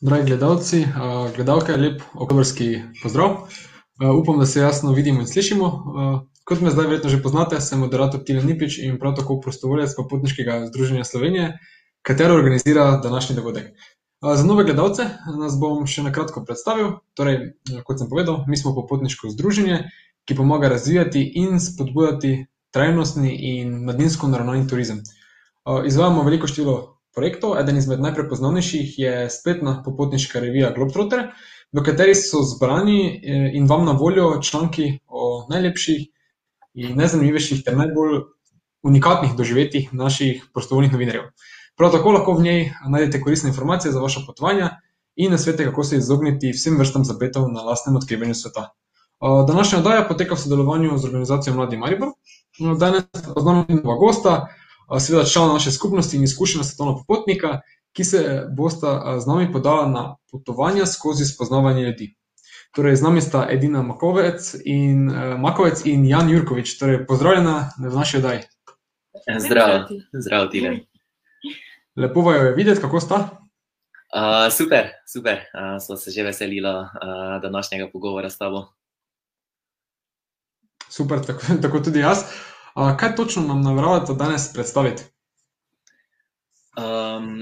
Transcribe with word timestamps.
Dragi 0.00 0.26
gledalci, 0.26 0.86
gledalke, 1.36 1.74
lep 1.76 2.00
oktobrski 2.14 2.78
pozdrav. 3.02 3.34
Upam, 4.20 4.38
da 4.38 4.46
se 4.46 4.60
jasno 4.60 4.92
vidimo 4.92 5.20
in 5.20 5.26
slišimo. 5.26 5.66
Kot 6.44 6.60
me 6.60 6.70
zdaj 6.70 6.86
verjetno 6.86 7.10
že 7.10 7.18
poznate, 7.22 7.60
sem 7.60 7.82
moderator 7.84 8.22
Tilen 8.24 8.46
Nipič 8.48 8.78
in 8.80 8.96
prav 8.98 9.12
tako 9.18 9.36
prostovoljec 9.44 9.92
Popotniškega 9.96 10.54
združenja 10.70 11.04
Slovenije, 11.04 11.58
katero 12.02 12.34
organizira 12.34 12.96
današnji 12.96 13.36
dogodek. 13.36 13.66
Za 14.24 14.44
nove 14.44 14.64
gledalce 14.64 15.04
nas 15.38 15.58
bom 15.60 15.84
še 15.86 16.02
na 16.02 16.12
kratko 16.12 16.46
predstavil. 16.48 16.94
Torej, 17.12 17.52
kot 17.84 18.00
sem 18.00 18.08
povedal, 18.08 18.46
mi 18.48 18.56
smo 18.56 18.72
popotniško 18.74 19.28
združenje, 19.36 19.82
ki 20.24 20.36
pomaga 20.36 20.72
razvijati 20.72 21.26
in 21.34 21.60
spodbujati 21.60 22.46
trajnostni 22.72 23.36
in 23.52 23.82
mladinsko 23.84 24.32
naravnan 24.32 24.64
turizem. 24.68 25.04
Izvajamo 25.84 26.24
veliko 26.24 26.48
število 26.48 26.99
projektov. 27.14 27.58
Eden 27.58 27.76
izmed 27.76 28.00
najprepoznavnejših 28.00 28.98
je 28.98 29.14
spletna 29.30 29.82
popotniška 29.84 30.40
revija 30.40 30.72
Globetrotter, 30.76 31.30
v 31.72 31.84
kateri 31.86 32.14
so 32.14 32.42
zbrani 32.42 33.00
eh, 33.06 33.50
in 33.54 33.66
vam 33.70 33.84
na 33.84 33.92
voljo 33.92 34.40
članki 34.42 34.98
o 35.06 35.46
najlepših 35.50 36.06
in 36.74 36.96
najzanimivejših 36.96 37.64
ter 37.64 37.76
najbolj 37.76 38.20
unikatnih 38.82 39.34
doživetjih 39.36 39.94
naših 39.94 40.44
prostovoljnih 40.54 40.92
novinarjev. 40.92 41.30
Prav 41.76 41.92
tako 41.92 42.12
lahko 42.12 42.34
v 42.34 42.42
njej 42.42 42.72
najdete 42.88 43.20
koristne 43.20 43.50
informacije 43.50 43.92
za 43.92 44.00
vaša 44.00 44.20
potovanja 44.26 44.70
in 45.16 45.32
nasvete, 45.32 45.64
kako 45.64 45.84
se 45.84 45.96
izogniti 45.96 46.52
vsem 46.52 46.78
vrstam 46.78 47.04
zapletov 47.04 47.48
na 47.52 47.62
lastnem 47.62 47.96
odkrivanju 47.96 48.34
sveta. 48.34 48.70
Današnja 49.46 49.78
oddaja 49.78 50.04
poteka 50.08 50.34
v 50.34 50.38
sodelovanju 50.38 50.98
z 50.98 51.04
organizacijo 51.04 51.54
Mladi 51.54 51.76
Maribor. 51.76 52.08
Danes 52.78 53.04
pa 53.12 53.40
z 53.40 53.44
nami 53.44 53.80
nova 53.84 53.96
gosta, 53.96 54.46
seveda 54.98 55.24
člana 55.24 55.52
naše 55.52 55.72
skupnosti 55.72 56.16
in 56.16 56.24
izkušena 56.24 56.64
svetovna 56.64 56.96
popotnika, 56.96 57.60
ki 57.92 58.04
se 58.04 58.46
bosta 58.56 59.20
z 59.20 59.26
nami 59.26 59.52
podala 59.52 59.86
na 59.86 60.16
potovanja 60.30 60.86
skozi 60.86 61.24
spoznavanje 61.24 61.82
ljudi. 61.82 62.16
Torej, 62.74 62.96
z 62.96 63.02
nami 63.02 63.20
sta 63.20 63.46
Edina 63.50 63.82
Makovec 63.82 64.54
in, 64.64 65.10
Makovec 65.38 65.82
in 65.86 66.06
Jan 66.06 66.30
Jurkovič, 66.30 66.78
torej 66.78 67.06
pozdravljena 67.06 67.70
v 67.78 67.94
naši 67.94 68.16
oddaji. 68.16 68.40
Zdravo, 69.38 69.88
zdravo, 70.12 70.46
Tilen. 70.46 70.80
Lepo 71.96 72.20
vaju 72.20 72.46
je 72.46 72.54
videti, 72.54 72.80
kako 72.80 73.00
sta? 73.00 73.28
super, 74.50 74.88
super, 75.06 75.40
sva 75.86 75.96
se 75.96 76.10
že 76.10 76.22
veselila, 76.22 76.90
današnjega 77.42 77.90
pogovora 77.92 78.30
s 78.30 78.38
tabo. 78.38 78.66
Super, 80.88 81.26
tako, 81.26 81.40
tako 81.62 81.80
tudi 81.80 81.98
jaz. 81.98 82.24
Kaj 82.74 83.14
točno 83.16 83.42
nam 83.42 83.62
nameravate 83.62 84.14
danes 84.14 84.52
predstaviti? 84.52 85.02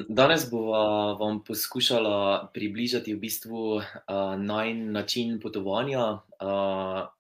danes 0.08 0.50
bova 0.50 1.12
vam 1.12 1.44
poskušala 1.44 2.50
približati 2.54 3.14
v 3.14 3.18
bistvu, 3.18 3.80
najin 4.38 4.92
način 4.92 5.40
potovanja, 5.40 6.20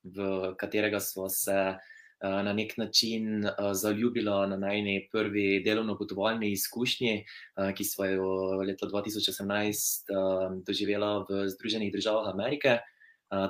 v 0.02 0.54
katerega 0.56 1.00
sva 1.00 1.28
se, 1.28 1.74
na 2.22 2.52
neki 2.52 2.80
način, 2.80 3.44
zaljubila 3.72 4.46
na 4.46 4.56
najini 4.56 5.08
prvi 5.12 5.62
delovno-potovalni 5.64 6.50
izkušnji, 6.52 7.24
ki 7.76 7.84
sva 7.84 8.08
jo 8.10 8.30
leta 8.66 8.88
dva 8.88 9.02
tisoč 9.02 9.28
osemnajst, 9.28 10.10
doživela 10.66 11.26
v 11.28 11.46
Združenih 11.48 11.92
državah 11.92 12.32
Amerike. 12.34 12.78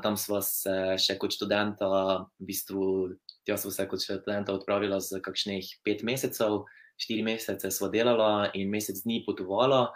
tam 0.03 0.17
sva 0.17 0.43
se 0.43 0.99
še 0.99 1.15
kot 1.19 1.33
študenta 1.33 1.87
v 1.87 2.47
bistvu, 2.51 3.15
tja 3.49 3.57
sva 3.57 3.73
se 3.73 3.89
kot 3.89 4.05
študenta 4.05 4.53
odpravila 4.53 5.01
za 5.01 5.23
kakšnih 5.25 5.79
pet 5.85 6.05
mesecev, 6.05 6.67
štiri 7.01 7.25
mesece 7.25 7.71
sva 7.73 7.89
delala 7.89 8.51
in 8.55 8.69
mesec 8.71 9.01
dni 9.05 9.25
potovala. 9.27 9.89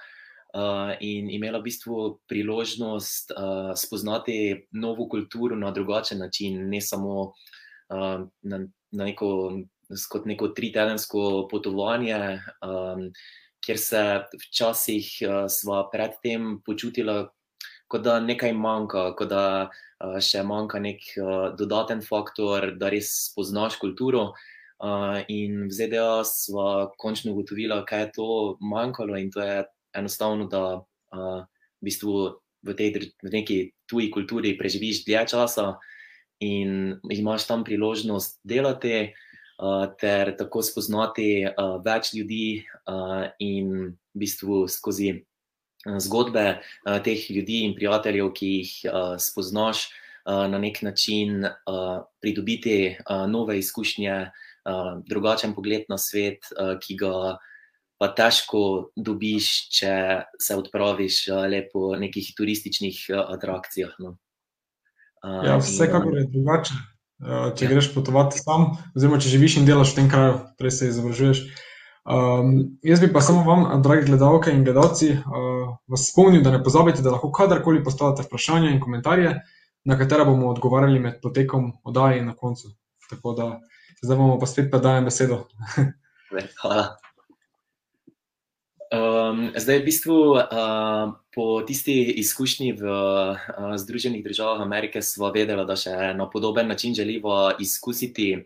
in 1.00 1.30
imela 1.32 1.58
v 1.58 1.64
bistvu 1.64 2.20
priložnost, 2.28 3.32
spoznati 3.72 4.68
novo 4.76 5.08
kulturo 5.08 5.56
na 5.56 5.70
drugačen 5.70 6.18
način, 6.18 6.68
ne 6.68 6.80
samo, 6.80 7.32
na, 7.88 8.58
na 8.92 9.04
neko, 9.04 9.28
kot 10.12 10.26
neko 10.28 10.48
tritedensko 10.52 11.48
potovanje, 11.48 12.36
kjer 13.64 13.78
se 13.78 14.02
včasih, 14.44 15.08
sva 15.48 15.88
pred 15.88 16.20
tem 16.22 16.60
počutila, 16.66 17.32
kot 17.92 18.04
da 18.06 18.16
nekaj 18.24 18.54
manjka, 18.56 19.04
kot 19.18 19.28
da, 19.28 19.44
še 20.24 20.40
manjka 20.48 20.80
neki, 20.80 21.20
dodaten 21.58 22.00
faktor, 22.04 22.72
da 22.80 22.88
res 22.92 23.12
spoznaš 23.28 23.78
kulturo. 23.82 24.32
in 25.28 25.68
v 25.68 25.70
ZDA 25.70 26.24
sva 26.26 26.90
končno 26.98 27.32
ugotovila, 27.32 27.84
kaj 27.86 28.00
je 28.00 28.12
to 28.16 28.56
manjkalo, 28.60 29.14
in 29.16 29.30
to 29.30 29.40
je 29.40 29.64
enostavno, 29.94 30.48
da, 30.50 30.82
v 31.12 31.46
bistvu 31.86 32.42
v 32.62 32.74
tej 32.74 33.12
v 33.22 33.28
neki 33.30 33.58
tuji 33.86 34.10
kulturi 34.10 34.58
preživiš 34.58 35.04
dlje 35.04 35.22
časa 35.34 35.78
in 36.40 36.98
imaš 37.10 37.46
tam 37.46 37.64
priložnost 37.64 38.40
delati, 38.42 39.14
ter 40.00 40.32
tako 40.38 40.62
spoznati, 40.62 41.46
več 41.84 42.14
ljudi, 42.14 42.64
in 43.38 43.68
v 43.94 44.18
bistvu 44.18 44.66
skozi, 44.66 45.22
zgodbe, 45.98 46.60
teh 47.04 47.30
ljudi 47.30 47.64
in 47.66 47.74
prijateljev, 47.74 48.32
ki 48.36 48.46
jih, 48.46 48.72
spoznaš, 49.18 49.88
na 50.26 50.58
neki 50.58 50.84
način, 50.86 51.46
pridobiti, 52.22 52.96
nove 53.28 53.58
izkušnje, 53.58 54.30
drugačen 55.08 55.54
pogled 55.54 55.88
na 55.90 55.98
svet, 55.98 56.46
ki 56.82 56.96
ga 57.00 57.38
pa 57.98 58.08
težko 58.18 58.92
dobiš, 58.96 59.48
če 59.74 59.94
se 60.38 60.54
odpraviš, 60.58 61.26
le 61.50 61.64
po 61.72 61.92
nekih 61.98 62.32
turističnih, 62.38 62.98
atrakcijah, 63.14 63.92
no. 64.02 64.16
Ja, 65.22 65.58
vsekakor 65.62 66.16
je 66.18 66.24
drugače, 66.30 66.78
če 67.58 67.68
greš 67.70 67.92
potovat 67.94 68.34
sam 68.34 68.72
oziroma 68.96 69.20
če 69.22 69.30
živiš 69.30 69.60
in 69.60 69.68
delaš 69.68 69.92
v 69.92 70.00
tem 70.00 70.08
kraju, 70.10 70.40
torej 70.58 70.74
se 70.74 70.88
izobražuješ. 70.90 71.44
Jaz 72.82 73.00
bi 73.00 73.12
pa 73.12 73.20
samo 73.20 73.42
vam, 73.46 73.82
drage 73.82 74.06
gledalke 74.06 74.50
in 74.50 74.64
gledalci, 74.64 75.16
vas 75.88 76.08
spomnil, 76.10 76.42
da 76.42 76.50
ne 76.50 76.62
pozabite, 76.64 77.02
da 77.02 77.14
lahko 77.14 77.30
kadarkoli 77.32 77.84
postavljate 77.84 78.26
vprašanja 78.26 78.70
in 78.70 78.80
komentarje, 78.80 79.36
na 79.84 79.98
katera 79.98 80.24
bomo 80.24 80.50
odgovarjali 80.50 80.98
med 81.00 81.20
potekom 81.22 81.72
oddaje 81.84 82.18
in 82.18 82.26
na 82.26 82.36
koncu. 82.36 82.74
Tako 83.10 83.32
da 83.32 83.60
zdaj 84.02 84.18
vam 84.18 84.40
pa 84.40 84.46
spet 84.46 84.70
predajam 84.70 85.04
besedo. 85.04 85.44
Hvala. 86.62 86.96
zdaj 89.56 89.78
v 89.78 89.84
bistvu, 89.84 90.16
po 91.34 91.62
tisti 91.66 91.94
izkušnji 92.20 92.72
v, 92.72 92.82
Združenih 93.76 94.24
državah 94.24 94.60
Amerike 94.60 95.02
sva 95.02 95.30
vedela, 95.30 95.64
da 95.64 95.76
še 95.76 96.12
na 96.16 96.28
podoben 96.30 96.68
način 96.68 96.94
želiva 96.94 97.54
izkusiti, 97.60 98.44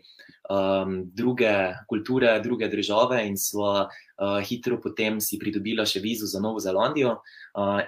druge 1.13 1.53
kulture, 1.87 2.39
druge 2.39 2.67
države 2.71 3.27
in 3.27 3.35
sva, 3.37 3.87
hitro 4.47 4.77
potem 4.81 5.19
si 5.21 5.37
pridobila 5.39 5.85
še 5.85 5.99
vizo 5.99 6.25
za 6.25 6.39
Novo 6.39 6.59
Zelandijo, 6.63 7.17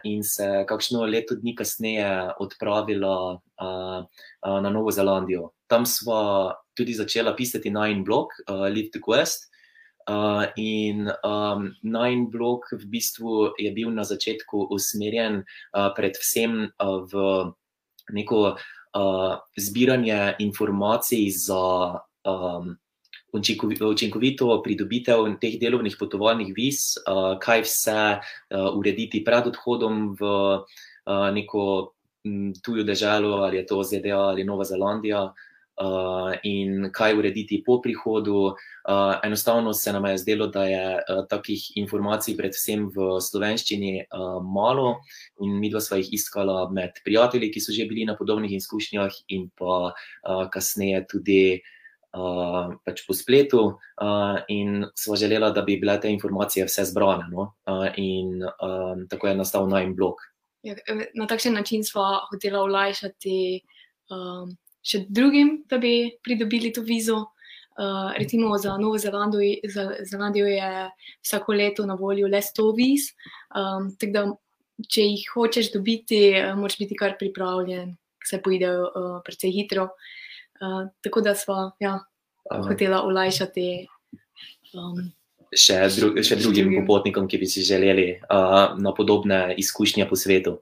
in 0.04 0.24
se 0.24 0.66
kakšno 0.68 1.06
leto 1.08 1.36
dni 1.40 1.56
kasneje 1.56 2.34
odpravila, 2.40 3.40
na 3.60 4.70
Novo 4.70 4.92
Zelandijo. 4.92 5.52
Tam 5.68 5.86
sva 5.86 6.56
tudi 6.76 6.94
začela 6.94 7.36
pisati 7.36 7.72
najin 7.72 8.04
blog, 8.04 8.28
Live 8.50 8.92
the 8.92 9.00
quest. 9.00 9.50
in, 10.58 11.06
najin 11.84 12.30
blog 12.32 12.66
v 12.72 12.86
bistvu 12.90 13.54
je 13.58 13.72
bil 13.72 13.92
na 13.94 14.04
začetku 14.04 14.68
usmerjen, 14.74 15.44
predvsem, 15.72 16.74
v 16.82 17.14
neko, 18.10 18.58
zbiranje 19.54 20.36
informacij 20.40 21.30
za, 21.30 22.02
učinkovito 23.32 24.62
pridobitev 24.64 25.28
teh 25.42 25.60
delovnih 25.62 25.96
potovalnih 26.00 26.54
viz, 26.56 26.98
kaj 27.42 27.62
vse, 27.66 28.20
urediti 28.76 29.24
pred 29.26 29.48
odhodom 29.52 30.16
v, 30.20 30.34
neko, 31.34 31.94
tujo 32.64 32.84
deželo, 32.84 33.46
ali 33.46 33.58
je 33.58 33.66
to 33.66 33.84
ZDA 33.84 34.20
ali 34.34 34.44
Nova 34.44 34.66
Zelandija, 34.66 35.30
in 36.44 36.90
kaj 36.92 37.16
urediti 37.16 37.64
po 37.66 37.82
prihodu. 37.82 38.56
enostavno 39.24 39.74
se 39.74 39.94
nama 39.94 40.10
je 40.10 40.18
zdelo, 40.18 40.48
da 40.48 40.64
je, 40.66 41.00
takih 41.30 41.78
informacij 41.78 42.36
predvsem 42.38 42.90
v 42.90 43.22
slovenščini, 43.22 44.06
malo 44.44 45.00
in 45.42 45.60
midva 45.60 45.80
sva 45.80 45.98
jih 45.98 46.14
iskala 46.14 46.70
med 46.72 47.00
prijatelji, 47.06 47.52
ki 47.52 47.62
so 47.62 47.72
že 47.72 47.86
bili 47.88 48.06
na 48.06 48.18
podobnih 48.18 48.52
izkušnjah, 48.52 49.12
in 49.28 49.50
pa, 49.56 49.94
kasneje 50.52 51.06
tudi, 51.08 51.62
pač 52.12 53.04
po 53.08 53.14
spletu, 53.14 53.64
in 54.50 54.86
sva 54.98 55.18
želela, 55.20 55.52
da 55.54 55.62
bi 55.62 55.78
bile 55.82 56.00
te 56.02 56.10
informacije 56.10 56.66
vse 56.66 56.88
zbrane, 56.90 57.30
no. 57.32 57.52
in, 57.98 58.42
tako 59.10 59.28
je 59.28 59.36
nastal 59.38 59.70
najin 59.70 59.96
blog. 59.96 60.22
Ja, 60.66 60.76
na 61.16 61.28
takšen 61.28 61.54
način 61.54 61.86
sva 61.88 62.26
hotela 62.32 62.64
olajšati, 62.66 63.36
še 64.82 65.04
drugim, 65.08 65.64
da 65.70 65.78
bi 65.78 66.12
pridobili 66.24 66.74
to 66.74 66.82
vizo. 66.82 67.26
recimo 68.18 68.58
za 68.58 68.78
Novo 68.78 68.98
Zelandijo 68.98 70.48
je 70.48 70.90
vsako 71.22 71.54
leto 71.54 71.86
na 71.86 71.96
voljo 71.96 72.28
le 72.28 72.42
sto 72.42 72.74
viz, 72.76 73.14
tako 74.00 74.12
da 74.12 74.26
če 74.88 75.04
jih 75.04 75.24
hočeš 75.34 75.72
dobiti, 75.74 76.20
uh, 76.40 76.56
moraš 76.56 76.78
biti 76.80 76.96
kar 76.96 77.18
pripravljen, 77.20 77.96
se 78.26 78.42
poidejo 78.44 78.84
uh, 78.88 79.22
precej 79.26 79.52
hitro. 79.52 79.84
Uh, 79.84 80.19
tako 81.04 81.22
da 81.22 81.36
smo 81.36 81.72
ja, 81.80 82.00
hotela 82.68 83.02
olajšati. 83.08 83.88
Um, 84.74 85.10
še, 85.56 85.80
dru 85.96 86.12
še 86.26 86.38
drugim 86.42 86.72
popotnikom, 86.82 87.28
ki 87.30 87.40
bi 87.42 87.50
si 87.50 87.66
želeli 87.66 88.12
uh, 88.22 88.76
na 88.78 88.94
podobne 88.96 89.56
izkušnje 89.58 90.06
po 90.10 90.20
svetu. 90.20 90.60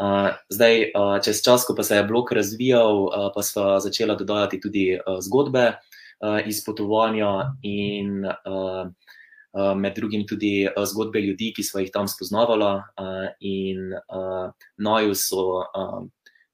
Uh, 0.00 0.32
zdaj, 0.48 0.92
uh, 0.96 1.16
čez 1.20 1.42
čas, 1.44 1.66
ko 1.68 1.74
pa 1.76 1.84
se 1.84 1.98
je 1.98 2.06
blok 2.08 2.32
razvijal, 2.32 3.04
uh, 3.08 3.28
pa 3.34 3.42
smo 3.44 3.76
začeli 3.84 4.16
dodajati 4.16 4.60
tudi 4.62 4.84
uh, 4.96 5.18
zgodbe 5.20 5.66
uh, 5.74 6.38
iz 6.46 6.62
potovanja, 6.64 7.52
in 7.66 8.24
uh, 8.24 8.86
uh, 8.86 9.74
med 9.76 9.98
drugim 9.98 10.24
tudi 10.28 10.64
uh, 10.70 10.86
zgodbe 10.88 11.20
ljudi, 11.20 11.52
ki 11.56 11.66
smo 11.66 11.84
jih 11.84 11.92
tam 11.92 12.08
spoznavala. 12.08 12.72
Uh, 12.96 13.28
in 13.44 13.92
uh, 13.92 14.54
naju 14.78 15.12
so 15.18 15.66
uh, 15.66 16.00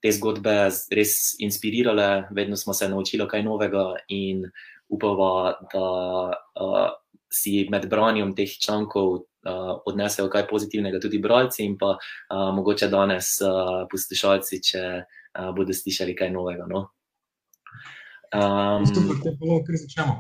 te 0.07 0.13
zgodbe 0.15 0.55
res 0.95 1.35
inspirirale, 1.43 2.29
vedno 2.31 2.57
smo 2.57 2.75
se 2.75 2.89
naučili 2.89 3.27
kaj 3.29 3.43
novega, 3.43 3.89
in 4.09 4.45
upava, 4.89 5.57
da 5.73 5.87
uh, 6.63 6.91
si 7.33 7.67
med 7.71 7.89
branjem 7.91 8.35
teh 8.39 8.53
člankov 8.63 9.09
uh, 9.17 9.73
odnesejo 9.87 10.31
kaj 10.31 10.47
pozitivnega 10.47 11.01
tudi 11.03 11.19
bralci 11.19 11.65
in 11.67 11.75
pa 11.79 11.97
uh, 11.97 12.53
mogoče 12.55 12.89
danes 12.93 13.33
uh, 13.43 13.83
poslušalci, 13.91 14.61
če 14.63 14.85
uh, 15.03 15.51
bodo 15.57 15.75
slišali 15.75 16.15
kaj 16.15 16.31
novega. 16.31 16.69
No? 16.71 16.87
Um, 18.31 18.87
Stupno, 18.87 19.59
kar 19.67 19.81
začnemo. 19.83 20.15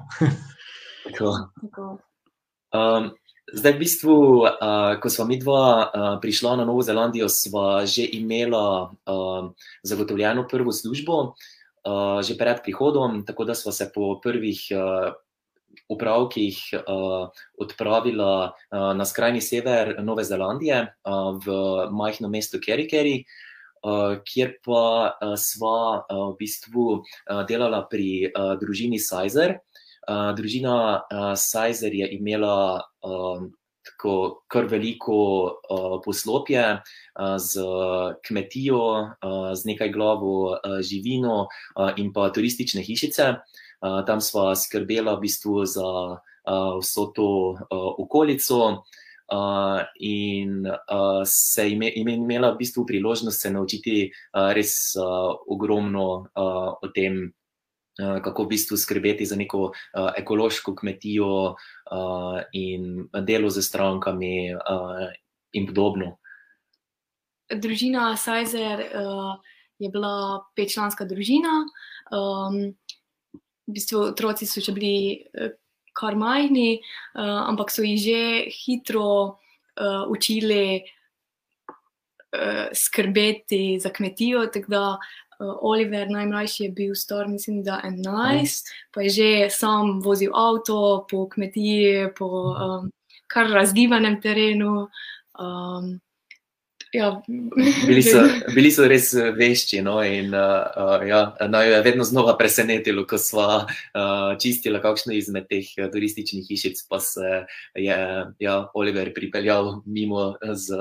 Um, 2.74 3.12
zdaj, 3.52 3.72
v 3.72 3.78
bistvu, 3.78 4.14
uh, 4.42 4.98
ko 4.98 5.08
smo 5.10 5.26
mi 5.30 5.38
dva 5.38 5.86
uh, 5.86 5.86
prišla 6.22 6.56
na 6.56 6.64
Novo 6.64 6.82
Zelandijo, 6.82 7.28
smo 7.28 7.86
že 7.86 8.06
imela 8.18 8.90
uh, 9.06 9.52
zagotovljeno 9.82 10.46
prvo 10.48 10.72
službo, 10.72 11.14
uh, 11.22 12.22
že 12.22 12.34
pred 12.34 12.62
prihodom, 12.62 13.24
tako 13.26 13.44
da 13.44 13.54
smo 13.54 13.72
se 13.72 13.90
po 13.94 14.20
prvih 14.22 14.60
uh, 14.74 15.14
upravkih 15.88 16.58
uh, 16.74 17.28
odpravila 17.58 18.50
uh, 18.50 18.96
na 18.96 19.04
skrajni 19.04 19.40
sever 19.40 20.02
Nove 20.02 20.24
Zelandije, 20.24 20.94
uh, 21.04 21.38
v 21.38 21.46
majhno 21.90 22.28
mesto 22.28 22.58
Kerry, 22.58 23.22
uh, 23.86 24.18
kjer 24.26 24.58
pa 24.64 25.14
uh, 25.14 25.38
sva 25.38 26.02
uh, 26.02 26.34
v 26.34 26.42
bistvu 26.42 26.86
uh, 26.98 27.46
delala 27.46 27.86
pri 27.86 28.32
uh, 28.32 28.58
družini 28.58 28.98
Sizer. 28.98 29.60
Uh, 29.62 29.75
družina 30.36 31.02
uh, 31.02 31.34
Sizer 31.34 31.94
je 31.94 32.08
imela 32.14 32.82
uh, 33.02 33.46
tako 33.86 34.42
kar 34.50 34.66
veliko 34.70 35.18
uh, 35.46 35.98
poslopje 36.04 36.64
uh, 36.78 37.36
z 37.38 37.62
kmetijo, 38.26 38.82
uh, 39.22 39.50
z 39.54 39.72
nekaj 39.72 39.92
glavo 39.94 40.34
uh, 40.50 40.78
živino 40.82 41.46
uh, 41.46 41.90
in 41.96 42.12
pa 42.12 42.30
turistične 42.30 42.82
hišice. 42.82 43.34
Uh, 43.82 44.02
tam 44.06 44.20
sva 44.20 44.54
skrbela 44.56 45.16
v 45.16 45.26
bistvu 45.26 45.64
za 45.68 45.88
uh, 46.16 46.78
vso 46.80 47.10
to 47.14 47.30
uh, 47.54 47.90
okolico. 47.98 48.82
Uh, 49.26 49.82
in 49.98 50.62
uh, 50.66 51.22
se 51.26 51.70
ime, 51.70 51.90
ime, 51.98 52.14
imela 52.14 52.52
v 52.54 52.60
bistvu 52.62 52.84
priložnost 52.86 53.42
se 53.42 53.50
naučiti 53.50 54.06
uh, 54.06 54.52
res 54.54 54.94
uh, 54.94 55.34
ogromno 55.50 56.30
uh, 56.30 56.78
o 56.78 56.88
tem, 56.94 57.32
kako 57.96 58.44
v 58.44 58.48
bistvu 58.48 58.76
skrbeti 58.76 59.26
za 59.26 59.36
neko 59.36 59.70
uh, 59.70 60.10
ekološko 60.16 60.74
kmetijo 60.76 61.56
uh, 61.56 62.40
in 62.52 63.08
delo 63.24 63.50
z 63.50 63.62
strankami 63.62 64.54
uh, 64.54 65.08
in 65.52 65.66
podobno. 65.66 66.18
Družina 67.48 68.16
Sajzer 68.16 68.80
uh, 68.90 69.40
je 69.78 69.88
bila 69.88 70.44
petčlanska 70.56 71.04
družina. 71.08 71.64
Um, 72.12 72.76
v 73.66 73.74
bistvu 73.74 74.12
otroci 74.12 74.46
so 74.46 74.60
še 74.60 74.72
bili 74.76 75.26
kar 75.96 76.14
majhni, 76.14 76.80
uh, 77.16 77.48
ampak 77.48 77.72
so 77.72 77.82
jih 77.82 77.98
že 77.98 78.20
hitro 78.52 79.40
uh, 79.80 80.04
učili 80.12 80.84
uh, 82.36 82.68
skrbeti 82.76 83.80
za 83.80 83.90
kmetijo. 83.90 84.46
Tako 84.52 84.70
da 84.70 84.84
uh, 84.94 85.25
Oliver, 85.38 86.08
najmlajši, 86.10 86.64
je 86.64 86.70
bil 86.70 86.94
star, 86.94 87.28
mislim, 87.28 87.62
da 87.62 87.80
11, 87.84 88.70
pa 88.94 89.02
je 89.02 89.10
že 89.10 89.50
sam 89.50 90.00
vozil 90.00 90.32
avto 90.34 91.06
po 91.10 91.28
kmetiji, 91.28 92.08
po 92.18 92.26
um, 92.26 92.90
kar 93.26 93.50
razgibanem 93.50 94.20
terenu. 94.20 94.88
Um, 95.38 96.00
Ja. 96.96 97.22
bili, 97.86 98.02
so, 98.02 98.22
bili 98.56 98.70
so 98.72 98.86
res 98.88 99.10
eh, 99.14 99.28
vešči. 99.36 99.82
No, 99.84 99.98
in, 100.04 100.32
uh, 100.32 100.64
uh, 100.72 101.04
ja, 101.04 101.20
naj 101.48 101.68
je 101.70 101.80
vedno 101.84 102.04
znova 102.08 102.36
presenetilo, 102.38 103.04
ko 103.08 103.18
smo 103.20 103.46
uh, 103.60 104.32
čistili 104.40 104.80
kakšno 104.82 105.12
izmed 105.12 105.48
teh 105.50 105.68
turističnih 105.92 106.46
hišic, 106.48 106.80
pa 106.88 107.00
se 107.04 107.44
je 107.76 107.98
ja, 108.40 108.56
Oliver 108.74 109.12
pripeljal 109.14 109.82
mimo 109.84 110.34
z, 110.52 110.80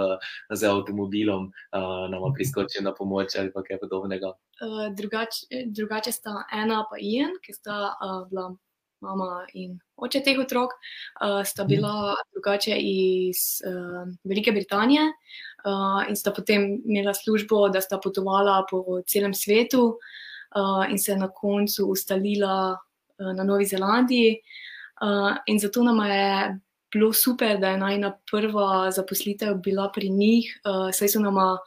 z 0.49 0.71
avtomobilom, 0.71 1.51
uh, 1.51 2.05
nam 2.11 2.31
priskočil 2.35 2.85
na 2.87 2.95
pomoč 2.95 3.35
ali 3.39 3.51
kaj 3.51 3.81
podobnega. 3.83 4.31
Uh, 4.63 4.87
drugač, 4.95 5.43
drugače 5.67 6.15
sta 6.15 6.45
ena 6.53 6.85
pa 6.89 7.01
Ian, 7.01 7.35
ki 7.43 7.53
sta 7.53 7.91
uh, 7.91 8.21
bila 8.31 8.53
mama 9.03 9.45
in 9.53 9.75
oče 9.99 10.21
teh 10.25 10.39
otrok, 10.39 10.75
uh, 11.21 11.41
sta 11.47 11.65
bila 11.67 12.15
drugače 12.33 12.77
iz 12.79 13.61
uh, 13.67 14.07
Velike 14.23 14.51
Britanije. 14.55 15.11
Uh, 15.65 16.05
in 16.09 16.15
sta 16.15 16.31
potem 16.31 16.81
imela 16.85 17.13
službo, 17.13 17.69
da 17.69 17.81
sta 17.81 17.97
potovala 17.97 18.59
po 18.69 19.01
celem 19.07 19.33
svetu 19.33 19.97
uh, 20.55 20.85
in 20.89 20.99
se 20.99 21.15
na 21.17 21.27
koncu 21.27 21.87
ustalila 21.89 22.77
uh, 23.19 23.31
na 23.33 23.43
Novi 23.43 23.65
Zelandiji. 23.65 24.39
Uh, 25.01 25.33
in 25.47 25.59
zato 25.59 25.83
nam 25.83 26.05
je 26.05 26.59
bilo 26.93 27.13
super, 27.13 27.57
da 27.59 27.69
je 27.69 27.77
najna 27.77 28.13
prva 28.31 28.91
zaposlitev 28.91 29.55
bila 29.55 29.89
pri 29.91 30.09
njih, 30.09 30.61
uh, 30.65 30.93
saj 30.93 31.07
so 31.07 31.19
nama 31.19 31.57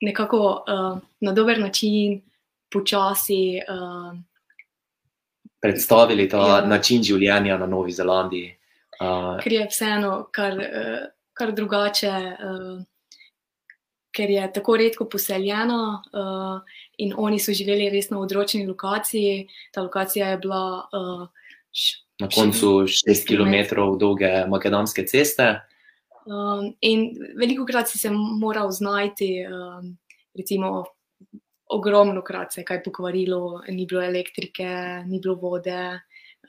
nekako 0.00 0.64
uh, 0.68 0.98
na 1.20 1.32
dober 1.32 1.60
način, 1.60 2.20
počasi. 2.72 3.60
Uh, 3.68 4.18
Predstavili 5.60 6.28
ta 6.28 6.58
ja. 6.58 6.66
način 6.66 7.02
življenja 7.02 7.58
na 7.58 7.66
Novi 7.66 7.92
Zelandiji. 7.92 8.56
Uh, 9.00 9.40
Ker 9.42 9.52
je 9.52 9.66
vseeno, 9.70 10.28
kar 10.32 10.58
uh, 10.58 11.04
kar 11.32 11.52
drugače, 11.52 12.12
uh, 12.12 12.82
ker 14.12 14.30
je 14.30 14.46
tako 14.52 14.76
redko 14.76 15.08
poseljeno 15.08 16.02
uh, 16.12 16.60
in 16.98 17.14
oni 17.16 17.40
so 17.40 17.54
živeli 17.56 17.88
res 17.90 18.10
na 18.10 18.20
odročni 18.20 18.66
lokaciji. 18.66 19.48
Ta 19.72 19.82
lokacija 19.82 20.28
je 20.34 20.38
bila 20.38 20.88
uh, 20.92 21.28
na 22.20 22.28
koncu 22.28 22.66
6 22.92 23.26
km 23.26 23.80
dolge 23.98 24.30
makedonske 24.48 25.06
ceste. 25.06 25.54
Um, 26.26 26.68
in 26.80 27.08
veliko 27.38 27.64
krat 27.66 27.88
si 27.90 27.98
se 27.98 28.10
moral 28.12 28.70
znajti, 28.70 29.46
um, 29.46 29.96
recimo. 30.38 30.84
Ogromno 31.72 32.20
krat 32.20 32.52
se 32.52 32.60
je 32.60 32.64
kaj 32.68 32.82
pokvarilo, 32.84 33.62
ni 33.72 33.86
bilo 33.88 34.02
elektrike, 34.04 34.66
ni 35.08 35.20
bilo 35.24 35.38
vode. 35.40 36.02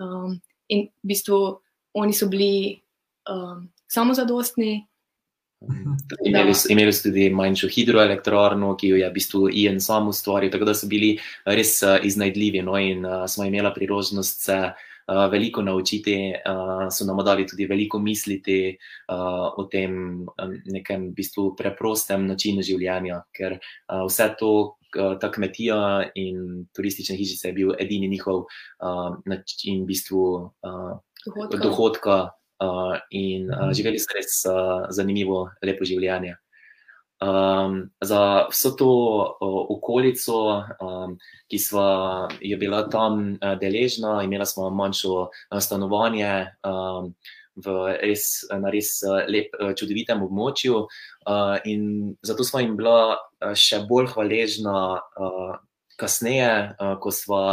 Um, 0.04 0.34
in 0.68 0.90
v 1.00 1.08
bistvu 1.14 1.38
oni 1.96 2.14
so 2.14 2.28
bili 2.28 2.82
um, 3.32 3.70
samozadostni. 3.94 4.82
Imeli 6.26 6.54
so, 6.54 6.68
imeli 6.72 6.92
so 6.94 7.08
tudi 7.08 7.30
manjšo 7.32 7.70
hidroelektrarno, 7.72 8.74
ki 8.80 8.90
jo 8.92 8.98
je 9.00 9.08
v 9.08 9.16
bistvu 9.16 9.46
Ian 9.64 9.80
sam 9.80 10.10
ustvaril, 10.12 10.52
tako 10.52 10.68
da 10.68 10.76
so 10.76 10.90
bili 10.92 11.14
res 11.46 11.78
uh, 11.86 11.96
iznajdljivi. 12.04 12.64
No, 12.68 12.76
in 12.80 13.06
uh, 13.06 13.24
smo 13.32 13.48
imeli 13.48 13.72
priložnost 13.76 14.44
se 14.44 14.58
uh, 14.68 15.24
veliko 15.32 15.64
naučiti, 15.64 16.18
uh, 16.36 16.90
so 16.92 17.08
nam 17.08 17.24
dali 17.26 17.48
tudi 17.48 17.68
veliko 17.70 18.00
misliti 18.00 18.76
uh, 18.76 19.56
o 19.58 19.68
tem 19.72 19.96
um, 20.28 20.56
nekem 20.66 21.10
v 21.12 21.16
bistvu 21.22 21.54
preprostem 21.60 22.28
načinu 22.28 22.66
življenja, 22.66 23.24
ker 23.36 23.60
uh, 23.60 24.06
vse 24.08 24.34
to. 24.40 24.54
Ta 24.94 25.26
kmetija 25.34 26.12
in 26.22 26.68
turistične 26.70 27.16
hišice 27.18 27.48
je 27.48 27.54
bil 27.58 27.72
edini 27.82 28.06
njihov 28.12 28.44
uh, 28.44 29.16
način, 29.26 29.80
v 29.82 29.88
bistvu, 29.90 30.26
uh, 30.62 30.92
dohodka. 31.26 31.58
dohodka 31.64 32.18
uh, 32.64 32.96
in 33.12 33.52
uh, 33.52 33.72
živeli 33.76 34.00
so 34.00 34.16
res 34.16 34.40
uh, 34.48 34.88
zanimivo, 34.96 35.50
lepo 35.64 35.86
življenje. 35.88 36.38
Um, 37.24 37.92
za 38.04 38.48
vso 38.52 38.72
to 38.76 38.90
uh, 39.40 39.62
okolico, 39.70 40.64
um, 40.82 41.16
ki 41.48 41.60
smo 41.60 41.86
jo 42.42 42.58
bila 42.60 42.84
tam 42.92 43.38
uh, 43.38 43.54
deležna, 43.60 44.24
imela 44.24 44.46
smo 44.46 44.68
manjšo 44.70 45.14
uh, 45.30 45.60
stanovanje 45.64 46.50
um, 46.68 47.14
v 47.64 47.96
res, 48.02 48.44
na 48.50 48.74
res 48.74 48.98
uh, 49.08 49.24
lep, 49.30 49.56
uh, 49.62 49.72
čudovitem 49.78 50.26
območju, 50.26 50.84
uh, 50.84 51.56
in 51.70 52.16
zato 52.26 52.44
smo 52.44 52.60
jim 52.60 52.76
bila 52.80 53.16
uh, 53.16 53.54
še 53.56 53.86
bolj 53.88 54.12
hvaležna 54.16 55.00
uh, 55.00 55.56
kasneje, 55.96 56.74
uh, 56.76 56.98
ko 57.00 57.14
smo 57.14 57.44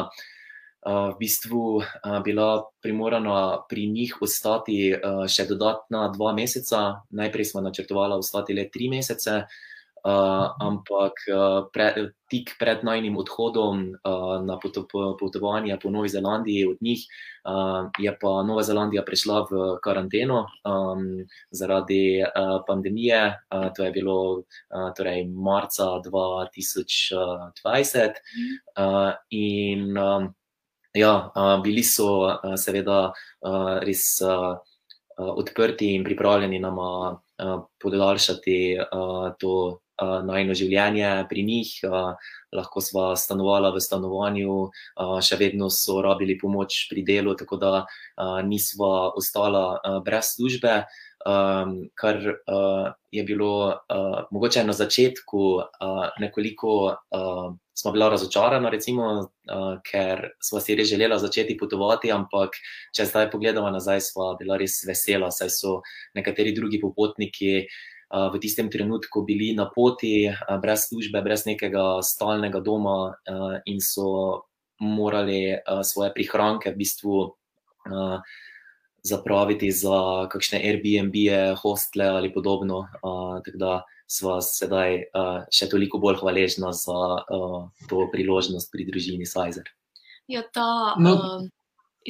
v 0.87 1.14
bistvu 1.20 1.82
bila 2.25 2.64
primorana 2.80 3.58
pri 3.68 3.87
njih 3.87 4.22
ostati 4.22 4.96
še 5.28 5.44
dodatna 5.49 6.08
dva 6.14 6.32
meseca. 6.32 7.02
Najprej 7.10 7.44
smo 7.44 7.60
načrtovali 7.60 8.14
ostati 8.16 8.54
le 8.56 8.68
tri 8.72 8.88
mesece, 8.88 9.44
ampak 10.00 11.12
pre, 11.75 12.08
tik 12.32 12.56
pred 12.56 12.80
najnim 12.88 13.16
odhodom 13.20 14.00
na 14.49 14.56
potovanje 15.20 15.76
po 15.82 15.90
Novi 15.90 16.08
Zelandiji 16.08 16.66
od 16.70 16.76
njih 16.80 17.04
je 17.99 18.18
pa 18.20 18.42
Nova 18.49 18.62
Zelandija 18.64 19.02
prišla 19.04 19.44
v 19.50 19.52
karanteno 19.84 20.46
zaradi 21.52 22.25
pandemije. 22.66 23.44
To 23.76 23.84
je 23.84 23.90
bilo 23.92 24.42
torej 24.96 25.28
marca 25.28 25.84
2020 26.08 28.12
in 29.30 29.96
ja, 30.94 31.32
bili 31.64 31.82
so 31.87 32.38
seveda 32.56 33.12
res 33.87 34.20
odprti 35.20 35.94
in 35.94 36.04
pripravljeni 36.04 36.59
nama 36.59 37.20
podaljšati 37.82 38.59
to 39.40 39.54
najno 40.00 40.54
življenje 40.56 41.11
pri 41.28 41.44
njih. 41.44 41.73
Lahko 42.56 42.82
sva 42.82 43.12
stanovala 43.20 43.70
v 43.75 43.82
stanovanju, 43.85 44.56
še 45.23 45.38
vedno 45.38 45.68
so 45.70 46.00
rabili 46.02 46.38
pomoč 46.40 46.87
pri 46.90 47.04
delu, 47.06 47.37
tako 47.38 47.61
da 47.61 47.73
nisva 48.47 49.12
ostala 49.14 50.00
brez 50.04 50.35
službe. 50.37 50.82
Kar 51.20 52.20
je 53.12 53.23
bilo 53.28 53.52
mogoče 54.32 54.64
na 54.64 54.73
začetku 54.73 55.42
nekoliko, 56.23 56.76
uh, 57.12 57.50
smo 57.80 57.92
bila 57.92 58.08
razočarana, 58.12 58.68
recimo, 58.70 59.04
uh, 59.20 59.78
ker 59.90 60.34
smo 60.42 60.60
si 60.60 60.75
res 60.76 60.88
želela 60.88 61.18
začeti 61.18 61.56
potovati, 61.56 62.12
ampak 62.12 62.58
če 62.96 63.06
zdaj 63.08 63.30
pogledamo 63.32 63.70
nazaj, 63.72 64.02
smo 64.10 64.34
bila 64.40 64.58
res 64.60 64.82
vesela, 64.88 65.30
saj 65.32 65.52
so 65.54 65.78
nekateri 66.18 66.52
drugi 66.56 66.80
popotniki 66.82 67.54
uh, 67.64 68.28
v 68.34 68.42
tistem 68.42 68.68
trenutku 68.70 69.25
bili 69.25 69.54
na 69.56 69.70
poti, 69.72 70.28
uh, 70.28 70.60
brez 70.60 70.90
službe, 70.90 71.25
brez 71.25 71.46
nekega 71.49 72.02
stalnega 72.04 72.60
doma 72.60 72.99
uh, 73.08 73.56
in 73.64 73.80
so 73.80 74.44
morali 74.80 75.56
uh, 75.56 75.80
svoje 75.80 76.12
prihranke 76.16 76.75
v 76.75 76.80
bistvu. 76.84 77.18
Uh, 77.88 78.20
zapraviti 79.00 79.70
za 79.72 80.28
kakšne 80.28 80.60
Airbnb, 80.60 81.14
hostle 81.62 82.04
ali 82.04 82.28
podobno. 82.32 82.84
Uh, 83.00 83.40
smo 84.11 84.40
sedaj 84.43 84.97
uh, 85.14 85.45
še 85.55 85.69
toliko 85.71 86.00
bolj 86.02 86.19
hvaležni 86.25 86.73
za 86.75 86.99
uh, 87.23 87.61
to 87.87 88.07
priložnost 88.11 88.73
pri 88.73 88.88
družini 88.88 89.29
Sajzer. 89.29 89.71
Ja, 90.31 90.43
ta, 90.43 90.97
no. 90.99 91.14
uh, 91.14 91.45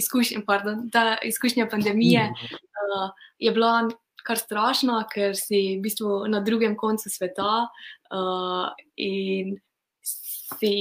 izkušnja, 0.00 0.40
pardon, 0.48 0.88
ta 0.92 1.18
izkušnja 1.24 1.68
pandemije 1.68 2.30
uh, 2.32 3.12
je 3.38 3.52
bila 3.52 3.90
kar 4.24 4.40
strašna, 4.40 5.02
ker 5.12 5.36
si 5.36 5.76
v 5.76 5.84
bistvu 5.84 6.24
na 6.28 6.40
drugem 6.44 6.76
koncu 6.80 7.12
sveta 7.12 7.68
uh, 7.68 8.72
in 8.96 9.58
si 10.04 10.74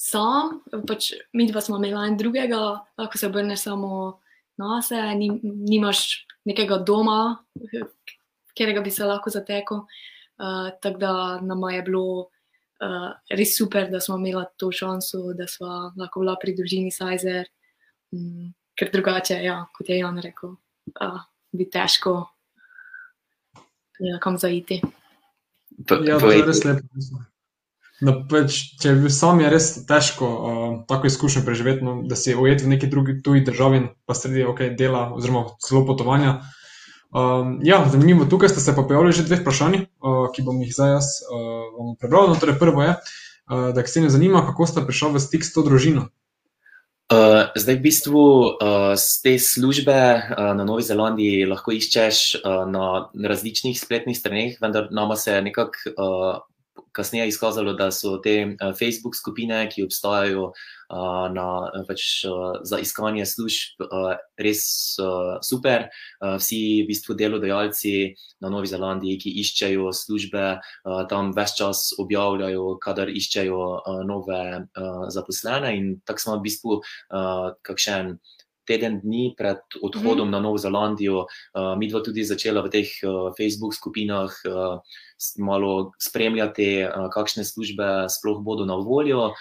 sam, 0.00 0.60
pač 0.88 1.12
mi 1.32 1.48
dva 1.48 1.64
smo 1.64 1.80
imeli 1.80 2.08
en 2.08 2.20
drugega, 2.20 2.62
lahko 3.00 3.20
se 3.20 3.28
obrneš 3.32 3.64
samo 3.64 4.20
na 4.60 4.80
sebe, 4.84 5.16
ni, 5.16 5.32
nimaš 5.42 6.26
nekega 6.44 6.82
doma, 6.84 7.38
kjer 8.56 8.76
bi 8.84 8.92
se 8.92 9.08
lahko 9.08 9.32
zatekel. 9.32 9.84
Uh, 9.84 10.02
tako 10.82 10.98
da 10.98 11.12
nam 11.40 11.62
je 11.70 11.82
bilo 11.82 12.20
uh, 12.82 13.10
res 13.30 13.56
super, 13.56 13.88
da 13.90 14.00
smo 14.00 14.18
imeli 14.18 14.44
to 14.56 14.72
šanso, 14.72 15.32
da 15.38 15.46
smo 15.46 15.92
lahko 15.98 16.24
bila 16.24 16.36
pri 16.40 16.54
družini 16.56 16.92
Sajzer, 16.92 17.48
um, 18.12 18.52
ker 18.78 18.90
drugače, 18.92 19.38
ja, 19.44 19.60
kot 19.76 19.90
je 19.90 19.98
Jan 19.98 20.18
rekel, 20.22 20.56
uh, 21.00 21.20
bi 21.54 21.68
težko 21.70 22.16
ja, 24.00 24.18
kam 24.22 24.38
zaiti. 24.38 24.80
Ja, 26.04 26.18
to 26.18 26.30
je 26.30 26.42
res 26.46 26.64
lepo. 26.66 27.22
No, 28.04 28.16
pač, 28.28 28.56
če 28.82 28.96
bi 28.98 29.10
sam 29.12 29.38
je 29.40 29.48
res 29.52 29.68
težko 29.88 30.26
uh, 30.26 30.72
tako 30.90 31.08
izkušnjo 31.08 31.44
preživeti, 31.46 31.86
no, 31.86 32.00
da 32.10 32.18
si 32.18 32.34
ujet 32.34 32.64
v 32.64 32.74
neki 32.74 32.90
drugi 32.90 33.20
tuji 33.24 33.44
državi 33.46 33.84
pa 34.04 34.16
sredi 34.18 34.42
okay, 34.50 34.74
dela 34.76 35.06
oziroma 35.14 35.46
celo 35.62 35.84
potovanja. 35.86 36.40
Um, 37.14 37.60
ja, 37.62 37.78
zanimivo, 37.86 38.24
tukaj 38.26 38.48
ste 38.48 38.60
se 38.60 38.72
pa 38.74 38.82
pojavili 38.82 39.12
že 39.14 39.22
dve 39.22 39.36
vprašanji, 39.38 39.86
uh, 40.02 40.26
ki 40.34 40.42
bom 40.42 40.58
jih 40.58 40.72
zdaj 40.74 40.90
jaz 40.98 41.06
uh, 41.30 41.94
prebral. 41.94 42.26
No, 42.26 42.34
torej 42.34 42.58
prvo 42.58 42.82
je, 42.82 42.96
uh, 42.98 43.68
da 43.70 43.86
se 43.86 44.02
ne 44.02 44.10
zanima, 44.10 44.42
kako 44.42 44.66
ste 44.66 44.82
prišli 44.82 45.12
v 45.14 45.22
stik 45.22 45.46
s 45.46 45.54
to 45.54 45.62
družino. 45.62 46.08
Uh, 47.12 47.54
zdaj, 47.54 47.78
v 47.78 47.84
bistvu, 47.84 48.24
uh, 48.58 48.96
z 48.98 49.22
te 49.22 49.36
službe 49.38 49.94
uh, 49.94 50.50
na 50.58 50.66
Novi 50.66 50.82
Zelandiji 50.82 51.46
lahko 51.46 51.70
iščeš 51.70 52.42
uh, 52.42 52.64
na 52.66 53.06
različnih 53.14 53.78
spletnih 53.78 54.18
straneh, 54.18 54.58
vendar 54.58 54.90
nama 54.90 55.14
se 55.14 55.36
je 55.36 55.42
nekako 55.52 55.94
uh, 55.94 56.42
kasneje 56.92 57.28
izkazalo, 57.28 57.74
da 57.74 57.90
so 57.90 58.18
te 58.22 58.34
uh, 58.46 58.72
Facebook 58.78 59.16
skupine, 59.16 59.64
ki 59.70 59.84
obstajajo 59.86 60.50
uh, 60.50 61.26
na, 61.34 61.46
pač, 61.88 62.24
uh, 62.28 62.60
za 62.66 62.78
iskanje 62.82 63.26
služb, 63.26 63.82
uh, 63.86 64.14
res 64.40 64.64
uh, 65.02 65.36
super. 65.42 65.88
Uh, 66.20 66.36
vsi 66.38 66.60
v 66.84 66.88
bistvu 66.90 67.16
delodajalci 67.18 68.14
na 68.44 68.52
Novi 68.52 68.70
Zelandiji, 68.70 69.18
ki 69.22 69.34
iščejo 69.42 69.90
službe, 69.94 70.44
uh, 70.58 71.02
tam 71.10 71.32
več 71.36 71.56
čas 71.60 71.90
objavljajo, 72.02 72.76
kadar 72.84 73.10
iščejo 73.10 73.60
uh, 73.74 74.02
nove 74.06 74.42
uh, 74.62 75.04
zaposlene. 75.14 75.74
In 75.78 75.92
tako 76.06 76.26
smo 76.26 76.38
v 76.38 76.46
bistvu 76.48 76.78
uh, 76.80 77.52
kakšen 77.66 78.16
teden 78.66 79.00
dni 79.02 79.34
pred 79.38 79.60
odhodom 79.82 80.28
mm. 80.28 80.34
na 80.34 80.40
Novo 80.40 80.58
Zelandijo, 80.58 81.24
uh, 81.26 81.74
mi 81.78 81.88
dva 81.88 82.02
tudi 82.04 82.24
začela 82.24 82.64
v 82.64 82.72
teh 82.72 82.88
uh, 83.04 83.30
Facebook 83.36 83.74
skupinah 83.74 84.32
uh, 84.48 84.80
malo 85.38 85.92
spremljati, 86.00 86.86
uh, 86.88 87.08
kakšne 87.12 87.44
službe 87.44 88.08
sploh 88.08 88.40
bodo 88.44 88.66
na 88.68 88.76
voljo. 88.80 89.32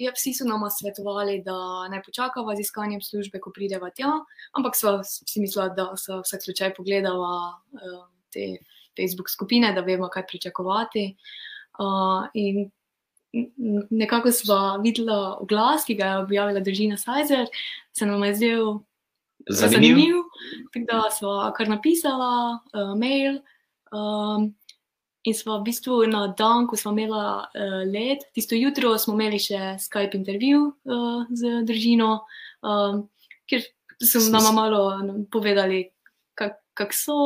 Ja, 0.00 0.14
vsi 0.16 0.32
so 0.32 0.46
nam 0.48 0.64
svetovali, 0.72 1.42
da 1.44 1.88
ne 1.92 2.00
počakamo 2.00 2.56
z 2.56 2.64
iskanjem 2.64 3.02
službe, 3.04 3.40
ko 3.40 3.52
pridemo 3.52 3.90
tja, 3.92 4.08
ampak 4.56 4.76
smo 4.76 5.02
si 5.04 5.40
mislili, 5.40 5.76
da 5.76 5.92
se 5.96 6.16
vsak 6.24 6.44
slučaj 6.44 6.74
pogledava 6.74 7.60
uh, 7.76 8.04
te 8.32 8.56
Facebook 8.96 9.28
skupine, 9.28 9.74
da 9.76 9.84
vemo, 9.84 10.08
kaj 10.08 10.24
pričakovati. 10.26 11.16
Uh, 11.80 12.26
in 12.34 12.70
nekako 13.90 14.32
smo 14.32 14.78
videli 14.82 15.12
oglas, 15.40 15.84
ki 15.86 15.94
ga 15.94 16.04
je 16.04 16.22
objavila 16.24 16.60
družina 16.60 16.96
Sajzer, 16.96 17.46
se 17.92 18.06
nam 18.06 18.24
je 18.24 18.34
zdel 18.34 18.64
zanimiv. 19.48 19.86
zanimiv 19.86 20.16
tako 20.72 20.86
da 20.86 21.10
smo 21.10 21.52
kar 21.56 21.68
napisala 21.68 22.58
uh, 22.74 22.98
mail. 22.98 23.40
Um, 23.92 24.54
in 25.22 25.34
smo 25.34 25.58
v 25.58 25.64
bistvu 25.68 26.06
na 26.08 26.26
dan, 26.38 26.66
ko 26.66 26.76
smo 26.76 26.92
imeli 26.92 27.12
uh, 27.12 27.82
let, 27.92 28.24
tisto 28.34 28.56
jutro 28.56 28.94
smo 28.98 29.14
imeli 29.14 29.38
še 29.42 29.76
Skype 29.82 30.16
intervju 30.16 30.70
uh, 30.70 31.26
z 31.28 31.60
družino, 31.68 32.22
um, 32.64 33.04
kjer 33.50 33.66
so 34.00 34.22
nam 34.32 34.54
malo 34.54 34.84
povedali. 35.32 35.90
Kako 36.40 36.96
so, 36.96 37.16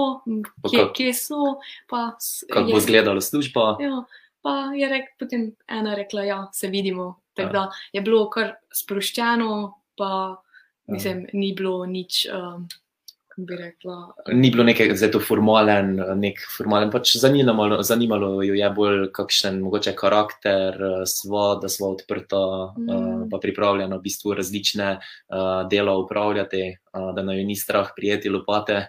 kje, 0.66 0.88
kje 0.96 1.12
so. 1.14 1.61
Kako 1.87 2.73
bo 2.73 2.78
izgledala 2.80 3.20
služba? 3.23 3.76
Ja, 3.78 4.00
pa 4.45 4.75
je 4.77 4.89
rek, 4.89 5.15
potem 5.19 5.49
ena 5.69 5.97
rekla, 5.97 6.21
da 6.21 6.29
ja, 6.29 6.41
se 6.53 6.69
vidimo. 6.69 7.15
Tako 7.35 7.53
da 7.53 7.63
je 7.93 8.03
bilo 8.05 8.29
kar 8.31 8.55
sproščeno, 8.73 9.51
pa 9.99 10.11
mislim, 10.93 11.27
ni 11.33 11.53
bilo 11.57 11.87
nič. 11.87 12.27
Um, 12.31 12.67
Bi 13.37 13.57
rekla, 13.59 14.15
Ni 14.31 14.47
bilo 14.55 14.63
nekaj 14.63 14.93
zelo 14.95 15.19
formalen, 15.19 15.97
nek 16.21 16.39
formalen. 16.55 16.93
Pač 16.93 17.17
zanimalo, 17.19 17.81
zanimalo 17.83 18.29
jo 18.47 18.55
je 18.55 18.69
bolj, 18.77 19.01
kakšen 19.17 19.59
mogoče 19.59 19.91
karakter, 19.99 20.79
sva, 21.11 21.57
da 21.59 21.67
smo 21.67 21.91
odprta, 21.97 22.45
mm. 22.77 22.93
uh, 22.95 23.25
pa 23.33 23.41
pripravljena 23.43 23.99
v 23.99 24.05
bistvu 24.05 24.37
različne 24.39 24.93
uh, 25.01 25.65
dela 25.67 25.97
upravljati, 25.99 26.63
uh, 26.95 27.11
da 27.17 27.27
naj 27.27 27.43
ni 27.49 27.59
strah 27.59 27.91
prijeti 27.97 28.31
lopate. 28.31 28.85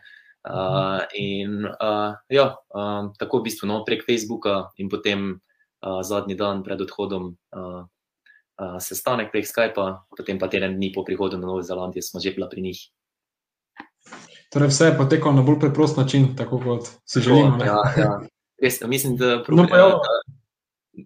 Uh, 0.45 1.01
in 1.17 1.65
uh, 1.65 2.13
ja, 2.29 2.53
uh, 2.53 3.09
tako 3.17 3.41
v 3.41 3.49
bistvu 3.49 3.65
no, 3.67 3.81
prek 3.85 4.05
Facebooka 4.05 4.69
in 4.77 4.89
potem 4.89 5.41
zadnji 6.01 6.33
dan 6.33 6.63
pred 6.65 6.81
odhodom 6.81 7.37
uh, 7.53 7.85
uh, 8.59 8.77
sestanek 8.81 9.31
prek 9.31 9.45
Skypa, 9.45 10.07
potem 10.09 10.39
pa 10.39 10.47
teden 10.49 10.77
dni 10.77 10.89
po 10.95 11.05
prihodu 11.05 11.37
na 11.37 11.45
Novo 11.45 11.61
Zelandijo 11.61 12.01
smo 12.01 12.19
že 12.19 12.33
bila 12.33 12.49
pri 12.49 12.61
njih. 12.61 12.79
Torej, 14.49 14.69
vse 14.69 14.85
je 14.85 14.97
potekalo 14.97 15.35
na 15.35 15.43
bolj 15.43 15.59
preprost 15.59 15.97
način, 15.97 16.35
tako 16.37 16.59
kot 16.63 16.89
si 17.05 17.21
želimo. 17.21 17.59
Ja, 17.61 17.81
ja. 17.97 18.11
Res, 18.61 18.81
mislim, 18.81 19.17
da, 19.17 19.43
problem, 19.43 19.67
no, 19.69 19.77
ja. 19.77 19.89
da 19.89 20.13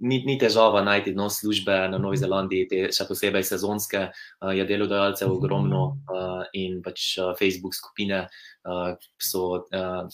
ni, 0.02 0.22
ni 0.26 0.38
težava 0.40 0.82
najti 0.86 1.14
no, 1.18 1.30
službe 1.30 1.76
na 1.92 1.98
Novi 1.98 2.20
Zelandiji, 2.22 2.68
te, 2.70 2.82
še 2.96 3.08
posebej 3.10 3.46
sezonske, 3.48 4.06
uh, 4.10 4.54
je 4.56 4.66
delodajalcev 4.70 5.32
ogromno 5.34 5.84
uh, 5.90 6.42
in 6.54 6.80
pač 6.86 7.12
uh, 7.18 7.34
Facebook 7.40 7.78
skupine 7.78 8.26
uh, 8.28 8.96
so, 9.18 9.66
uh, 9.66 10.10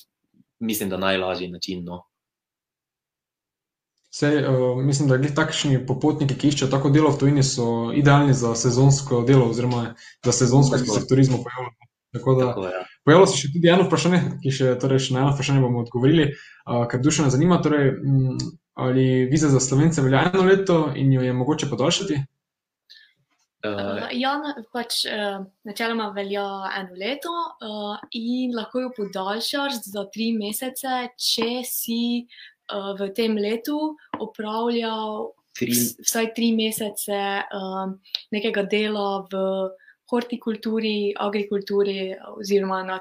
mislim, 0.59 0.91
da 0.93 1.01
najlažji 1.01 1.51
način. 1.51 1.83
No. 1.85 2.03
Sej, 4.15 4.45
uh, 4.47 4.83
mislim, 4.83 5.09
da 5.11 5.19
takšni 5.35 5.81
popotniki, 5.87 6.37
ki 6.39 6.53
iščejo 6.53 6.71
tako 6.71 6.89
delo 6.95 7.11
v 7.11 7.19
tujini, 7.19 7.43
so 7.43 7.91
idealni 7.95 8.33
za 8.33 8.53
sezonsko 8.55 9.25
delo, 9.27 9.49
oziroma 9.51 9.89
za 10.23 10.31
sezonsko, 10.31 10.79
ki 10.79 10.93
se 10.93 11.01
v 11.03 11.09
turizmu 11.09 11.41
pojavlja. 11.43 11.89
Tako 12.15 12.35
da, 12.37 12.45
Tako, 12.47 12.69
ja. 12.71 12.83
pojavilo 13.03 13.27
se 13.27 13.41
še 13.41 13.49
tudi 13.51 13.67
eno 13.67 13.89
vprašanje, 13.89 14.19
ki 14.39 14.53
še, 14.55 14.69
torej, 14.79 15.01
še 15.03 15.17
na 15.17 15.25
eno 15.25 15.33
vprašanje 15.33 15.63
bomo 15.65 15.81
odgovorili, 15.83 16.29
uh, 16.31 16.85
ker 16.87 17.03
dušo 17.03 17.25
nas 17.25 17.35
zanima, 17.35 17.57
torej, 17.59 17.91
m, 17.99 18.37
ali 18.75 19.25
viza 19.31 19.49
za 19.49 19.59
slovence 19.59 20.01
velja 20.01 20.29
eno 20.29 20.43
leto 20.45 20.79
in 20.95 21.13
jo 21.13 21.21
je 21.21 21.33
mogoče 21.33 21.69
podaljšati? 21.69 22.13
Uh, 22.13 22.35
Uh, 23.65 24.09
ja, 24.13 24.35
pač 24.73 25.05
uh, 25.09 25.39
načeloma 25.65 26.11
velja 26.13 26.43
eno 26.77 26.97
leto 26.99 27.31
uh, 27.65 27.95
in 28.13 28.53
lahko 28.53 28.83
jo 28.83 28.91
podaljšaš 28.97 29.79
za 29.87 30.03
tri 30.13 30.27
mesece, 30.37 31.07
če 31.17 31.63
si 31.65 32.01
uh, 32.25 32.91
v 32.99 33.09
tem 33.17 33.37
letu 33.39 33.79
opravljal 34.21 35.31
tri, 35.57 35.71
vs- 35.71 35.95
vsaj 36.03 36.29
tri 36.37 36.51
mesece 36.57 37.21
um, 37.57 37.97
nekega 38.35 38.67
dela 38.69 39.23
v 39.31 39.41
hortikulturi, 40.11 41.15
agrikulturi 41.17 42.13
oziroma 42.35 42.83
na, 42.85 42.99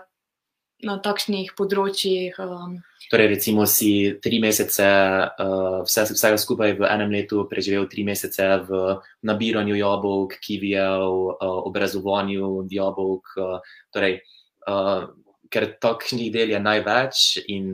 na 0.84 0.98
takšnih 1.02 1.54
področjih. 1.58 2.36
Um, 2.44 2.78
torej, 3.10 3.30
recimo, 3.34 3.66
si 3.68 4.14
tri 4.22 4.38
mesece, 4.42 4.84
uh, 4.84 5.80
vse, 5.86 6.06
vsega 6.12 6.38
skupaj 6.40 6.76
v 6.78 6.88
enem 6.90 7.16
letu 7.16 7.44
preživel 7.50 7.88
tri 7.90 8.04
mesece 8.06 8.46
v 8.68 9.00
nabiranju 9.26 9.76
jabolk, 9.80 10.38
kivijev, 10.44 11.18
uh, 11.34 11.58
obrazovanju 11.68 12.68
jabolk. 12.70 13.36
Uh, 13.40 13.76
torej, 13.94 14.20
uh, 14.68 15.10
ker 15.54 15.68
takšnih 15.78 16.32
del 16.34 16.50
je 16.54 16.60
največ 16.60 17.20
in 17.52 17.66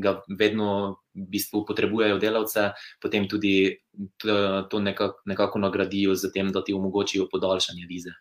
ga 0.00 0.18
vedno 0.32 0.98
v 1.12 1.26
bistvu 1.34 1.64
potrebujejo 1.68 2.16
delavce, 2.22 2.72
potem 3.02 3.28
tudi 3.28 3.76
to, 4.16 4.80
nekako, 4.80 5.20
nekako 5.28 5.60
nagradijo 5.60 6.16
z 6.16 6.32
tem, 6.32 6.52
da 6.54 6.62
ti 6.64 6.72
omogočijo 6.72 7.28
podaljšanje 7.28 7.84
vize. 7.90 8.14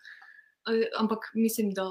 eh, 0.67 0.89
ampak 0.99 1.31
mislim, 1.35 1.71
da 1.71 1.87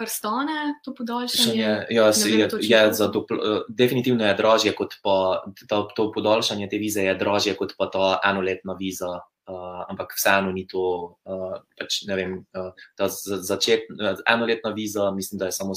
kar 0.00 0.08
stane 0.08 0.58
to 0.84 0.94
podaljšanje. 0.96 1.86
Ja, 1.92 2.12
se 2.16 2.30
je, 2.32 2.48
je 2.64 2.80
za 2.96 3.08
dopl, 3.12 3.36
eh, 3.36 3.64
definitivno 3.68 4.24
je 4.24 4.34
dražje 4.34 4.72
kot 4.78 4.96
pa 5.04 5.42
ta, 5.68 5.82
to 5.96 6.08
podaljšanje 6.14 6.68
te 6.72 6.80
vize, 6.80 7.04
je 7.04 7.14
dražje 7.20 7.56
kot 7.60 7.76
pa 7.78 7.90
ta 7.92 8.14
enoletna 8.24 8.78
viza. 8.80 9.20
Uh, 9.50 9.80
ampak 9.90 10.12
vseeno 10.14 10.52
ni 10.54 10.62
to, 10.70 11.18
uh, 11.26 11.56
pač, 11.74 12.04
ne 12.06 12.14
vem, 12.14 12.34
uh, 12.54 12.68
ta 12.94 13.08
za- 13.10 13.40
začet, 13.42 13.88
uh, 13.90 14.20
enoletna 14.30 14.70
viza, 14.70 15.08
mislim, 15.10 15.40
da 15.42 15.48
je 15.50 15.56
samo 15.56 15.74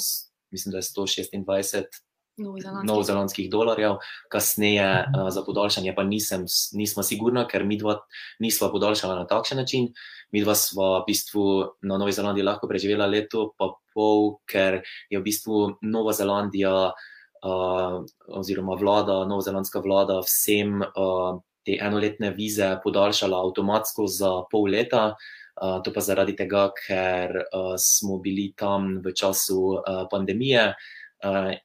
mislim, 0.53 0.71
da 0.71 0.77
je 0.77 0.81
126 0.83 1.33
Novozelandski. 1.41 2.12
Novozelandskih 2.37 3.49
dolarjev, 3.49 3.99
kasneje 4.31 5.05
uh, 5.05 5.29
za 5.29 5.43
podaljšanje 5.45 5.93
pa 5.95 6.03
nisem, 6.03 6.45
nismo 6.73 7.03
sigurna, 7.03 7.45
ker 7.47 7.63
mi 7.65 7.77
dva 7.77 7.99
nisva 8.39 8.71
podaljšala 8.71 9.19
na 9.21 9.25
takšen 9.29 9.57
način. 9.61 9.91
Mi 10.33 10.41
dva 10.41 10.55
sva 10.57 11.03
v 11.03 11.05
bistvu 11.11 11.43
na 11.85 11.97
Novi 12.01 12.11
Zelandiji 12.11 12.45
lahko 12.45 12.67
preživela 12.67 13.05
leto, 13.05 13.51
pa 13.57 13.69
pol, 13.93 14.39
ker 14.49 14.81
je 15.09 15.19
v 15.19 15.23
bistvu 15.23 15.77
Nova 15.85 16.13
Zelandija 16.13 16.89
uh, 16.89 18.01
oziroma 18.33 18.77
vlada, 18.79 19.21
novozelandska 19.29 19.83
vlada 19.85 20.17
vsem 20.25 20.81
uh, 20.81 21.37
te 21.63 21.77
enoletne 21.77 22.33
vize 22.33 22.73
podaljšala 22.83 23.37
avtomatsko 23.45 24.09
za 24.09 24.33
pol 24.49 24.73
leta. 24.73 25.13
Uh, 25.53 25.77
to 25.85 25.93
pa 25.93 26.01
zaradi 26.01 26.33
tega, 26.33 26.71
ker 26.73 27.29
uh, 27.45 27.75
smo 27.77 28.17
bili 28.17 28.49
tam 28.57 28.97
v 29.05 29.13
času 29.13 29.61
uh, 29.77 30.09
pandemije, 30.09 30.71
Uh, 30.73 31.02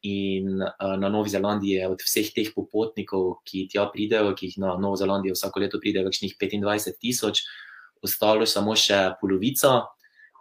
in 0.03 0.63
uh, 0.63 0.97
na 0.99 1.09
Novi 1.09 1.31
Zelandiji 1.31 1.79
je 1.81 1.89
od 1.89 2.03
vseh 2.05 2.31
teh 2.35 2.51
popotnikov, 2.55 3.41
ki 3.45 3.67
tja 3.73 3.89
pridejo, 3.93 4.35
ki 4.37 4.51
jih 4.51 4.59
na 4.63 4.77
Novo 4.79 4.97
Zelandijo 4.97 5.35
vsako 5.35 5.65
leto 5.65 5.81
pride 5.83 6.05
kakšnih 6.07 6.37
25 6.39 6.99
tisoč, 7.01 7.43
ostalo 8.03 8.47
samo 8.47 8.77
še 8.79 9.19
polovica. 9.21 9.89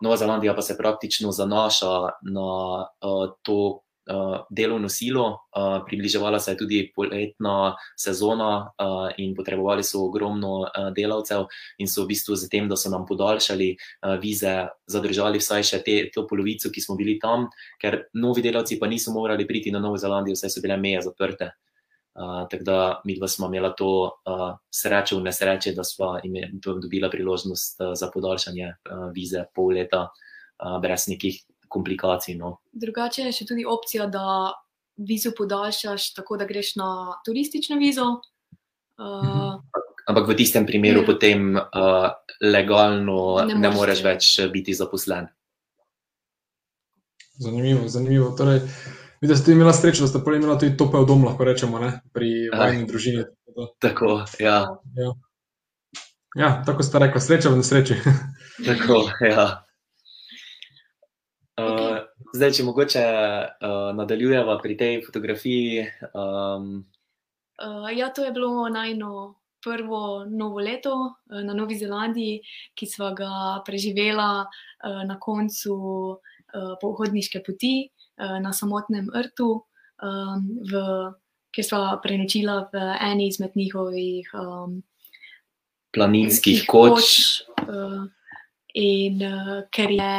Nova 0.01 0.17
Zelandija 0.17 0.53
pa 0.53 0.61
se 0.61 0.77
praktično 0.77 1.31
zanaša 1.33 1.93
na 2.29 2.49
uh, 2.85 3.33
to 3.41 3.86
delovno 4.49 4.89
silo, 4.89 5.25
uh, 5.27 5.83
približevala 5.85 6.39
se 6.39 6.51
je 6.51 6.57
tudi 6.57 6.79
poletna 6.95 7.75
sezona 7.99 8.69
uh, 8.69 9.09
in 9.17 9.35
potrebovali 9.35 9.83
so 9.83 10.05
ogromno 10.05 10.65
delavcev 10.95 11.45
in 11.77 11.87
so 11.87 12.03
v 12.03 12.13
bistvu 12.13 12.35
z 12.35 12.49
tem, 12.49 12.69
da 12.69 12.75
so 12.75 12.89
nam 12.89 13.05
podaljšali 13.05 13.69
vize, 14.21 14.55
zadržali 14.87 15.39
vsaj 15.39 15.63
še 15.63 15.81
te, 15.83 15.97
to 16.13 16.25
polovico, 16.27 16.71
ki 16.71 16.81
smo 16.81 16.95
bili 16.95 17.17
tam, 17.19 17.47
ker 17.81 18.05
novi 18.13 18.41
delavci 18.45 18.79
pa 18.79 18.87
niso 18.87 19.11
morali 19.11 19.47
priti 19.47 19.71
na 19.71 19.79
Novo 19.79 19.97
Zelandijo, 19.97 20.35
saj 20.35 20.53
so 20.53 20.63
bile 20.63 20.77
meje 20.77 21.01
zaprte. 21.09 21.51
Uh, 22.17 22.47
tako 22.49 22.63
da 22.63 23.01
mi 23.05 23.15
dva 23.15 23.27
smo 23.27 23.45
imela 23.47 23.69
to 23.77 23.89
uh, 24.25 24.55
srečo 24.73 25.19
v 25.19 25.27
nesreči, 25.29 25.75
da 25.77 25.83
smo 25.83 26.15
dobila 26.81 27.11
priložnost 27.13 27.81
uh, 27.81 27.91
za 27.93 28.09
podaljšanje 28.13 28.65
uh, 28.65 29.11
vize 29.13 29.43
pol 29.53 29.75
leta 29.77 30.07
uh, 30.09 30.79
brez 30.81 31.05
nekih 31.11 31.43
komplikacij. 31.67 32.35
No. 32.35 32.57
Drugače 32.71 33.21
je 33.21 33.31
še 33.31 33.45
tudi 33.45 33.65
opcija, 33.65 34.07
da 34.07 34.53
vizo 34.97 35.31
podaljšaš 35.31 36.13
tako, 36.13 36.37
da 36.37 36.45
greš 36.45 36.75
na 36.75 36.87
turistično 37.25 37.77
vizo. 37.77 38.07
Uh, 38.97 39.59
Ampak 40.07 40.27
v 40.27 40.35
tistem 40.35 40.65
primeru 40.65 41.01
Ja. 41.01 41.05
potem 41.05 41.53
uh, 41.53 42.09
legalno 42.41 43.43
Ne 43.45 43.53
ne, 43.53 43.59
ne 43.59 43.69
moreš, 43.69 44.01
več 44.01 44.29
biti 44.49 44.73
zaposlen. 44.73 45.27
Zanimivo, 47.37 47.87
zanimivo. 47.87 48.31
Torej, 48.31 48.59
vidim, 49.21 49.29
da 49.29 49.35
ste 49.35 49.51
imeli 49.51 49.73
srečo, 49.73 50.01
da 50.01 50.07
ste 50.07 50.23
prej 50.25 50.37
imeli 50.37 50.59
tudi 50.59 50.77
topel 50.77 51.05
dom, 51.05 51.25
lahko 51.25 51.43
rečemo, 51.43 51.79
ne? 51.79 51.99
pri 52.13 52.49
Aj. 52.49 52.57
vajni 52.59 52.87
družini. 52.87 53.25
Tako 53.47 53.67
Tako, 53.79 54.09
ja, 54.39 54.57
Ja. 54.95 55.13
ja, 56.35 56.49
tako 56.65 56.83
ste 56.83 56.99
rekli, 56.99 57.21
sreča 57.21 57.49
v 57.49 57.57
nesreči. 57.57 57.95
tako, 58.65 59.09
ja. 59.21 59.66
Okej. 61.57 61.89
Uh, 61.89 62.29
zdaj, 62.37 62.51
če 62.53 62.63
mogoče 62.67 63.01
uh, 63.01 63.89
nadaljujeva 63.97 64.59
pri 64.61 64.77
tej 64.77 64.99
fotografiji. 65.01 65.87
Um, 66.13 66.85
uh, 67.57 67.89
ja, 67.89 68.11
to 68.13 68.21
je 68.27 68.31
bilo 68.31 68.69
najno 68.69 69.39
prvo 69.65 70.25
novo 70.29 70.61
leto 70.61 70.93
uh, 70.93 71.41
na 71.41 71.57
Novi 71.57 71.79
Zelandiji, 71.79 72.43
ki 72.77 72.85
smo 72.85 73.09
ga 73.17 73.63
preživela 73.65 74.45
uh, 74.45 75.01
na 75.09 75.17
koncu 75.19 75.73
uh, 76.13 76.75
pohodniške 76.81 77.41
poti 77.41 77.89
uh, 77.89 78.37
na 78.37 78.53
samotnem 78.53 79.09
rtu, 79.09 79.49
um, 79.57 80.45
v, 80.61 80.83
kjer 81.49 81.65
smo 81.65 81.81
prenočila 82.05 82.67
v 82.69 82.85
eni 83.01 83.31
izmed 83.33 83.57
njihovih 83.57 84.29
um, 84.37 84.77
planinskih 85.89 86.61
Tih 86.61 86.69
koč. 86.69 87.17
Uh, 87.65 88.05
in 88.77 89.21
uh, 89.25 89.53
ker, 89.73 89.91
je, 89.91 90.13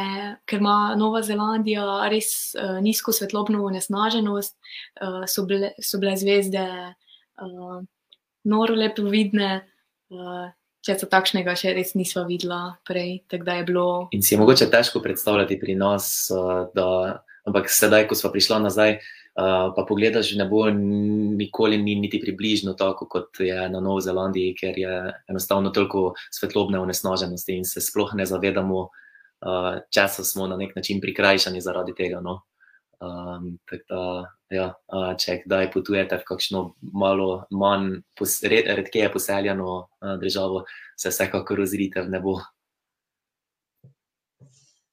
ker 0.49 0.59
ima 0.59 0.95
Nova 0.99 1.21
Zelandija 1.23 1.85
res 2.11 2.55
uh, 2.57 2.77
nizko 2.83 3.13
svetlobno 3.15 3.63
onesnaženost, 3.67 4.55
uh, 5.01 5.23
so, 5.27 5.45
bile, 5.47 5.71
so 5.83 5.99
bile 6.01 6.17
zvezde 6.19 6.65
uh, 6.65 7.79
noro 8.49 8.79
lepo 8.79 9.07
vidne. 9.09 9.59
Uh, 10.11 10.49
Česa 10.79 11.09
takšnega 11.11 11.57
še 11.59 11.73
res 11.75 11.89
nisva 11.99 12.21
videla 12.23 12.77
prej, 12.87 13.25
bilo. 13.67 14.07
In 14.15 14.21
si 14.23 14.31
je 14.31 14.39
mogoče 14.39 14.69
težko 14.71 15.01
predstavljati 15.03 15.57
pri 15.59 15.75
nas, 15.75 16.29
uh, 16.31 16.69
da, 16.71 16.85
ampak 17.43 17.67
sedaj, 17.67 18.05
ko 18.07 18.15
smo 18.15 18.31
prišla 18.31 18.61
nazaj, 18.63 18.95
uh, 18.95 19.18
pa 19.75 19.85
pogledaš 19.87 20.33
v 20.33 20.41
nebo, 20.41 20.67
n- 20.67 21.37
nikoli 21.39 21.77
ni 21.77 21.95
niti 21.95 22.19
približno 22.19 22.73
tako, 22.73 23.07
kot 23.07 23.39
je 23.39 23.69
na 23.69 23.79
Novi 23.79 24.01
Zelandiji, 24.01 24.55
ker 24.57 24.77
je 24.77 24.95
enostavno 25.31 25.69
toliko 25.69 26.13
svetlobne 26.31 26.79
onesnaženosti 26.79 27.55
in 27.55 27.65
se 27.65 27.81
sploh 27.81 28.11
ne 28.19 28.25
zavedamo, 28.25 28.81
uh, 28.89 29.79
česa 29.93 30.23
smo 30.23 30.47
na 30.47 30.57
nek 30.57 30.75
način 30.75 31.01
prikrajšani 31.01 31.61
zaradi 31.61 31.95
tega. 31.95 32.19
No? 32.21 32.41
Um, 32.99 33.53
da, 33.71 34.27
ja, 34.51 34.73
uh, 34.91 35.11
če 35.15 35.39
kdaj 35.45 35.71
potujete 35.71 36.19
v 36.19 36.27
kakšno 36.27 36.63
malo 36.81 37.45
manj, 37.51 38.01
pos, 38.19 38.41
red, 38.43 38.67
redkeje 38.67 39.07
poseljeno 39.13 39.75
uh, 39.79 40.15
državo, 40.19 40.65
se 40.99 41.13
vsekakor 41.13 41.63
ozrite 41.63 42.03
v 42.03 42.11
nebo. 42.11 42.39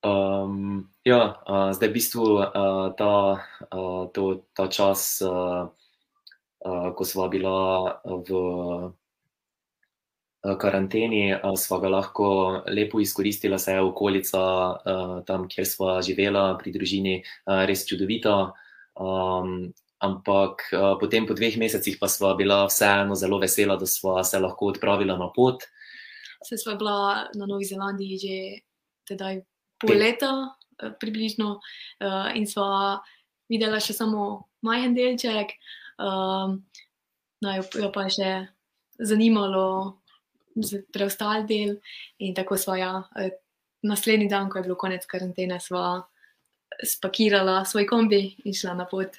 Um, 0.06 0.86
ja, 1.06 1.38
uh, 1.46 1.70
zdaj 1.70 1.88
v 1.88 1.94
bistvu 1.94 2.24
uh, 2.42 2.90
ta, 2.98 3.14
uh, 3.70 4.04
to, 4.10 4.42
ta 4.50 4.66
čas, 4.66 5.22
uh, 5.22 5.70
uh, 6.66 6.88
ko 6.98 7.02
smo 7.06 7.30
bila 7.30 8.02
v 8.02 8.30
karanteni, 10.42 11.30
uh, 11.34 11.54
smo 11.54 11.78
ga 11.78 11.90
lahko 11.94 12.26
lepo 12.66 12.98
izkoristila, 12.98 13.58
saj 13.58 13.78
je 13.78 13.86
okolica 13.86 14.42
uh, 14.42 15.16
tam, 15.26 15.46
kjer 15.46 15.66
smo 15.66 15.96
živela, 16.02 16.58
pri 16.58 16.74
družini, 16.74 17.22
uh, 17.22 17.62
res 17.70 17.86
čudovita. 17.86 18.50
Um, 18.98 19.70
ampak 20.02 20.68
uh, 20.74 20.94
potem, 21.00 21.26
po 21.26 21.38
dveh 21.38 21.54
mesecih, 21.56 21.96
pa 22.02 22.10
smo 22.10 22.34
bila 22.34 22.66
vseeno 22.66 23.14
zelo 23.14 23.38
vesela, 23.38 23.78
da 23.78 23.86
smo 23.86 24.18
se 24.26 24.42
lahko 24.42 24.74
odpravila 24.74 25.16
na 25.18 25.30
pot. 25.30 25.62
Se 26.44 26.58
sva 26.58 26.74
bila 26.74 27.26
na 27.34 27.46
Novi 27.46 27.64
Zelandiji 27.64 28.18
že 28.18 28.36
tedaj 29.08 29.40
pol 29.80 29.96
leta, 29.98 30.30
približno, 31.00 31.56
uh, 31.58 32.30
in 32.36 32.46
sva 32.46 33.00
videla 33.50 33.80
še 33.82 33.94
samo 33.96 34.48
majhen 34.66 34.96
delček, 34.96 35.54
um, 36.02 36.58
no, 37.42 37.54
jo, 37.56 37.90
pa 37.94 38.08
še 38.12 38.48
zanimalo 38.98 39.66
za 40.56 40.80
preostali 40.92 41.46
del. 41.46 41.76
In 42.24 42.34
tako 42.34 42.56
smo 42.56 42.76
ja, 42.76 43.02
eh, 43.20 43.30
naslednji 43.86 44.28
dan, 44.28 44.50
ko 44.50 44.58
je 44.58 44.66
bilo 44.66 44.78
konec 44.80 45.06
karantene, 45.06 45.60
sva 45.60 46.00
spakirala 46.84 47.64
svoj 47.64 47.86
kombi 47.86 48.34
in 48.44 48.54
šla 48.54 48.74
na 48.74 48.86
pot. 48.88 49.16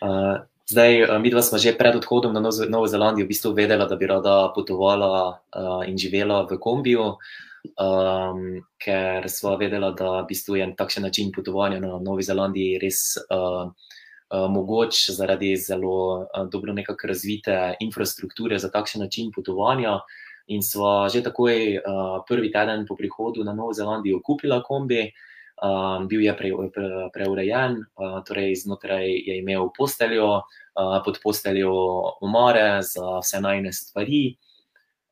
Uh, 0.00 0.40
zdaj, 0.70 1.02
uh, 1.02 1.18
mi 1.18 1.30
dva 1.30 1.42
smo 1.42 1.58
že 1.58 1.74
pred 1.74 1.96
odhodom 1.98 2.32
na 2.32 2.40
Novo 2.44 2.86
Zelandijo 2.86 3.26
v 3.26 3.32
bistvu 3.34 3.52
vedela, 3.52 3.86
da 3.90 3.96
bi 3.96 4.06
rada 4.06 4.52
potovala 4.54 5.42
uh, 5.50 5.82
in 5.88 5.98
živela 5.98 6.46
v 6.46 6.58
kombiju, 6.62 7.18
um, 7.74 8.40
ker 8.78 9.26
smo 9.26 9.56
vedela, 9.58 9.90
da 9.90 10.22
v 10.22 10.30
bistvu 10.30 10.56
je 10.62 10.70
takšen 10.78 11.02
način 11.02 11.32
potovanja 11.34 11.80
na 11.82 11.98
Novi 11.98 12.22
Zelandiji 12.22 12.78
res 12.78 13.18
uh, 13.18 13.66
uh, 13.66 14.46
mogoč 14.46 15.10
zaradi 15.10 15.56
zelo 15.56 16.26
uh, 16.26 16.46
dobro 16.46 16.72
nekako 16.72 17.10
razvite 17.10 17.74
infrastrukture 17.80 18.58
za 18.58 18.70
takšen 18.70 19.02
način 19.02 19.34
potovanja. 19.34 20.00
In 20.50 20.62
sva 20.66 21.06
že 21.06 21.22
takoj 21.22 21.78
uh, 21.78 22.22
prvi 22.26 22.50
teden 22.50 22.86
po 22.86 22.96
prihodu 22.98 23.44
na 23.44 23.54
Novo 23.54 23.72
Zelandijo 23.72 24.22
kupila 24.22 24.62
kombi. 24.62 25.02
Uh, 25.10 25.29
Um, 25.60 26.08
bil 26.08 26.24
je 26.24 26.32
pre, 26.32 26.48
pre, 26.72 26.88
preurejen, 27.12 27.82
uh, 28.00 28.24
torej 28.24 28.54
znotraj 28.64 29.04
je 29.04 29.34
imel 29.42 29.68
posteljo, 29.76 30.40
uh, 30.40 30.94
pod 31.04 31.20
posteljo 31.20 31.72
umore 32.24 32.80
za 32.80 33.18
vse 33.20 33.42
najne 33.44 33.72
stvari. 33.72 34.38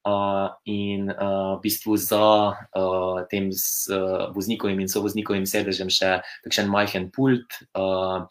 Uh, 0.08 0.48
in 0.64 1.10
uh, 1.10 1.58
v 1.58 1.60
bistvu 1.60 1.98
za 2.00 2.56
uh, 2.56 3.20
tem 3.28 3.52
z, 3.52 3.92
uh, 3.92 4.32
voznikovim 4.32 4.80
in 4.80 4.88
sovoznikovim 4.88 5.44
sedežem 5.44 5.92
še 5.92 6.22
takšen 6.46 6.70
majhen 6.72 7.10
pult, 7.12 7.60
uh, 7.76 8.24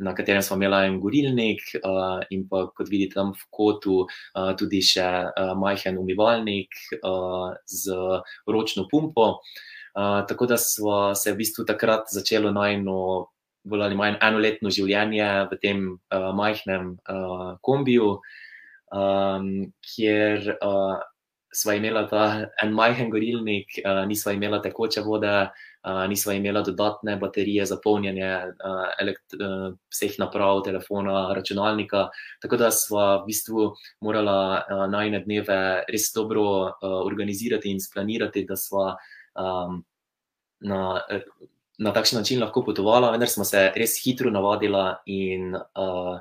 na 0.00 0.14
katerem 0.16 0.40
smo 0.40 0.56
imeli 0.56 0.88
en 0.88 1.00
gorilnik, 1.02 1.60
uh, 1.82 2.24
in 2.32 2.48
pa 2.48 2.70
kot 2.72 2.88
vidite 2.88 3.18
tam 3.20 3.36
v 3.36 3.44
kotu, 3.52 4.06
uh, 4.08 4.54
tudi 4.56 4.80
še 4.80 5.04
uh, 5.04 5.52
majhen 5.58 6.00
umivalnik 6.00 6.72
uh, 7.02 7.52
z 7.68 7.92
ročno 8.48 8.88
pumpo. 8.88 9.34
Uh, 9.36 9.66
tako 10.28 10.46
da 10.46 10.56
smo 10.56 11.14
se 11.14 11.32
v 11.32 11.36
bistvu 11.42 11.64
takrat 11.66 12.06
začeli 12.12 12.52
najno, 12.54 13.26
bolj 13.68 13.82
ali 13.82 13.96
manj 13.98 14.18
enoletno 14.22 14.70
življenje 14.70 15.28
v 15.50 15.58
tem 15.62 15.84
uh, 15.90 16.30
majhnem 16.38 16.92
uh, 17.10 17.56
kombiju, 17.66 18.12
um, 18.94 19.48
kjer 19.82 20.52
uh, 20.56 21.00
smo 21.54 21.74
imeli 21.74 22.04
ta 22.10 22.22
en 22.62 22.72
majhen 22.76 23.10
gorilnik, 23.10 23.80
uh, 23.82 24.04
nismo 24.06 24.32
imeli 24.36 24.60
tekoče 24.62 25.02
vode, 25.02 25.34
uh, 25.48 26.04
nismo 26.08 26.32
imeli 26.36 26.62
dodatne 26.64 27.16
baterije 27.18 27.66
za 27.66 27.80
polnjenje 27.82 28.30
uh, 28.54 28.86
elekt, 29.02 29.34
uh, 29.40 29.74
vseh 29.90 30.14
naprav, 30.22 30.62
telefona, 30.68 31.32
računalnika. 31.34 32.08
Tako 32.44 32.60
da 32.60 32.70
smo 32.70 33.04
v 33.18 33.26
bistvu 33.26 33.70
morali 34.04 34.38
uh, 34.62 34.86
najne 34.94 35.24
dneve 35.26 35.60
res 35.90 36.12
dobro 36.14 36.48
uh, 36.68 36.98
organizirati 37.02 37.72
in 37.72 37.80
splanirati, 37.82 38.46
da 38.46 38.56
smo 38.56 38.92
um, 39.38 39.84
na, 40.60 41.00
na 41.78 41.92
takšen 41.92 42.18
način 42.18 42.42
lahko 42.42 42.64
potovala, 42.66 43.10
vendar 43.14 43.30
smo 43.30 43.44
se 43.44 43.70
res 43.76 43.98
hitro 44.04 44.30
navadili 44.30 44.84
in 45.06 45.54
uh, 45.54 46.18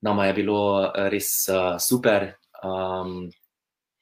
nama 0.00 0.26
je 0.26 0.34
bilo 0.34 0.92
res 1.10 1.48
uh, 1.48 1.78
super. 1.80 2.34
Um, 2.62 3.30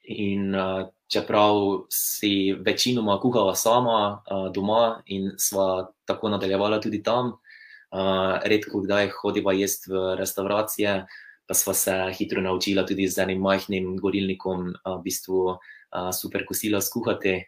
in 0.03 0.55
uh, 0.55 0.89
čeprav 1.09 1.87
si 1.91 2.53
večinoma 2.53 3.21
kuhala 3.21 3.55
sama 3.55 4.23
uh, 4.31 4.53
doma 4.53 5.03
in 5.07 5.31
sva 5.39 5.91
tako 6.05 6.29
nadaljevala 6.29 6.81
tudi 6.81 7.03
tam, 7.03 7.33
uh, 7.33 8.39
redko 8.45 8.83
kdaj 8.85 9.11
hodiva 9.21 9.53
jesti 9.53 9.93
v 9.93 10.15
restauracije. 10.19 11.07
Pa 11.47 11.55
smo 11.55 11.75
se 11.75 11.95
hitro 12.15 12.41
naučili 12.41 12.87
tudi 12.87 13.09
z 13.09 13.19
enim 13.19 13.41
majhnim 13.43 13.97
gorilnikom, 13.99 14.75
v 14.85 14.99
bistvu 15.03 15.39
uh, 15.51 16.11
super 16.15 16.47
kosila 16.47 16.81
skuhati. 16.81 17.41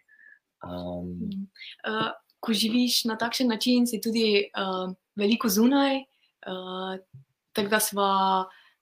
Um, 0.63 1.47
uh, 1.87 2.11
ko 2.39 2.53
živiš 2.53 3.03
na 3.05 3.17
takšen 3.19 3.47
način, 3.47 3.87
si 3.87 4.01
tudi 4.01 4.47
uh, 4.51 4.91
veliko 5.15 5.49
zunaj. 5.49 6.03
Uh, 6.47 6.99
tako 7.53 7.69
da 7.69 7.79
smo 7.79 8.07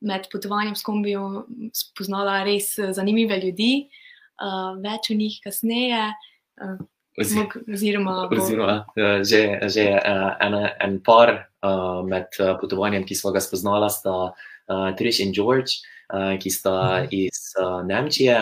med 0.02 0.26
potovanjem 0.32 0.76
s 0.76 0.84
kombijo 0.84 1.46
spoznali 1.74 2.54
res 2.54 2.74
zanimive 2.96 3.38
ljudi, 3.38 3.89
uh, 4.41 4.74
več 4.82 5.12
o 5.12 5.17
njih 5.17 5.38
kasneje. 5.44 6.08
Uh, 6.62 6.82
Oziroma, 7.20 8.30
oziroma 8.32 8.76
že, 9.28 9.60
že 9.67 9.84
en, 10.39 10.54
en 10.80 10.94
par 11.04 11.34
med 12.08 12.32
potovanjem, 12.62 13.04
ki 13.04 13.17
smo 13.20 13.34
ga 13.36 13.41
spoznali, 13.44 13.89
sta 13.91 14.32
Trish 14.96 15.20
in 15.20 15.34
George, 15.36 15.84
ki 16.39 16.50
sta 16.50 17.04
mhm. 17.04 17.12
iz 17.12 17.52
Nemčije. 17.84 18.38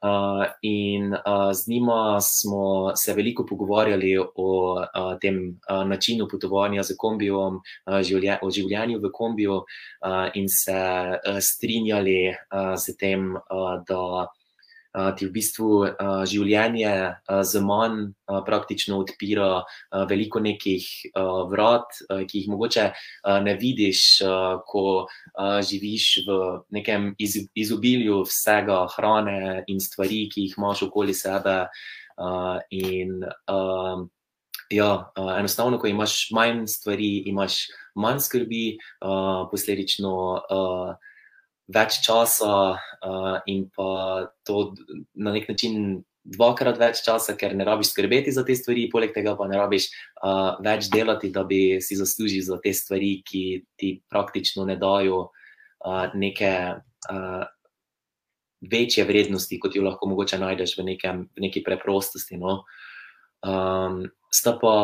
Uh, 0.00 0.46
in 0.62 1.12
uh, 1.12 1.52
z 1.52 1.68
njima 1.68 2.20
smo 2.20 2.96
se 2.96 3.14
veliko 3.14 3.46
pogovarjali 3.46 4.18
o 4.18 4.72
uh, 4.80 5.18
tem 5.20 5.60
uh, 5.68 5.84
načinu 5.88 6.28
potovanja 6.30 6.82
z 6.82 6.96
kombijem, 6.96 7.60
uh, 7.60 8.00
življe, 8.00 8.38
o 8.42 8.48
življenju 8.50 8.96
v 9.02 9.10
kombiju, 9.12 9.58
uh, 9.60 10.30
in 10.34 10.48
se 10.48 10.72
uh, 10.72 11.36
strinjali 11.44 12.30
uh, 12.32 12.74
z 12.80 12.96
tem, 12.96 13.34
uh, 13.36 13.74
da 13.88 14.30
ti 15.16 15.26
v 15.26 15.30
bistvu 15.30 15.68
uh, 15.86 16.22
življenje 16.26 16.90
uh, 16.90 17.42
z 17.46 17.62
manj 17.62 18.10
uh, 18.10 18.40
praktično 18.46 18.98
odpira 19.04 19.62
uh, 19.62 20.04
veliko 20.10 20.42
nekih 20.42 20.86
uh, 21.14 21.46
vrat, 21.50 22.00
uh, 22.08 22.24
ki 22.26 22.42
jih 22.42 22.48
mogoče 22.50 22.86
uh, 22.90 23.38
ne 23.44 23.54
vidiš, 23.60 24.02
uh, 24.26 24.58
ko 24.66 25.06
uh, 25.06 25.58
živiš 25.62 26.06
v 26.26 26.38
nekem 26.74 27.12
iz, 27.22 27.38
izobilju 27.54 28.24
vsega 28.26 28.82
hrane 28.96 29.64
in 29.70 29.78
stvari, 29.80 30.24
ki 30.32 30.48
jih 30.48 30.56
imaš 30.58 30.86
okoli 30.90 31.14
sebe. 31.14 31.64
Uh, 32.20 32.58
in 32.68 33.22
uh, 33.24 34.02
ja, 34.70 34.90
uh, 35.16 35.30
enostavno, 35.38 35.78
ko 35.78 35.88
imaš 35.88 36.28
manj 36.36 36.66
stvari, 36.68 37.30
imaš 37.30 37.70
manj 37.94 38.26
skrbi, 38.26 38.64
uh, 39.00 39.46
posledično. 39.50 40.16
Uh, 40.50 41.09
več 41.74 42.00
časa 42.04 42.52
uh, 42.74 43.36
in 43.46 43.66
pa 43.74 44.30
to 44.46 44.72
na 45.14 45.32
nek 45.34 45.48
način 45.50 46.00
dvakrat 46.30 46.78
več 46.78 47.00
časa, 47.04 47.34
ker 47.38 47.54
ne 47.56 47.64
rabiš 47.64 47.94
skrbeti 47.94 48.32
za 48.34 48.44
te 48.46 48.54
stvari, 48.56 48.88
poleg 48.92 49.14
tega 49.14 49.34
pa 49.38 49.46
ne 49.48 49.58
rabiš 49.58 49.88
uh, 50.22 50.58
več 50.62 50.90
delati, 50.92 51.32
da 51.32 51.44
bi 51.48 51.80
si 51.82 51.96
zaslužil 51.98 52.44
za 52.46 52.60
te 52.62 52.74
stvari, 52.76 53.20
ki 53.26 53.44
ti 53.80 53.94
praktično 54.10 54.66
ne 54.68 54.76
dajo 54.80 55.22
uh, 55.30 56.12
neke 56.14 56.52
uh, 56.76 57.44
večje 58.60 59.06
vrednosti, 59.08 59.58
kot 59.58 59.76
jo 59.76 59.86
lahko 59.86 60.10
mogoče 60.10 60.38
najdeš 60.42 60.76
v, 60.78 60.90
nekem, 60.92 61.24
v 61.32 61.46
neki 61.48 61.64
preprostosti. 61.64 62.36
No? 62.40 62.60
Um, 63.40 64.04
sta 64.28 64.58
pa 64.60 64.74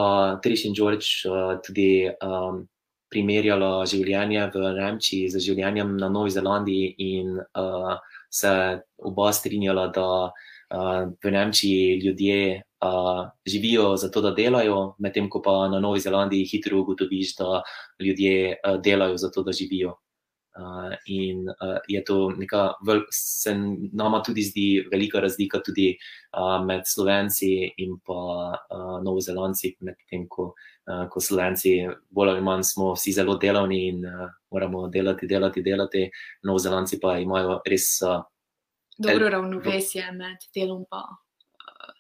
Trish 0.43 0.65
in 0.65 0.75
George 0.75 1.29
uh, 1.29 1.59
tudi. 1.61 2.09
Um, 2.25 2.65
primerjala 3.11 3.87
življenje 3.87 4.51
v 4.55 4.73
Nemčiji 4.77 5.31
z 5.31 5.43
življenjem 5.43 5.97
na 6.01 6.09
Novi 6.13 6.33
Zelandiji, 6.35 6.95
in 6.99 7.37
uh, 7.39 7.97
se 8.31 8.53
oba 8.99 9.33
strinjala, 9.33 9.89
da 9.95 10.09
uh, 10.31 11.03
v 11.23 11.33
Nemčiji 11.33 12.01
ljudje 12.05 12.41
uh, 12.85 13.27
živijo 13.47 13.95
zato, 13.97 14.23
da 14.25 14.35
delajo, 14.37 14.97
medtem 14.99 15.31
ko 15.31 15.43
pa 15.43 15.69
na 15.73 15.81
Novi 15.81 16.01
Zelandiji 16.01 16.49
hitro 16.51 16.83
ugotoviš, 16.83 17.37
da 17.39 17.63
ljudje 18.03 18.57
uh, 18.57 18.81
delajo 18.83 19.17
zato, 19.17 19.47
da 19.47 19.53
živijo. 19.53 19.97
Uh, 20.57 20.95
in 21.13 21.43
uh, 21.49 21.79
je 21.89 22.01
to 22.05 22.31
neka, 22.33 22.75
se 23.13 23.53
nama 23.93 24.23
tudi 24.25 24.43
zdi 24.43 24.87
velika 24.93 25.21
razlika 25.21 25.61
tudi 25.61 25.91
uh, 26.33 26.65
med 26.65 26.89
Slovenci 26.89 27.75
in 27.77 27.99
pa 28.01 28.57
uh, 28.57 29.03
Novozelandci, 29.05 29.75
medtem 29.85 30.25
ko 30.29 30.55
uh, 30.87 31.09
ko 31.11 31.21
slovenci, 31.21 31.75
bolj 32.11 32.31
ali 32.31 32.45
manj, 32.45 32.63
smo 32.63 32.93
vsi 32.95 33.13
zelo 33.13 33.37
delovni 33.43 33.89
in 33.89 34.05
uh, 34.07 34.31
moramo 34.51 34.89
delati, 34.89 35.27
delati, 35.27 35.63
delati. 35.63 36.11
Novozelandci 36.43 37.01
pa 37.03 37.19
imajo 37.19 37.61
res. 37.67 38.01
Uh, 38.03 38.23
Dobro 38.99 39.29
ravnovesje 39.29 40.07
med 40.13 40.49
delom 40.55 40.87
in 40.89 41.03
uh, 41.03 41.93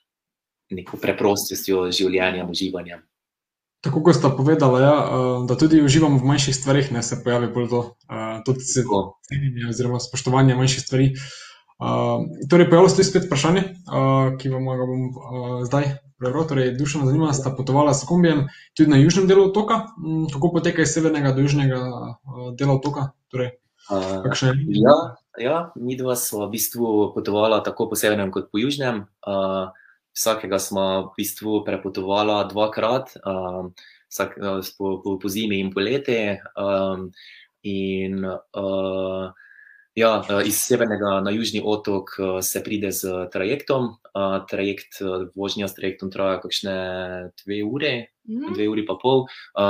neko 0.70 0.96
preprostostjo 1.02 1.90
življenja, 1.92 2.46
uživanjem. 2.48 3.02
Tako 3.86 4.02
kot 4.02 4.18
sta 4.18 4.32
povedala, 4.34 4.78
ja, 4.82 4.94
da 5.46 5.54
tudi 5.54 5.78
uživamo 5.84 6.18
v 6.18 6.26
manjših 6.26 6.56
stvarih, 6.58 6.90
ne 6.92 7.02
se 7.06 7.20
pojavi 7.22 7.48
bolj 7.54 7.68
to, 7.70 7.82
tudi 8.46 8.66
cenjenje 8.66 9.68
oziroma 9.70 10.02
spoštovanje 10.02 10.58
manjših 10.58 10.82
stvari. 10.82 11.12
Uh, 11.76 12.24
torej, 12.50 12.70
pojavilo 12.70 12.88
se 12.88 12.96
tudi 12.96 13.08
spet 13.08 13.26
vprašanje, 13.28 13.62
ki 14.40 14.48
vam 14.48 14.64
ga 14.64 14.86
bom 14.88 15.02
zdaj 15.68 15.84
prebral. 16.18 16.46
Torej, 16.48 16.72
dušno 16.78 17.06
zanima, 17.06 17.32
sta 17.32 17.52
potovala 17.56 17.94
s 17.94 18.04
kombijem 18.08 18.46
tudi 18.76 18.90
na 18.90 18.96
južnem 18.96 19.28
delu 19.28 19.44
otoka. 19.50 19.86
Um, 20.00 20.26
kako 20.32 20.52
poteka 20.52 20.82
iz 20.82 20.94
severnega 20.94 21.32
do 21.32 21.44
južnega 21.44 21.80
dela 22.58 22.74
otoka? 22.74 23.10
Torej, 23.28 23.50
uh, 23.90 24.24
ja, 24.68 24.96
ja, 25.38 25.56
mi 25.76 25.96
dva 25.96 26.16
smo 26.16 26.46
v 26.46 26.50
bistvu 26.56 27.12
potovala 27.14 27.60
tako 27.60 27.90
po 27.90 27.96
severnem 27.96 28.32
kot 28.32 28.48
po 28.52 28.58
južnem. 28.58 29.04
Uh, 29.26 29.68
vsakega 30.16 30.58
smo 30.58 30.84
v 31.02 31.14
bistvu 31.16 31.64
prepotovala 31.64 32.44
dvakrat, 32.44 33.16
uh, 33.20 33.68
vsak, 34.08 34.38
uh, 34.38 34.60
po, 34.78 35.02
po, 35.04 35.18
po 35.18 35.28
zimi 35.28 35.60
in 35.60 35.68
poleti. 35.70 36.38
Um, 36.56 37.12
in 37.62 38.24
uh, 38.24 39.32
Ja, 39.96 40.20
iz 40.44 40.58
severnega 40.60 41.22
na 41.24 41.30
južni 41.32 41.62
otok 41.64 42.10
se 42.42 42.60
pride 42.60 42.90
z 42.92 43.08
trajektom. 43.32 43.96
Trajekt, 44.44 45.00
vožnja 45.34 45.68
s 45.68 45.74
trajektom 45.74 46.10
traja 46.12 46.36
kakšne 46.40 46.74
dve 47.40 47.64
ure, 47.64 48.12
Mhm. 48.28 48.52
dve 48.52 48.68
uri 48.68 48.84
pa 48.84 48.98
pol. 49.00 49.24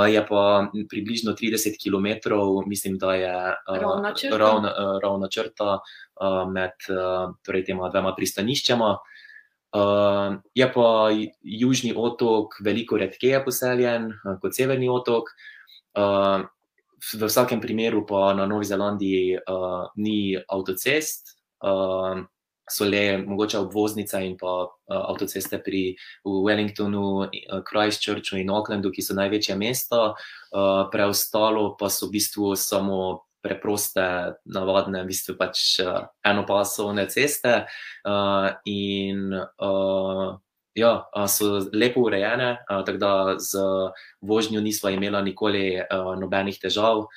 Je 0.09 0.19
pa 0.27 0.67
približno 0.89 1.31
30 1.31 1.79
km, 1.79 2.35
mislim, 2.67 2.97
da 2.97 3.13
je 3.13 3.55
Ravna 3.69 4.11
črta. 4.11 4.37
ravna, 4.37 4.99
ravna 4.99 5.27
črta 5.29 5.79
med 6.51 6.75
torej 7.45 7.63
tema 7.63 7.87
dvema 7.89 8.11
pristaniščema. 8.11 8.97
Je 10.55 10.67
pa 10.73 10.89
južni 11.43 11.93
otok 11.95 12.55
veliko 12.63 12.97
redkeje 12.97 13.43
poseljen 13.43 14.13
kot 14.41 14.55
severni 14.55 14.89
otok. 14.89 15.29
V 16.97 17.27
vsakem 17.29 17.61
primeru 17.61 18.05
pa 18.09 18.33
na 18.33 18.45
Novi 18.49 18.65
Zelandiji 18.65 19.37
ni 20.01 20.37
avtocest, 20.49 21.35
so 22.67 22.83
le 22.83 23.17
mogoče 23.23 23.59
obvoznice 23.59 24.19
in 24.25 24.33
pa 24.37 24.67
avtoceste 24.89 25.59
pri 25.63 25.95
Wellingtonu, 26.25 27.29
Christchurchu 27.69 28.41
in 28.41 28.49
Aucklandu, 28.49 28.91
ki 28.91 29.01
so 29.05 29.13
največja 29.15 29.55
mesta. 29.55 30.15
Preostalo 30.91 31.77
pa 31.79 31.87
so 31.89 32.07
v 32.07 32.17
bistvu 32.17 32.55
samo 32.55 33.26
preproste, 33.47 34.03
navadne, 34.45 35.01
v 35.03 35.09
bistvu 35.09 35.37
pač 35.39 35.79
enopasovne 36.27 37.07
ceste. 37.09 37.63
In 38.67 39.31
ja, 40.77 40.91
so 41.31 41.47
lepo 41.73 42.03
urejene, 42.05 42.51
tako 42.67 42.99
da 43.01 43.13
z 43.41 43.63
vožnjo 44.21 44.61
nisva 44.61 44.91
imela 44.93 45.23
nikoli 45.25 45.79
nobenih 46.19 46.59
težav. 46.61 47.07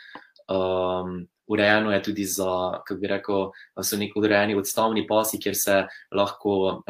Urejeno 1.51 1.91
je 1.93 2.03
tudi 2.03 2.25
za, 2.25 2.81
kako 2.87 3.01
bi 3.01 3.09
rekel, 3.11 3.49
so 3.83 3.99
neki 3.99 4.19
urejeni 4.21 4.55
odstavni 4.55 5.03
pasi, 5.07 5.41
kjer 5.43 5.57
se 5.59 5.81
lahko 6.15 6.83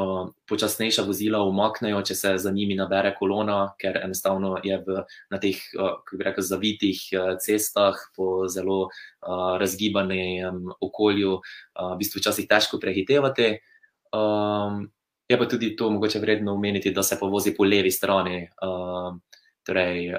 počasnejša 0.49 1.07
vozila 1.09 1.41
umaknejo, 1.49 2.03
če 2.05 2.15
se 2.15 2.35
za 2.39 2.53
njimi 2.53 2.77
nabere 2.77 3.15
kolona, 3.17 3.73
ker 3.81 3.97
enostavno 4.05 4.59
je 4.65 4.77
v 4.85 5.05
na 5.33 5.41
teh, 5.41 5.57
kako 5.73 6.21
bi 6.21 6.29
rekel, 6.29 6.45
zavitih 6.45 7.01
cestah 7.41 7.97
po 8.17 8.45
zelo 8.53 8.91
razgibanem 9.61 10.67
okolju 10.81 11.41
v 11.41 11.97
bistvu 12.01 12.21
včasih 12.21 12.49
težko 12.51 12.81
prehitevati. 12.83 13.55
Je 15.31 15.39
pa 15.39 15.47
tudi 15.47 15.77
to 15.79 15.91
mogoče 15.91 16.19
vredno 16.19 16.53
omeniti, 16.59 16.91
da 16.91 17.03
se 17.03 17.17
pa 17.21 17.27
vozi 17.27 17.55
po 17.57 17.65
levi 17.65 17.91
strani. 17.91 18.49
Torej, 19.69 20.17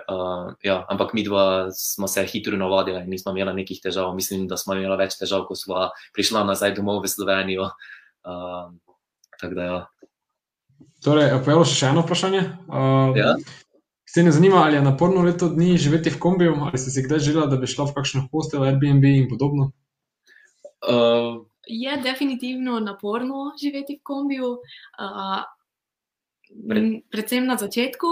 ja, 0.62 0.76
ampak 0.86 1.16
midva 1.18 1.72
sva 1.74 2.08
se 2.08 2.22
hitro 2.30 2.58
navadila 2.58 3.02
in 3.02 3.10
nisva 3.10 3.34
imela 3.34 3.54
nekih 3.58 3.80
težav. 3.82 4.14
Mislim, 4.16 4.46
da 4.48 4.58
sva 4.58 4.78
imela 4.78 5.00
več 5.00 5.18
težav, 5.18 5.48
ko 5.50 5.58
sva 5.58 5.90
prišla 6.14 6.44
nazaj 6.46 6.76
domov 6.78 7.02
v 7.02 7.10
Slovenijo. 7.10 7.72
Tako 9.42 9.54
da 9.58 9.66
ja. 9.66 9.80
Torej, 11.02 11.34
pojavilo 11.42 11.66
se 11.66 11.74
še 11.80 11.90
eno 11.90 12.06
vprašanje. 12.06 12.44
Ja. 13.18 13.34
Ksenijo 14.06 14.38
zanima, 14.38 14.62
ali 14.68 14.76
je 14.78 14.86
naporno 14.86 15.24
leto 15.26 15.50
dni 15.50 15.78
živeti 15.82 16.14
v 16.14 16.20
kombiju, 16.22 16.54
ali 16.68 16.78
ste 16.78 16.94
si 16.94 17.02
kdaj 17.06 17.20
želela, 17.26 17.48
da 17.50 17.58
bi 17.58 17.70
šla 17.70 17.90
v 17.90 17.96
kakšen 17.96 18.28
hostel, 18.30 18.66
Airbnb 18.68 19.06
in 19.08 19.30
podobno? 19.32 19.72
Je 21.66 21.98
definitivno 22.04 22.80
naporno 22.84 23.54
živeti 23.62 23.98
v 23.98 24.04
kombiju, 24.04 24.58
predvsem 27.10 27.48
na 27.48 27.56
začetku, 27.58 28.10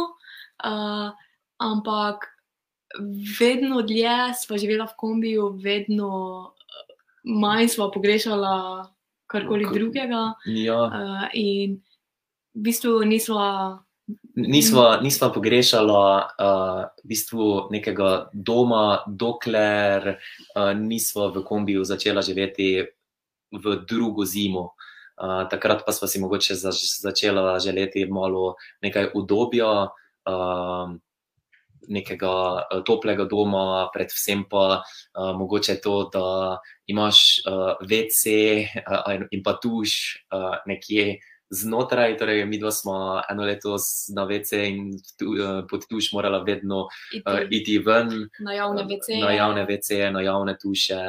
ampak 1.60 2.28
vedno 3.40 3.82
dlje 3.82 4.34
sva 4.40 4.58
živela 4.58 4.88
v 4.90 4.98
kombiju, 4.98 5.50
vedno 5.62 6.54
manj 7.24 7.68
sva 7.76 7.92
pogrešala 7.94 8.88
karkoli 9.30 9.68
drugega. 9.74 10.34
Ja. 10.46 10.90
In 11.34 11.80
v 12.56 12.60
bistvu 12.66 13.04
nisva 13.06 13.80
Nisva, 14.34 14.98
nisva 15.06 15.30
pogrešala 15.30 16.34
v 16.98 17.06
bistvu 17.06 17.70
nekega 17.70 18.34
doma, 18.34 19.06
dokler 19.06 20.18
nisva 20.82 21.30
v 21.30 21.46
kombiju 21.46 21.86
začela 21.86 22.26
živeti 22.26 22.90
v 23.54 23.66
drugo 23.86 24.26
zimo. 24.26 24.74
Takrat 25.54 25.86
pa 25.86 25.94
sva 25.94 26.10
si 26.10 26.18
mogoče 26.18 26.58
začela 26.58 27.60
želeti 27.62 28.10
malo 28.10 28.58
nekaj 28.82 29.14
udobja, 29.14 29.94
nekega 31.90 32.32
toplega 32.86 33.26
doma, 33.26 33.90
predvsem 33.94 34.44
pa 34.50 34.84
mogoče 35.16 35.80
to, 35.82 36.10
da 36.14 36.60
imaš 36.88 37.42
wc 37.82 38.24
in 39.32 39.44
pa 39.44 39.54
tuš 39.64 39.96
nekje 40.70 41.18
znotraj. 41.50 42.14
Torej 42.18 42.46
midva 42.46 42.70
sva 42.72 43.24
eno 43.32 43.48
leto 43.48 43.78
na 44.14 44.28
wc 44.30 44.60
in 44.68 44.92
pod 45.70 45.88
tuš 45.90 46.12
morala 46.14 46.44
vedno 46.46 46.86
iti 47.14 47.48
iti 47.58 47.80
ven. 47.82 48.30
na 48.40 48.54
javne 48.54 48.86
veceje. 48.86 49.24
Na 49.24 49.32
javne 49.34 49.66
veceje, 49.66 50.12
na 50.12 50.22
javne 50.22 50.58
tuše, 50.62 51.00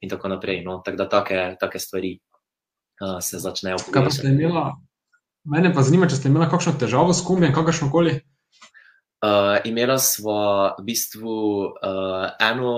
in 0.00 0.10
tako 0.10 0.28
naprej, 0.28 0.62
no. 0.64 0.80
Tako 0.84 0.96
da 0.96 1.08
take, 1.08 1.56
take 1.60 1.78
stvari 1.78 2.18
se 3.20 3.38
začnejo 3.38 3.76
Kaj 3.92 4.04
pa 4.04 4.10
ste 4.10 4.28
imela, 4.32 4.76
mene 5.46 5.72
pa 5.74 5.82
zanima, 5.86 6.08
če 6.10 6.20
ste 6.20 6.30
imela 6.32 6.48
kakšno 6.50 6.76
težavo 6.80 7.14
s 7.14 7.24
kombijem, 7.26 7.54
kakršnokoli? 7.54 8.20
imela 9.64 9.98
sva 9.98 10.76
v 10.78 10.84
bistvu 10.84 11.36
eno, 12.42 12.72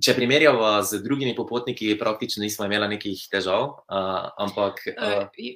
če 0.00 0.14
primerjava 0.16 0.80
z 0.86 1.00
drugimi 1.04 1.34
popotniki, 1.36 1.94
praktično 1.98 2.44
nisva 2.44 2.68
imela 2.68 2.88
nekih 2.90 3.26
težav, 3.32 3.80
ampak 3.88 4.84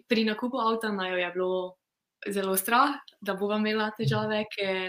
Pri 0.09 0.25
nakupu 0.25 0.61
avta 0.61 0.93
naju 0.93 1.21
je 1.21 1.31
bilo 1.35 1.77
zelo 2.33 2.57
strah, 2.57 2.97
da 3.21 3.37
bova 3.37 3.61
imela 3.61 3.91
težave, 3.97 4.47
ker 4.49 4.89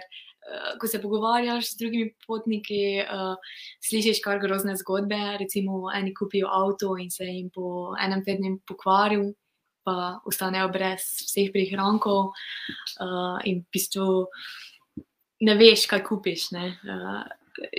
ko 0.79 0.88
se 0.88 1.01
pogovarjaš 1.01 1.71
z 1.73 1.79
drugimi 1.79 2.12
potniki, 2.27 3.01
slišiš 3.84 4.21
kar 4.23 4.39
grozne 4.39 4.75
zgodbe, 4.77 5.17
recimo 5.41 5.89
eni 5.89 6.13
kupijo 6.13 6.47
avto 6.47 6.95
in 7.01 7.10
se 7.12 7.25
jim 7.25 7.49
po 7.53 7.95
enem 7.99 8.21
tednu 8.23 8.60
pokvari 8.67 9.17
pa 9.86 10.19
ostanejo 10.26 10.69
brez 10.74 11.06
vseh 11.30 11.52
prihrankov, 11.54 12.34
in 13.45 13.62
v 13.62 13.67
bistvu 13.71 14.26
ne 15.45 15.58
veš, 15.60 15.86
kaj 15.91 16.04
kupiš, 16.06 16.50
ne. 16.56 16.71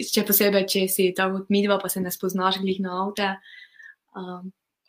Še 0.00 0.24
posebej, 0.24 0.68
če 0.70 0.86
si 0.88 1.10
tako 1.16 1.42
kot 1.42 1.50
midva, 1.52 1.80
pa 1.82 1.90
se 1.92 2.00
ne 2.00 2.12
spoznaš 2.14 2.62
glih 2.62 2.78
na 2.84 3.02
avte. 3.02 3.34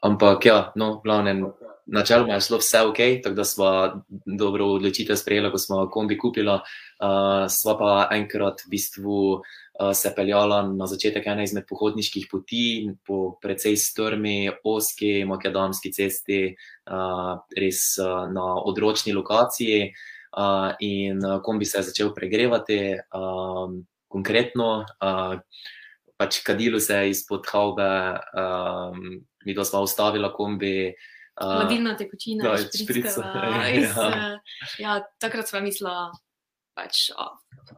Ampak 0.06 0.46
ja, 0.46 0.60
no, 0.78 1.00
glavnem, 1.04 1.42
načeloma 1.90 2.38
je 2.38 2.46
šlo 2.46 2.60
vse 2.62 2.84
okej, 2.92 3.18
tako 3.26 3.36
da 3.40 3.46
sva 3.48 3.72
dobro 4.26 4.68
odločitev 4.76 5.18
sprejela, 5.18 5.50
ko 5.52 5.60
sva 5.60 5.88
kombi 5.92 6.18
kupila. 6.20 6.60
Sva 7.52 7.76
pa 7.80 7.92
enkrat 8.16 8.62
v 8.68 8.76
bistvu 8.76 9.18
se 9.94 10.14
peljala 10.16 10.62
na 10.74 10.88
začetek 10.90 11.28
ene 11.28 11.44
izmed 11.46 11.68
pohodniških 11.70 12.28
poti 12.32 12.90
po 13.06 13.38
precej 13.42 13.78
strmi, 13.78 14.50
ozki 14.66 15.22
makadamski 15.30 15.92
cesti, 15.94 16.42
res 17.62 17.82
na 18.34 18.48
odročni 18.66 19.14
lokaciji. 19.14 19.92
In 20.86 21.22
kombi 21.44 21.66
se 21.66 21.80
je 21.80 21.90
začel 21.92 22.14
pregrevati, 22.14 22.98
konkretno 24.10 24.86
pač 26.18 26.42
kadilo 26.46 26.80
se 26.82 26.98
je 26.98 27.14
izpod 27.14 27.46
havbe, 27.52 27.90
midva 29.46 29.66
sva 29.66 29.84
ustavila 29.86 30.34
kombi. 30.34 30.92
Hladilna 31.38 31.94
tekočina 31.98 32.50
ja, 32.50 32.58
šprica, 32.58 33.28
iz, 33.70 33.92
ja. 33.94 34.40
ja, 34.82 34.96
takrat 35.22 35.50
sva 35.50 35.62
mislila, 35.62 36.08
pač 36.74 37.12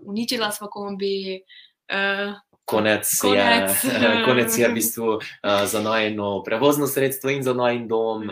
uničila 0.07 0.47
sva 0.55 0.69
kombi, 0.71 1.41
Konec 2.69 3.09
Konec. 3.21 3.83
je, 3.83 4.25
konec 4.29 4.57
je 4.57 4.67
v 4.69 4.73
bistvu 4.77 5.17
za 5.65 5.81
najino 5.81 6.43
prevozno 6.45 6.85
sredstvo 6.87 7.33
in 7.33 7.41
za 7.43 7.53
najin 7.57 7.87
dom. 7.89 8.29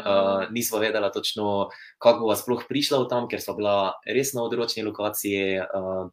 Nisva 0.53 0.79
vedela 0.79 1.09
točno, 1.09 1.69
kako 1.97 2.19
bova 2.19 2.35
sploh 2.37 2.61
prišla 2.69 3.01
od 3.01 3.09
tam, 3.09 3.25
ker 3.25 3.41
sva 3.41 3.57
bila 3.57 3.77
res 4.05 4.35
na 4.37 4.45
odročni 4.45 4.85
lokaciji, 4.85 5.65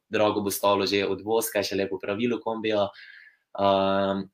drago 0.08 0.40
bo 0.40 0.48
stalo 0.48 0.88
že 0.88 1.04
odvoz, 1.04 1.52
kaj 1.52 1.68
šele 1.68 1.88
popravilo 1.88 2.40
kombija. 2.40 2.88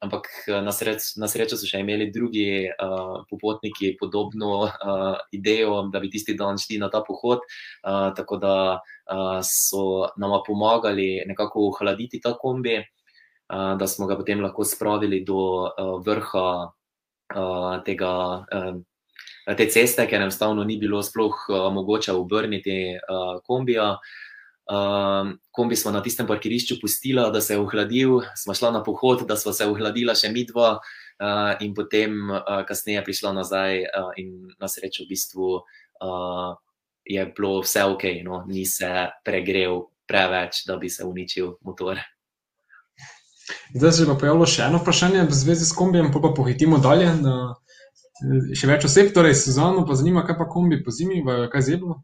ampak 0.01 0.27
na 0.49 0.73
na 1.17 1.29
srečo 1.29 1.57
so 1.57 1.67
še 1.67 1.83
imeli 1.83 2.13
drugi 2.15 2.71
popotniki 3.31 3.97
podobno 4.01 4.71
idejo, 5.33 5.91
da 5.93 6.01
bi 6.01 6.09
tisti 6.11 6.39
dan 6.39 6.57
šli 6.59 6.79
na 6.79 6.89
ta 6.89 7.03
pohod. 7.03 7.43
Tako 8.17 8.37
da 8.37 8.81
so 9.43 10.09
nama 10.17 10.41
pomagali 10.47 11.27
nekako 11.27 11.69
ohladiti 11.69 12.21
ta 12.23 12.33
kombi, 12.39 12.79
da 13.51 13.87
smo 13.91 14.07
ga 14.07 14.15
potem 14.17 14.41
lahko 14.41 14.65
spravili 14.65 15.25
do 15.27 15.71
vrha 16.07 16.71
tega, 17.87 18.13
te 19.59 19.67
ceste, 19.67 20.07
ker 20.07 20.23
enostavno 20.23 20.63
ni 20.65 20.77
bilo 20.79 21.03
sploh 21.03 21.49
mogoče 21.75 22.15
obrniti 22.15 22.77
kombija. 23.47 23.97
Um, 24.71 25.33
kombi 25.51 25.77
smo 25.77 25.91
na 25.91 25.99
tistem 26.03 26.27
parkirišču 26.27 26.77
pustila, 26.81 27.31
da 27.31 27.41
se 27.41 27.57
je 27.57 27.59
ohladil, 27.59 28.21
smo 28.37 28.55
šla 28.55 28.71
na 28.71 28.83
pohod, 28.87 29.25
da 29.27 29.35
smo 29.37 29.51
se 29.53 29.67
ohladila 29.67 30.15
še 30.15 30.31
mi 30.31 30.45
dva, 30.47 30.77
uh, 30.79 31.63
in 31.65 31.73
potem 31.75 32.31
uh, 32.31 32.61
kasneje 32.69 33.03
prišla 33.09 33.33
nazaj, 33.35 33.83
uh, 33.89 34.13
in 34.23 34.53
na 34.63 34.71
srečo 34.71 35.03
v 35.03 35.11
bistvu 35.11 35.49
uh, 35.59 36.55
je 37.03 37.27
bilo 37.35 37.65
vse 37.65 37.83
ok, 37.97 38.07
no? 38.23 38.45
ni 38.47 38.63
se 38.63 39.09
pregrel 39.27 39.89
preveč, 40.07 40.63
da 40.71 40.79
bi 40.79 40.91
se 40.91 41.03
uničil 41.05 41.57
motor. 41.67 41.99
Zdaj 43.75 43.93
se 43.93 44.03
je 44.03 44.09
pa 44.11 44.19
pojavilo 44.21 44.47
še 44.47 44.67
eno 44.69 44.81
vprašanje 44.83 45.27
v 45.29 45.37
zvezi 45.37 45.67
s 45.67 45.77
kombijem, 45.77 46.13
pa 46.15 46.23
pa 46.23 46.33
pohitimo 46.37 46.79
dalje. 46.83 47.09
Na, 47.23 47.37
še 48.57 48.69
več 48.69 48.87
oseb, 48.89 49.11
torej 49.17 49.37
sezonu, 49.39 49.87
pa 49.89 49.97
zanima, 49.97 50.25
kaj 50.27 50.39
pa 50.39 50.49
kombi 50.51 50.81
po 50.85 50.93
zimi, 50.95 51.23
kaj 51.25 51.67
zeblo? 51.67 52.01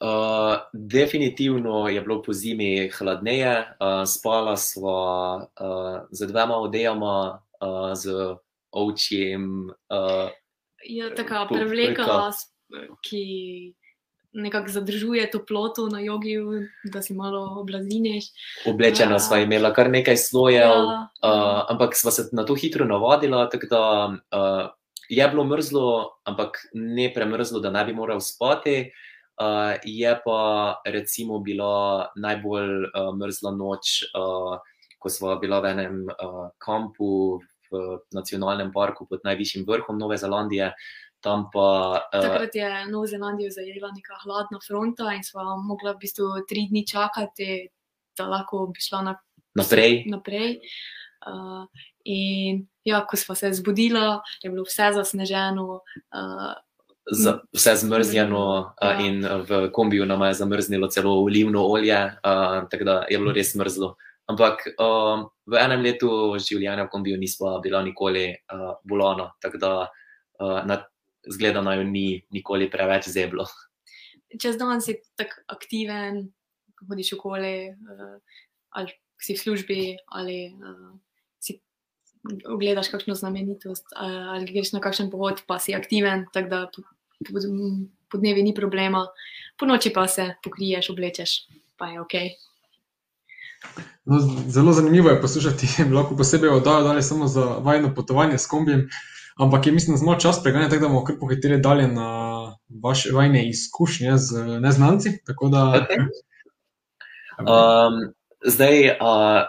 Uh, 0.00 0.56
definitivno 0.72 1.84
je 1.92 2.00
bilo 2.00 2.22
po 2.24 2.32
zimi 2.32 2.88
hladneje, 2.88 3.56
uh, 3.76 4.04
spala 4.08 4.56
sva 4.56 5.00
uh, 5.44 5.96
z 6.08 6.28
dvema 6.30 6.56
odejama, 6.56 7.16
uh, 7.60 7.92
z 7.92 8.36
ovčjem. 8.72 9.68
Uh, 9.92 10.32
je 10.80 11.10
taka 11.16 11.44
prevleka, 11.52 12.32
ki 13.04 13.24
nekako 14.32 14.68
zadržuje 14.68 15.30
toploto 15.30 15.88
na 15.88 16.00
jogi, 16.00 16.36
da 16.84 17.02
si 17.02 17.14
malo 17.14 17.60
oblaziniš. 17.60 18.24
Oblečena 18.66 19.16
uh, 19.16 19.22
sva 19.22 19.40
imela 19.42 19.72
kar 19.74 19.90
nekaj 19.90 20.16
slojev, 20.16 20.70
ja, 20.70 21.06
uh, 21.24 21.64
ampak 21.72 21.96
sva 21.98 22.10
se 22.14 22.28
na 22.32 22.44
to 22.46 22.54
hitro 22.54 22.86
navadila, 22.86 23.48
tako 23.50 23.66
da 23.70 23.82
uh, 24.08 24.70
je 25.08 25.28
bilo 25.28 25.44
mrzlo, 25.44 26.20
ampak 26.24 26.58
ne 26.74 27.10
premrzlo, 27.14 27.60
da 27.60 27.70
ne 27.70 27.84
bi 27.84 27.94
moral 27.94 28.20
spati. 28.20 28.92
Uh, 29.40 29.80
je 29.84 30.10
pa 30.24 30.40
recimo 30.84 31.38
bila 31.38 32.10
najbolj 32.16 32.84
uh, 32.84 33.14
mrzla 33.16 33.50
noč, 33.56 34.02
uh, 34.12 34.60
ko 34.98 35.08
smo 35.08 35.32
bila 35.40 35.62
v 35.64 35.70
enem 35.72 36.02
uh, 36.12 36.50
kampu 36.60 37.40
v 37.70 38.02
nacionalnem 38.12 38.72
parku 38.74 39.06
pod 39.06 39.24
najvišjim 39.24 39.64
vrhom 39.66 39.98
Nove 39.98 40.18
Zelandije. 40.18 40.74
Pa, 41.22 41.36
uh, 42.14 42.22
Takrat 42.22 42.54
je 42.54 42.68
Novo 42.88 43.06
Zelandijo 43.06 43.50
zajela 43.52 43.90
neka 43.92 44.16
hladna 44.24 44.58
fronta 44.66 45.12
in 45.14 45.24
smo 45.24 45.56
mogli 45.60 45.92
v 45.92 45.98
bistvu 46.00 46.30
tri 46.48 46.66
dni 46.70 46.86
čakati, 46.88 47.68
da 48.16 48.26
lahko 48.26 48.66
bi 48.72 48.80
šla 48.80 49.02
na, 49.02 49.14
naprej. 49.54 50.04
naprej. 50.08 50.56
Uh, 51.20 51.68
in 52.04 52.64
ja, 52.84 53.04
ko 53.06 53.16
smo 53.16 53.34
se 53.34 53.52
zbudili, 53.52 54.00
je 54.42 54.50
bilo 54.50 54.64
vse 54.64 54.92
zasneženo. 54.96 55.80
Uh, 56.08 56.54
vse 57.52 57.76
zmrzljeno, 57.76 58.74
ja. 58.82 59.00
in 59.00 59.26
v 59.48 59.68
kombiju 59.72 60.06
nam 60.06 60.22
je 60.22 60.34
zamrznilo 60.34 60.88
celo 60.88 61.14
olivno 61.22 61.66
olje, 61.66 62.04
uh, 62.04 62.68
tako 62.70 62.84
da 62.84 63.04
je 63.10 63.18
bilo 63.18 63.32
res 63.32 63.54
mrzlo. 63.54 63.96
Ampak 64.30 64.62
um, 64.78 65.26
v 65.50 65.58
enem 65.58 65.82
letu 65.82 66.08
življenja 66.38 66.86
v 66.86 66.92
kombiju 66.92 67.18
nismo 67.18 67.56
bila 67.64 67.82
nikoli 67.82 68.28
uh, 68.30 68.76
bolona, 68.86 69.32
tako 69.42 69.58
da 69.58 69.72
uh, 69.82 70.60
na, 70.68 70.78
zgleda 71.28 71.62
naj 71.62 71.84
ni 71.84 72.22
nikoli 72.30 72.70
preveč 72.70 73.08
zeblo. 73.08 73.46
Čez 74.40 74.56
dan 74.56 74.80
si 74.80 75.00
tako 75.18 75.42
aktiven, 75.50 76.28
hodiš 76.88 77.12
okoli, 77.18 77.72
uh, 77.74 78.18
ali 78.70 78.94
si 79.20 79.34
v 79.34 79.42
službi, 79.42 79.80
ali 80.06 80.54
uh, 80.54 80.94
si 81.42 81.58
ogledaš 82.46 82.88
kakšno 82.88 83.14
znamenitost, 83.18 83.90
uh, 83.96 84.34
ali 84.36 84.48
greš 84.48 84.72
na 84.72 84.80
kakšen 84.80 85.10
pohod, 85.10 85.42
pa 85.46 85.58
si 85.58 85.74
aktiven, 85.74 86.28
tako 86.32 86.48
da 86.48 86.60
po 88.10 88.18
dnevi 88.18 88.42
ni 88.42 88.54
problema, 88.54 89.06
po 89.58 89.66
noči 89.66 89.92
pa 89.92 90.06
se 90.08 90.34
pokriješ, 90.44 90.90
oblečeš, 90.90 91.30
pa 91.76 91.92
je 91.92 92.00
ok. 92.00 92.14
No, 94.04 94.18
zelo 94.48 94.72
zanimivo 94.72 95.10
je 95.10 95.20
poslušati, 95.20 95.66
lahko 95.96 96.16
posebej 96.16 96.50
oddajo 96.50 96.82
dalje 96.82 97.02
samo 97.02 97.26
za 97.26 97.44
vajno 97.44 97.94
potovanje 97.94 98.38
s 98.38 98.46
kombijem, 98.46 98.88
ampak 99.40 99.66
je 99.66 99.72
mislim, 99.72 99.94
da 99.94 99.98
smo 99.98 100.14
čas 100.14 100.42
preganjali, 100.42 100.70
tako 100.70 100.82
da 100.82 100.88
bomo 100.88 101.04
kar 101.04 101.16
pohiteli 101.20 101.60
dalje 101.60 101.88
na 101.88 102.08
vaše 102.82 103.12
vajne 103.12 103.48
izkušnje 103.48 104.16
z 104.16 104.60
neznanci. 104.60 105.10
Da... 105.50 105.86
Okay. 105.88 105.98
Um, 107.40 108.12
zdaj, 108.44 108.90
uh, 109.00 109.48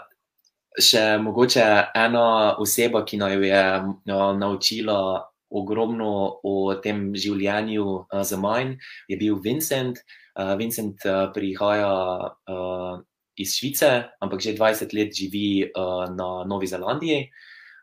še 0.79 1.17
mogoče 1.19 1.65
ena 1.95 2.55
oseba, 2.59 3.03
ki 3.05 3.19
naj 3.19 3.35
jo 3.35 3.43
je 3.43 3.63
uh, 3.83 4.31
naučila 4.37 5.27
ogromno 5.51 6.39
o 6.47 6.73
tem 6.83 7.11
življenju 7.11 7.85
uh, 7.85 8.23
za 8.23 8.39
manj, 8.39 8.77
je 9.11 9.19
bil 9.19 9.39
Vincent. 9.43 9.99
Uh, 10.31 10.55
Vincent 10.55 11.03
uh, 11.03 11.27
prihaja 11.35 11.91
uh, 12.31 13.01
iz 13.35 13.57
Švice, 13.59 13.91
ampak 14.23 14.39
že 14.39 14.55
20 14.55 14.95
let 14.95 15.11
živi 15.11 15.67
uh, 15.67 16.07
na 16.15 16.47
Novi 16.47 16.71
Zelandiji. 16.71 17.27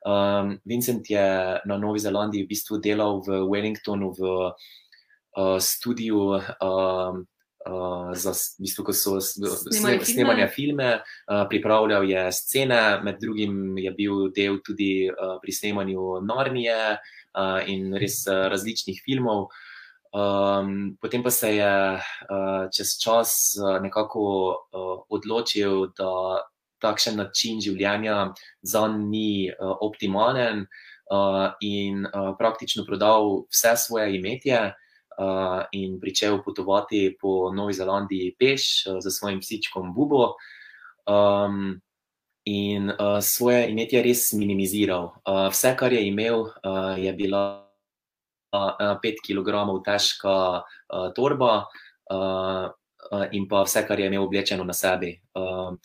Um, 0.06 0.58
Vincent 0.64 1.10
je 1.10 1.26
na 1.64 1.76
Novi 1.76 1.98
Zelandiji 1.98 2.44
v 2.44 2.50
bistvu 2.50 2.78
delal 2.78 3.22
v 3.26 3.42
Wellingtonu 3.48 4.12
v 4.14 4.22
uh, 4.22 5.58
studiu. 5.58 6.38
Uh, 6.60 7.24
Uh, 7.68 8.14
za 8.16 8.32
v 8.32 8.64
bistvu, 8.64 8.80
ko 8.86 8.92
so 8.96 9.18
snemali 9.20 10.46
filme, 10.48 11.02
uh, 11.02 11.42
pripravljal 11.50 12.06
je 12.06 12.22
scene, 12.32 13.02
med 13.04 13.18
drugim 13.20 13.76
je 13.76 13.90
bil 13.92 14.30
del 14.32 14.62
tudi 14.64 15.10
uh, 15.10 15.36
pri 15.42 15.52
snemanju 15.52 16.22
Narnije, 16.24 16.96
uh, 16.96 17.60
in 17.68 17.92
res 17.98 18.24
različnih 18.24 19.02
filmov. 19.04 19.50
Um, 20.16 20.96
potem 21.02 21.20
pa 21.20 21.30
se 21.34 21.58
je 21.58 21.74
uh, 21.98 22.64
čez 22.72 22.96
čas 22.96 23.58
nekako 23.82 24.24
uh, 24.72 25.04
odločil, 25.12 25.92
da 25.98 26.40
takšen 26.80 27.16
način 27.16 27.60
življenja 27.60 28.32
za 28.62 28.86
njega 28.88 29.08
ni 29.08 29.50
uh, 29.50 29.76
optimalen, 29.80 30.66
uh, 31.10 31.52
in 31.60 32.06
uh, 32.06 32.34
praktično 32.38 32.84
prodal 32.84 33.44
vse 33.50 33.76
svoje 33.76 34.16
imetje 34.16 34.74
uh, 35.18 35.62
in 35.72 36.00
začel 36.06 36.42
potovati 36.44 37.16
po 37.20 37.52
Novi 37.54 37.74
Zelandiji 37.74 38.34
peš 38.38 38.86
uh, 38.86 39.00
z 39.00 39.10
svojim 39.10 39.40
psičkom 39.40 39.94
Bubo. 39.94 40.34
Um, 41.08 41.80
in 42.44 42.90
uh, 42.90 43.20
svoje 43.20 43.68
imetje 43.70 44.02
res 44.02 44.32
minimiziral. 44.32 45.12
Uh, 45.24 45.48
vse, 45.52 45.74
kar 45.76 45.92
je 45.92 46.06
imel, 46.08 46.48
uh, 46.64 46.96
je 46.96 47.12
bila 47.12 47.68
uh, 48.56 48.96
5 49.04 49.20
kg 49.24 49.68
težka 49.84 50.64
uh, 50.64 51.12
torba 51.12 51.68
uh, 52.08 52.72
in 53.32 53.48
pa 53.48 53.62
vse, 53.64 53.84
kar 53.88 54.00
je 54.00 54.06
imel 54.06 54.24
oblečeno 54.24 54.64
na 54.64 54.72
sebi. 54.72 55.20
Uh, 55.36 55.76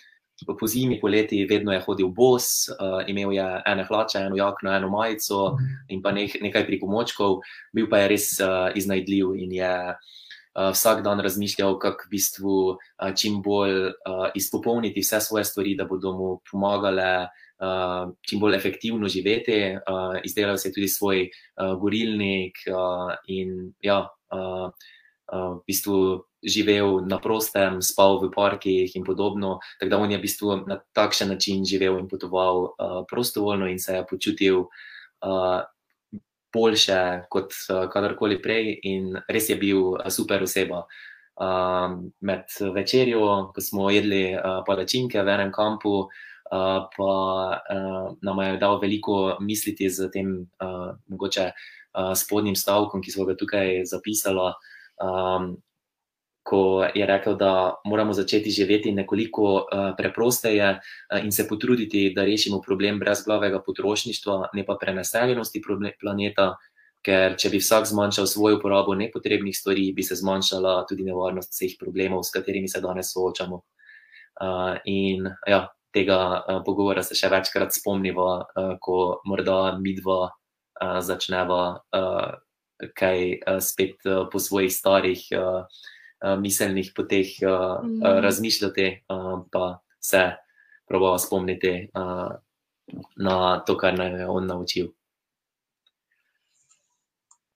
po 0.46 0.68
zimi, 0.68 1.00
poleti, 1.02 1.46
vedno 1.50 1.74
je 1.74 1.82
hodil 1.86 2.10
bos, 2.14 2.70
uh, 2.74 3.02
imel 3.08 3.34
je 3.34 3.46
ene 3.66 3.86
hlače, 3.88 4.26
eno 4.28 4.40
jakno, 4.40 4.72
eno 4.72 4.90
majico 4.90 5.58
in 5.90 6.02
pa 6.02 6.12
ne, 6.12 6.28
nekaj 6.42 6.66
pripomočkov, 6.68 7.40
bil 7.74 7.90
pa 7.90 8.04
je 8.04 8.12
res 8.16 8.28
uh, 8.42 8.72
iznajdljiv 8.76 9.38
in 9.46 9.56
je. 9.62 9.78
Uh, 10.54 10.70
vsak 10.70 11.00
dan 11.02 11.18
razmišljal, 11.18 11.80
kako 11.82 12.06
v 12.06 12.10
bistvu 12.12 12.58
uh, 12.78 12.78
čim 13.18 13.40
bolj 13.42 13.88
uh, 13.90 14.28
izpopolniti 14.38 15.02
vse 15.02 15.18
svoje 15.26 15.48
stvari, 15.50 15.74
da 15.74 15.88
bodo 15.90 16.12
mu 16.14 16.28
pomagale 16.46 17.26
uh, 17.26 18.14
čim 18.22 18.40
bolj 18.40 18.56
efektivno 18.56 19.10
živeti. 19.10 19.74
Uh, 19.82 20.20
izdelal 20.24 20.58
si 20.58 20.70
je 20.70 20.74
tudi 20.76 20.88
svoj 20.88 21.26
uh, 21.26 21.74
gorilnik 21.82 22.62
uh, 22.70 23.16
in 23.28 23.74
ja, 23.82 24.04
uh, 24.30 24.70
v 25.32 25.62
bistvu 25.68 26.26
živel 26.44 27.02
na 27.08 27.18
prostem, 27.20 27.80
spal 27.82 28.20
v 28.20 28.32
parkih 28.34 28.96
in 28.96 29.04
podobno. 29.04 29.60
Tako 29.80 29.90
da 29.90 29.98
on 29.98 30.12
je 30.12 30.18
v 30.20 30.26
bistvu 30.26 30.58
na 30.68 30.80
takšen 30.94 31.32
način 31.32 31.64
živel 31.66 31.98
in 32.00 32.10
potoval 32.12 32.76
uh, 32.76 33.04
prostovoljno 33.10 33.68
in 33.72 33.80
se 33.80 33.96
je 33.96 34.08
počutil. 34.10 34.68
Uh, 35.24 35.64
boljše 36.54 37.26
kot 37.30 37.50
uh, 37.70 37.90
kadarkoli 37.90 38.38
prej, 38.42 38.78
in 38.86 39.18
res 39.28 39.50
je 39.50 39.58
bil 39.58 39.98
super 40.14 40.44
oseba. 40.44 40.84
Uh, 41.34 41.98
med 42.22 42.46
večerjo, 42.76 43.50
ko 43.56 43.62
smo 43.62 43.90
jedli 43.90 44.36
uh, 44.36 44.62
palačinke 44.68 45.22
v 45.24 45.34
enem 45.34 45.52
kampu, 45.52 46.06
uh, 46.06 46.86
pa 46.94 47.14
uh, 47.58 48.14
nam 48.22 48.44
je 48.46 48.60
dal 48.62 48.78
veliko 48.82 49.38
misliti 49.42 49.90
z 49.90 50.12
tem 50.14 50.36
uh, 50.62 50.94
mogoče 51.10 51.50
uh, 51.50 52.14
spodnjim 52.14 52.56
stavkom, 52.56 53.02
ki 53.02 53.12
smo 53.12 53.26
ga 53.26 53.38
tukaj 53.40 53.82
zapisali. 53.90 54.54
Um, 55.02 55.56
Ko 56.44 56.84
je 56.96 57.06
rekel, 57.08 57.38
da 57.40 57.80
moramo 57.88 58.12
začeti 58.14 58.52
živeti 58.52 58.92
nekoliko 58.92 59.44
uh, 59.64 59.94
preprosteje 59.98 60.74
uh, 60.76 61.24
in 61.24 61.32
se 61.32 61.46
potruditi, 61.48 62.12
da 62.16 62.26
rešimo 62.28 62.60
problem 62.62 63.00
brezglavega 63.00 63.62
potrošništva, 63.64 64.50
ne 64.54 64.66
pa 64.66 64.76
prenaseljenosti 64.82 65.62
planeta, 66.02 66.50
ker 67.04 67.36
če 67.40 67.52
bi 67.52 67.60
vsak 67.60 67.88
zmanjšal 67.92 68.28
svojo 68.28 68.58
uporabo 68.58 68.96
nepotrebnih 68.96 69.56
stvari, 69.56 69.90
bi 69.96 70.04
se 70.04 70.16
zmanjšala 70.20 70.82
tudi 70.90 71.08
nevarnost 71.08 71.52
vseh 71.56 71.78
problemov, 71.80 72.24
s 72.24 72.36
katerimi 72.36 72.68
se 72.68 72.82
danes 72.84 73.12
soočamo. 73.16 73.62
Uh, 74.42 74.80
in 74.90 75.28
ja, 75.48 75.68
tega 75.94 76.20
uh, 76.40 76.62
pogovora 76.66 77.04
se 77.06 77.16
še 77.16 77.30
večkrat 77.32 77.76
spomnimo, 77.76 78.30
uh, 78.40 78.74
ko 78.82 79.22
morda 79.30 79.78
mi 79.80 79.94
dva 80.00 80.26
uh, 80.28 80.98
začneva 81.06 81.62
uh, 81.78 82.32
kaj 82.96 83.40
uh, 83.40 83.60
spet 83.60 83.96
uh, 84.06 84.28
po 84.32 84.40
svojih 84.40 84.74
starih. 84.74 85.28
Uh, 85.32 85.66
uh, 86.24 86.40
miselnih 86.40 86.92
poteh 86.96 87.28
uh, 87.44 87.84
Mm. 87.84 88.02
uh, 88.02 88.20
razmišljati, 88.24 89.04
uh, 89.10 89.44
pa 89.52 89.80
se 90.00 90.32
probava 90.88 91.20
spomniti 91.20 91.90
uh, 91.94 92.32
na 93.16 93.60
to, 93.60 93.78
kar 93.78 93.98
nam 93.98 94.16
je 94.16 94.28
on 94.28 94.48
naučil. 94.48 94.88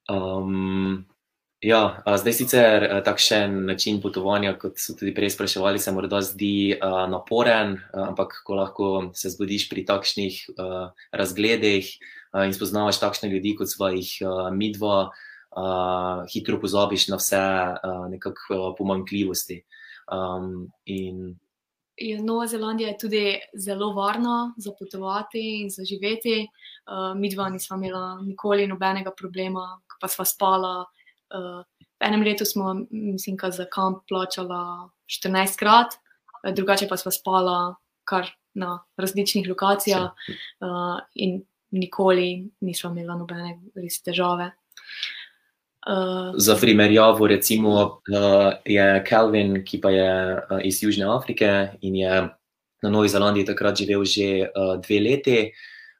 Um, 0.08 1.04
ja, 1.60 2.02
zdaj 2.16 2.32
sicer 2.32 3.02
takšen 3.04 3.66
način 3.66 4.00
potovanja, 4.00 4.54
kot 4.58 4.78
so 4.80 4.94
tudi 4.96 5.12
prej 5.14 5.30
spraševali, 5.30 5.78
se 5.78 5.92
morda 5.92 6.22
zdi 6.24 6.78
a, 6.80 7.06
naporen, 7.06 7.76
ampak 7.92 8.40
ko 8.44 8.54
lahko 8.54 8.88
se 9.14 9.28
zgodiš 9.30 9.68
pri 9.68 9.84
takšnih 9.84 10.38
a, 10.56 10.90
razgledih 11.12 11.92
in 12.34 12.54
spoznavaš 12.54 13.00
takšne 13.00 13.30
ljudi, 13.32 13.54
kot 13.56 13.70
sva 13.70 13.90
jih 13.94 14.12
a, 14.22 14.50
midva, 14.54 15.10
a, 15.56 15.66
hitro 16.32 16.60
pozabiš 16.60 17.08
na 17.08 17.18
vse 17.20 17.40
a, 17.40 17.92
nekako 18.12 18.74
pomankljivosti. 18.78 19.62
Um, 20.08 20.70
in 20.86 21.36
Ja, 21.98 22.22
Nova 22.22 22.46
Zelandija 22.46 22.88
je 22.88 22.98
tudi 22.98 23.38
zelo 23.54 23.92
varna 23.92 24.54
za 24.56 24.70
potovati 24.78 25.40
in 25.62 25.70
za 25.70 25.84
živeti. 25.84 26.46
Uh, 26.86 27.18
mi 27.20 27.30
dva 27.30 27.48
nisva 27.48 27.76
imela 27.76 28.20
nikoli 28.22 28.66
nobenega 28.66 29.10
problema, 29.16 29.80
pa 30.00 30.08
sva 30.08 30.24
spala. 30.24 30.86
Uh, 31.34 31.64
v 31.98 32.06
enem 32.06 32.22
letu 32.22 32.44
smo, 32.44 32.74
mislim, 32.90 33.36
ka 33.36 33.50
za 33.50 33.66
kamp 33.66 34.04
plačala 34.08 34.90
14 35.10 35.58
krat, 35.58 35.98
eh, 36.44 36.52
drugače 36.52 36.86
pa 36.88 36.96
sva 36.96 37.10
spala 37.10 37.74
kar 38.04 38.30
na 38.54 38.78
različnih 38.96 39.48
lokacijah 39.48 40.12
uh, 40.60 41.00
in 41.14 41.42
nikoli 41.72 42.48
nisva 42.64 42.90
imela 42.90 43.16
nobene 43.18 43.58
res 43.76 44.00
težave. 44.02 44.52
Uh, 45.88 46.34
Za 46.36 46.56
primerjavo, 46.60 47.26
recimo, 47.26 48.02
uh, 48.12 48.52
je 48.64 49.04
Calvin, 49.08 49.62
ki 49.64 49.80
pa 49.80 49.90
je 49.90 50.10
uh, 50.36 50.58
iz 50.64 50.82
Južne 50.82 51.06
Afrike 51.08 51.78
in 51.80 51.96
je 51.96 52.28
na 52.82 52.90
Novi 52.90 53.08
Zelandiji 53.08 53.46
takrat 53.48 53.78
živel 53.78 54.04
že 54.04 54.48
uh, 54.48 54.76
dve 54.82 55.00
leti. 55.00 55.40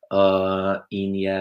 Uh, 0.09 0.81
in 0.91 1.15
je 1.15 1.41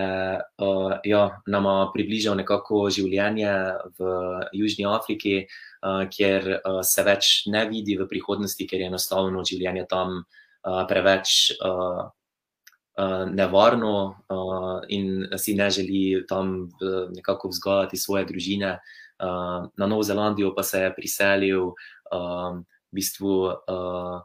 uh, 0.60 0.94
ja, 1.04 1.40
nama 1.48 1.88
približal 1.94 2.36
nekako 2.36 2.90
življenje 2.92 3.52
v 3.96 4.10
Južni 4.52 4.84
Afriki, 4.84 5.48
uh, 5.48 6.04
kjer 6.12 6.60
uh, 6.60 6.82
se 6.84 7.04
več 7.08 7.48
ne 7.48 7.64
vidi 7.72 7.96
v 7.96 8.10
prihodnosti, 8.12 8.68
ker 8.68 8.84
je 8.84 8.90
enostavno 8.92 9.46
življenje 9.48 9.88
tam 9.88 10.20
uh, 10.20 10.84
preveč 10.84 11.56
uh, 11.64 12.12
nevarno 13.34 14.18
uh, 14.30 14.82
in 14.90 15.28
si 15.38 15.54
ne 15.54 15.70
želi 15.70 16.26
tam 16.28 16.64
uh, 16.64 17.10
nekako 17.16 17.50
vzgajati 17.50 17.98
svoje 17.98 18.26
družine. 18.26 18.80
Uh, 19.20 19.70
na 19.78 19.88
Novo 19.88 20.04
Zelandijo 20.04 20.54
pa 20.56 20.64
se 20.64 20.82
je 20.82 20.96
priselil 20.96 21.68
uh, 21.68 22.58
v 22.58 22.94
bistvu. 22.94 23.54
Uh, 23.70 24.22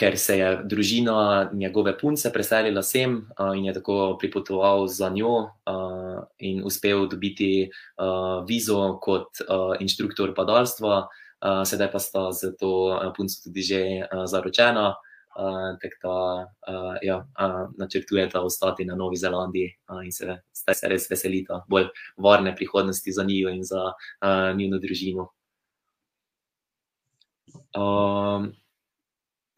ker 0.00 0.16
se 0.16 0.38
je 0.38 0.48
družina 0.64 1.50
njegove 1.52 1.92
punce 1.98 2.32
preselila 2.32 2.82
sem 2.82 3.18
uh, 3.18 3.52
in 3.56 3.66
je 3.68 3.74
tako 3.76 4.16
pripotoval 4.20 4.86
za 4.88 5.10
njo 5.12 5.34
uh, 5.44 6.22
in 6.38 6.62
uspel 6.64 7.04
dobiti 7.08 7.68
uh, 7.68 8.40
vizo 8.48 8.96
kot 9.02 9.42
uh, 9.44 9.76
inštruktor 9.80 10.32
padalstva, 10.34 11.02
uh, 11.04 11.62
sedaj 11.68 11.92
pa 11.92 12.00
sta 12.00 12.30
z 12.32 12.54
to 12.56 12.96
punco 13.16 13.44
tudi 13.44 13.62
že 13.62 13.82
uh, 14.00 14.24
zaročena. 14.24 14.94
Uh, 15.30 15.78
tako 15.78 15.98
da 16.02 16.14
uh, 16.74 16.96
ja, 17.02 17.16
uh, 17.18 17.70
načrtujeta 17.78 18.40
ostati 18.42 18.84
na 18.84 18.96
Novi 18.98 19.16
Zelandiji 19.16 19.68
uh, 19.88 20.04
in 20.04 20.10
se, 20.12 20.36
se 20.52 20.88
res 20.90 21.06
veselita 21.10 21.62
bolj 21.70 21.86
varne 22.18 22.50
prihodnosti 22.56 23.12
za 23.12 23.22
njo 23.22 23.52
in 23.54 23.62
za 23.64 23.84
uh, 23.92 24.56
njeno 24.56 24.78
družino. 24.82 25.28
Um, 27.78 28.50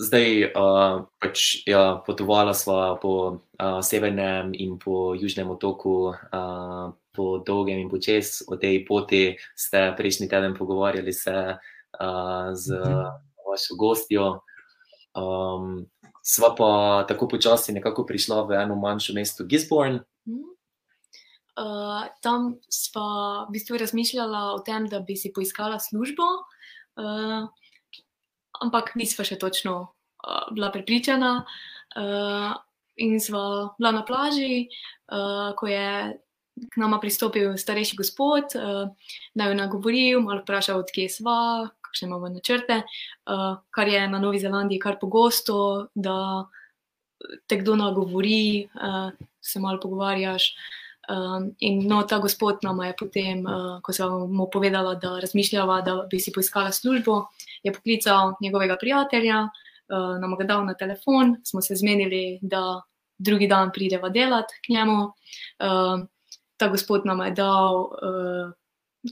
Zdaj, 0.03 0.51
uh, 0.59 1.07
pač, 1.23 1.63
ja, 1.69 2.03
potovala 2.03 2.57
sva 2.59 2.97
po 2.99 3.13
uh, 3.39 3.79
severnem 3.87 4.51
in 4.59 4.75
po 4.81 5.15
južnem 5.15 5.53
otoku, 5.55 6.11
uh, 6.11 6.91
po 7.15 7.27
dolgem 7.47 7.79
in 7.79 7.91
počes. 7.93 8.41
O 8.51 8.59
tej 8.59 8.83
poti 8.89 9.37
ste 9.55 9.93
prejšnji 9.95 10.27
teden 10.27 10.57
pogovarjali 10.59 11.13
se 11.15 11.55
uh, 11.55 12.51
z 12.51 12.83
vašo 13.47 13.79
gostjo. 13.79 14.43
Um, 15.13 15.85
sva 16.25 16.55
pa 16.57 17.05
tako 17.09 17.29
počasi 17.29 17.75
nekako 17.77 18.07
prišla 18.09 18.47
v 18.49 18.57
eno 18.63 18.79
manjšo 18.81 19.13
mesto, 19.17 19.45
Gisborne. 19.45 20.05
Uh, 21.53 22.09
tam 22.25 22.57
sva 22.73 23.45
v 23.45 23.59
bistvu 23.59 23.77
razmišljala 23.77 24.57
o 24.57 24.63
tem, 24.65 24.89
da 24.89 25.03
bi 25.05 25.19
si 25.21 25.35
poiskala 25.37 25.77
službo, 25.77 26.25
uh, 26.25 27.45
ampak 28.65 28.95
nisva 28.97 29.27
še 29.29 29.37
točno 29.37 29.75
uh, 29.85 30.49
bila 30.57 30.73
prepričana. 30.73 31.45
Uh, 31.93 32.57
in 32.97 33.21
sva 33.21 33.75
bila 33.77 33.93
na 34.01 34.05
plaži, 34.09 34.65
uh, 35.13 35.53
ko 35.59 35.69
je 35.69 36.17
k 36.73 36.81
nama 36.81 36.97
pristopil 37.01 37.53
starejši 37.61 38.01
gospod, 38.01 38.57
uh, 38.57 38.89
da 39.37 39.51
jo 39.51 39.59
nagovoril, 39.61 40.25
malo 40.25 40.41
vprašal, 40.41 40.81
odkje 40.81 41.11
sva, 41.21 41.69
kakšne 41.93 42.09
imamo 42.09 42.33
načrte, 42.33 42.81
uh, 42.83 43.61
kar 43.71 43.89
je 43.89 44.07
na 44.09 44.19
Novi 44.19 44.41
Zelandiji 44.41 44.81
kar 44.81 44.97
pogosto, 45.01 45.89
da 45.95 46.47
te 47.47 47.59
kdo 47.61 47.77
nagovori, 47.77 48.69
uh, 48.75 49.13
se 49.41 49.61
malo 49.61 49.81
pogovarjaš. 49.81 50.55
Um, 51.11 51.51
in 51.59 51.83
no, 51.89 52.03
ta 52.07 52.19
gospod 52.23 52.63
nam 52.63 52.81
je 52.87 52.95
potem, 52.99 53.43
uh, 53.47 53.81
ko 53.83 53.93
sem 53.93 54.13
mu 54.31 54.47
povedala, 54.51 54.95
da 54.95 55.19
razmišljava, 55.21 55.81
da 55.83 55.97
bi 56.11 56.21
si 56.21 56.33
poiskala 56.33 56.73
službo, 56.73 57.27
je 57.63 57.73
poklical 57.75 58.37
njegovega 58.41 58.77
prijatelja, 58.81 59.43
uh, 59.43 60.17
nam 60.23 60.37
ga 60.39 60.47
dal 60.47 60.65
na 60.65 60.75
telefon, 60.75 61.37
smo 61.45 61.61
se 61.61 61.77
zmenili, 61.77 62.39
da 62.43 62.81
drugi 63.19 63.47
dan 63.47 63.71
prideva 63.75 64.09
delat 64.09 64.51
k 64.63 64.73
njemu. 64.73 65.05
Uh, 65.05 66.07
ta 66.57 66.69
gospod 66.69 67.07
nam 67.07 67.21
je 67.27 67.31
dal 67.31 67.83
uh, 67.83 68.55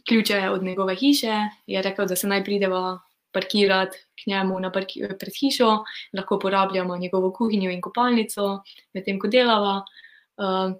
ključe 0.09 0.49
od 0.51 0.62
njegove 0.62 0.95
hiše, 0.95 1.34
je 1.66 1.82
rekel, 1.82 2.07
da 2.07 2.16
se 2.16 2.28
naj 2.28 2.45
prideva 2.45 2.99
parkirati 3.32 3.99
k 3.99 4.26
njemu 4.26 4.59
parki, 4.72 5.03
pred 5.18 5.32
hišo, 5.41 5.84
lahko 6.12 6.36
uporabljamo 6.36 6.97
njegovo 6.97 7.32
kuhinjo 7.32 7.70
in 7.70 7.80
kopalnico, 7.80 8.62
medtem 8.95 9.18
ko 9.18 9.28
delava. 9.28 9.82
Uh, 10.36 10.74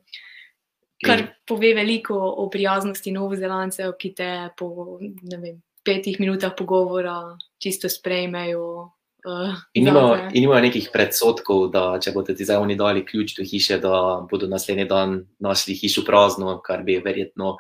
Kar 1.01 1.23
pove 1.49 1.73
veliko 1.75 2.15
o 2.15 2.51
prijaznosti 2.53 3.13
novozelancev, 3.13 3.95
ki 3.97 4.11
te 4.15 4.51
po 4.57 4.99
vem, 5.01 5.63
petih 5.85 6.19
minutah 6.21 6.53
pogovora 6.57 7.39
čisto 7.59 7.89
sprejmejo. 7.89 8.91
Uh, 9.25 9.55
in, 9.73 9.85
nimajo, 9.85 10.29
in 10.33 10.45
nimajo 10.45 10.67
nekih 10.67 10.91
predsotkov, 10.93 11.71
da 11.73 11.97
če 12.01 12.13
bodo 12.13 12.37
ti 12.37 12.45
zdaj 12.45 12.61
oni 12.61 12.77
dali 12.77 13.05
ključ 13.07 13.39
do 13.39 13.45
hiše, 13.45 13.79
da 13.81 14.21
bodo 14.31 14.49
naslednji 14.49 14.85
dan 14.89 15.23
našli 15.41 15.77
hišo 15.81 16.05
prazno, 16.05 16.59
kar 16.65 16.85
bi 16.85 16.99
verjetno 17.05 17.57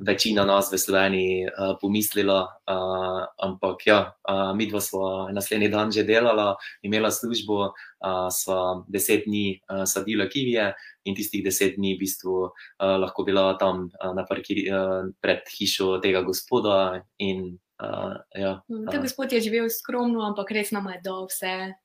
večina 0.00 0.44
nas 0.44 0.72
v 0.72 0.78
Sloveniji 0.78 1.46
uh, 1.46 1.76
pomislila. 1.80 2.48
Uh, 2.64 3.28
ampak 3.36 3.86
ja, 3.86 4.16
uh, 4.28 4.56
mi 4.56 4.66
dva 4.66 4.80
smo 4.80 5.28
naslednji 5.32 5.68
dan 5.68 5.92
že 5.92 6.04
delala, 6.04 6.56
imela 6.82 7.10
službo, 7.10 7.72
uh, 7.72 8.28
sva 8.32 8.84
deset 8.88 9.28
dni 9.28 9.60
uh, 9.68 9.84
sadila 9.84 10.26
kivije 10.28 10.72
in 11.04 11.14
tistih 11.14 11.44
deset 11.44 11.76
dni 11.76 11.94
v 11.96 12.00
bistvu 12.00 12.48
uh, 12.48 12.96
lahko 12.96 13.24
bila 13.24 13.54
tam 13.60 13.92
uh, 13.92 14.12
na 14.16 14.24
parkiri, 14.24 14.68
uh, 14.72 15.12
pred 15.20 15.44
hišo 15.44 16.00
tega 16.00 16.24
gospoda. 16.24 17.04
In, 17.20 17.60
uh, 17.82 18.16
ja, 18.34 18.60
Ta 18.90 18.96
uh, 18.98 19.02
gospod 19.04 19.32
je 19.32 19.40
živel 19.40 19.68
skromno, 19.68 20.24
ampak 20.24 20.50
res 20.56 20.72
nam 20.72 20.88
je 20.88 21.00
dal 21.04 21.28
vse, 21.28 21.76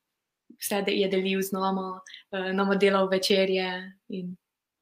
vse 0.56 0.84
je 0.88 1.08
delil 1.12 1.44
z 1.44 1.52
nama, 1.52 2.00
uh, 2.32 2.52
nam 2.56 2.72
delal 2.80 3.12
večerje 3.12 3.92
in 4.10 4.38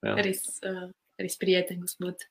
ja. 0.06 0.14
res, 0.22 0.62
uh, 0.62 0.94
res 1.18 1.38
prijeten 1.42 1.82
gospod. 1.82 2.22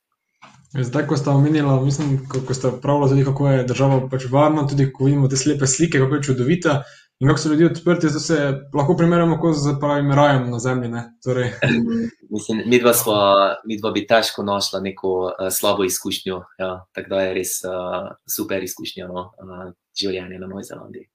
Zdaj, 0.72 1.06
ko 1.06 1.16
ste 1.16 1.30
omenili, 1.30 1.84
mislim, 1.84 2.16
ko, 2.28 2.40
ko 2.48 2.54
ste 2.54 2.70
pravili, 2.82 3.24
kako 3.24 3.48
je 3.48 3.64
država 3.68 4.08
pač 4.08 4.24
varna, 4.32 4.64
tudi 4.68 4.88
ko 4.92 5.04
vidimo 5.04 5.28
te 5.28 5.36
slepe 5.36 5.66
slike, 5.66 6.00
kako 6.00 6.14
je 6.14 6.22
čudovita 6.22 6.82
in 7.20 7.28
kako 7.28 7.38
so 7.38 7.48
ljudje 7.48 7.66
odprti, 7.66 8.08
da 8.10 8.20
se 8.20 8.52
lahko 8.74 8.96
primerjamo 8.96 9.52
z 9.52 9.74
pravim 9.80 10.12
rajem 10.12 10.50
na 10.50 10.58
zemlji. 10.58 10.90
Torej. 11.24 11.52
Mislim, 12.34 12.62
mi, 12.66 12.80
dva 12.80 12.94
sva, 12.94 13.20
mi 13.66 13.78
dva 13.78 13.90
bi 13.90 14.06
težko 14.06 14.42
našla 14.42 14.80
neko 14.80 15.12
uh, 15.20 15.48
slabo 15.50 15.84
izkušnjo. 15.84 16.42
Ja, 16.58 16.86
tako 16.92 17.08
da 17.08 17.20
je 17.20 17.34
res 17.34 17.52
uh, 17.64 18.10
super 18.36 18.64
izkušnja 18.64 19.06
no, 19.08 19.28
uh, 19.38 19.72
življenje 20.00 20.40
na 20.40 20.48
Novi 20.48 20.64
Zelandiji. 20.64 21.06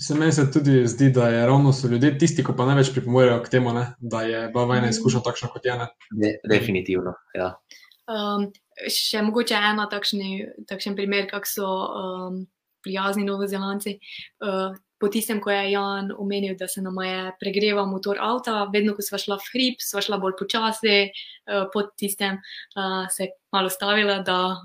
Se 0.00 0.14
meni 0.14 0.32
se 0.32 0.46
tudi 0.50 0.86
zdi, 0.86 1.10
da 1.10 1.28
je 1.28 1.46
ravno 1.46 1.72
so 1.72 1.88
ljudje 1.88 2.16
tisti, 2.18 2.44
ki 2.44 2.54
pa 2.56 2.66
največ 2.66 2.94
pripomorejo 2.94 3.42
k 3.42 3.50
temu, 3.50 3.74
ne? 3.74 3.84
da 3.98 4.22
je 4.22 4.48
bavajna 4.54 4.88
izkušnja 4.90 5.20
takšna 5.22 5.52
kot 5.52 5.66
je. 5.66 5.76
De, 6.22 6.32
definitivno. 6.50 7.12
Ja. 7.34 7.52
Um, 8.04 8.50
še 8.90 9.22
mogoče 9.24 9.56
ena 9.56 9.86
takšni, 9.88 10.64
takšen 10.68 10.96
primer, 10.98 11.28
kako 11.30 11.48
so 11.48 11.68
um, 11.68 12.40
prijazni 12.84 13.24
novozelanci. 13.24 13.96
Uh, 14.44 14.74
po 15.00 15.08
tistem, 15.12 15.40
ko 15.40 15.52
je 15.52 15.70
Jan 15.72 16.10
omenil, 16.16 16.54
da 16.56 16.68
se 16.68 16.82
nam 16.84 17.00
je 17.04 17.32
pregreval 17.40 17.86
motor 17.88 18.20
avta, 18.20 18.64
vedno, 18.72 18.94
ko 18.96 19.04
smo 19.04 19.20
šla 19.20 19.38
v 19.40 19.50
hrib, 19.52 19.80
smo 19.80 20.02
šla 20.04 20.18
bolj 20.20 20.36
počasi, 20.38 20.98
uh, 21.48 21.64
pod 21.72 21.94
tistem 22.00 22.38
uh, 22.76 23.08
se 23.12 23.26
je 23.26 23.32
malo 23.52 23.72
stavila, 23.72 24.20
da 24.24 24.60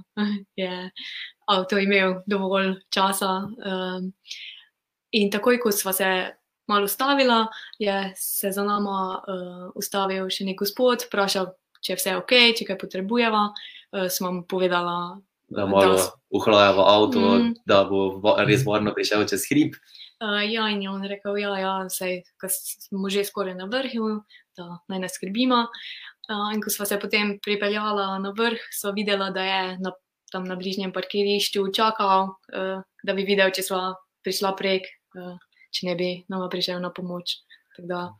je 0.59 0.91
avto 1.49 1.79
imel 1.79 2.19
dovolj 2.27 2.75
časa. 2.93 3.31
Um, 3.57 4.11
in 5.15 5.31
takoj, 5.31 5.59
ko 5.63 5.71
smo 5.71 5.95
se 5.95 6.11
malo 6.69 6.85
ustavila, 6.85 7.47
je 7.79 8.13
se 8.15 8.51
za 8.51 8.63
nami 8.63 8.87
uh, 8.89 9.71
ustavil 9.75 10.29
še 10.29 10.45
nek 10.45 10.59
gospod, 10.61 11.07
vprašal, 11.07 11.49
če 11.81 11.93
je 11.93 11.97
vse 11.97 12.15
ok, 12.17 12.33
če 12.55 12.65
kaj 12.65 12.77
potrebujeva. 12.77 13.49
Uh, 13.91 14.07
smo 14.07 14.31
mu 14.31 14.43
povedala, 14.43 15.19
Da 15.49 15.65
malo 15.65 15.95
Da- 15.97 16.11
uhlajava 16.29 16.83
avto, 16.87 17.19
Mm. 17.19 17.55
da 17.65 17.83
bo 17.83 18.21
res 18.37 18.61
varno 18.63 18.93
prišel 18.93 19.25
čez 19.25 19.47
hrib. 19.49 19.73
Uh, 20.21 20.45
ja, 20.45 20.69
in 20.69 20.81
je 20.83 20.89
on 20.89 21.01
rekel, 21.01 21.37
ja, 21.37 21.57
ja 21.57 21.89
sej, 21.89 22.21
smo 22.85 23.09
že 23.09 23.23
skoraj 23.25 23.55
na 23.57 23.65
vrhu, 23.65 24.21
da 24.55 24.77
naj 24.87 24.99
ne 24.99 25.09
skrbimo. 25.09 25.65
Uh, 26.29 26.53
in 26.53 26.61
ko 26.61 26.69
smo 26.69 26.85
se 26.85 26.99
potem 26.99 27.39
pripeljala 27.41 28.19
na 28.19 28.29
vrh, 28.29 28.61
so 28.71 28.91
videla, 28.93 29.31
da 29.31 29.41
je 29.41 29.77
na, 29.79 29.91
tam 30.31 30.43
na 30.43 30.53
bližnjem 30.55 30.93
parkirišču 30.93 31.65
čakal, 31.73 32.37
uh, 32.53 32.83
da 33.03 33.13
bi 33.13 33.25
videl, 33.25 33.49
če 33.49 33.63
smo 33.63 33.95
prišla 34.21 34.53
prek, 34.53 34.85
uh, 35.17 35.33
če 35.73 35.87
ne 35.87 35.95
bi 35.95 36.09
nama 36.29 36.45
prišel 36.47 36.77
na 36.79 36.91
pomoč. 36.93 37.41
Tako 37.73 37.87
da 37.87 38.13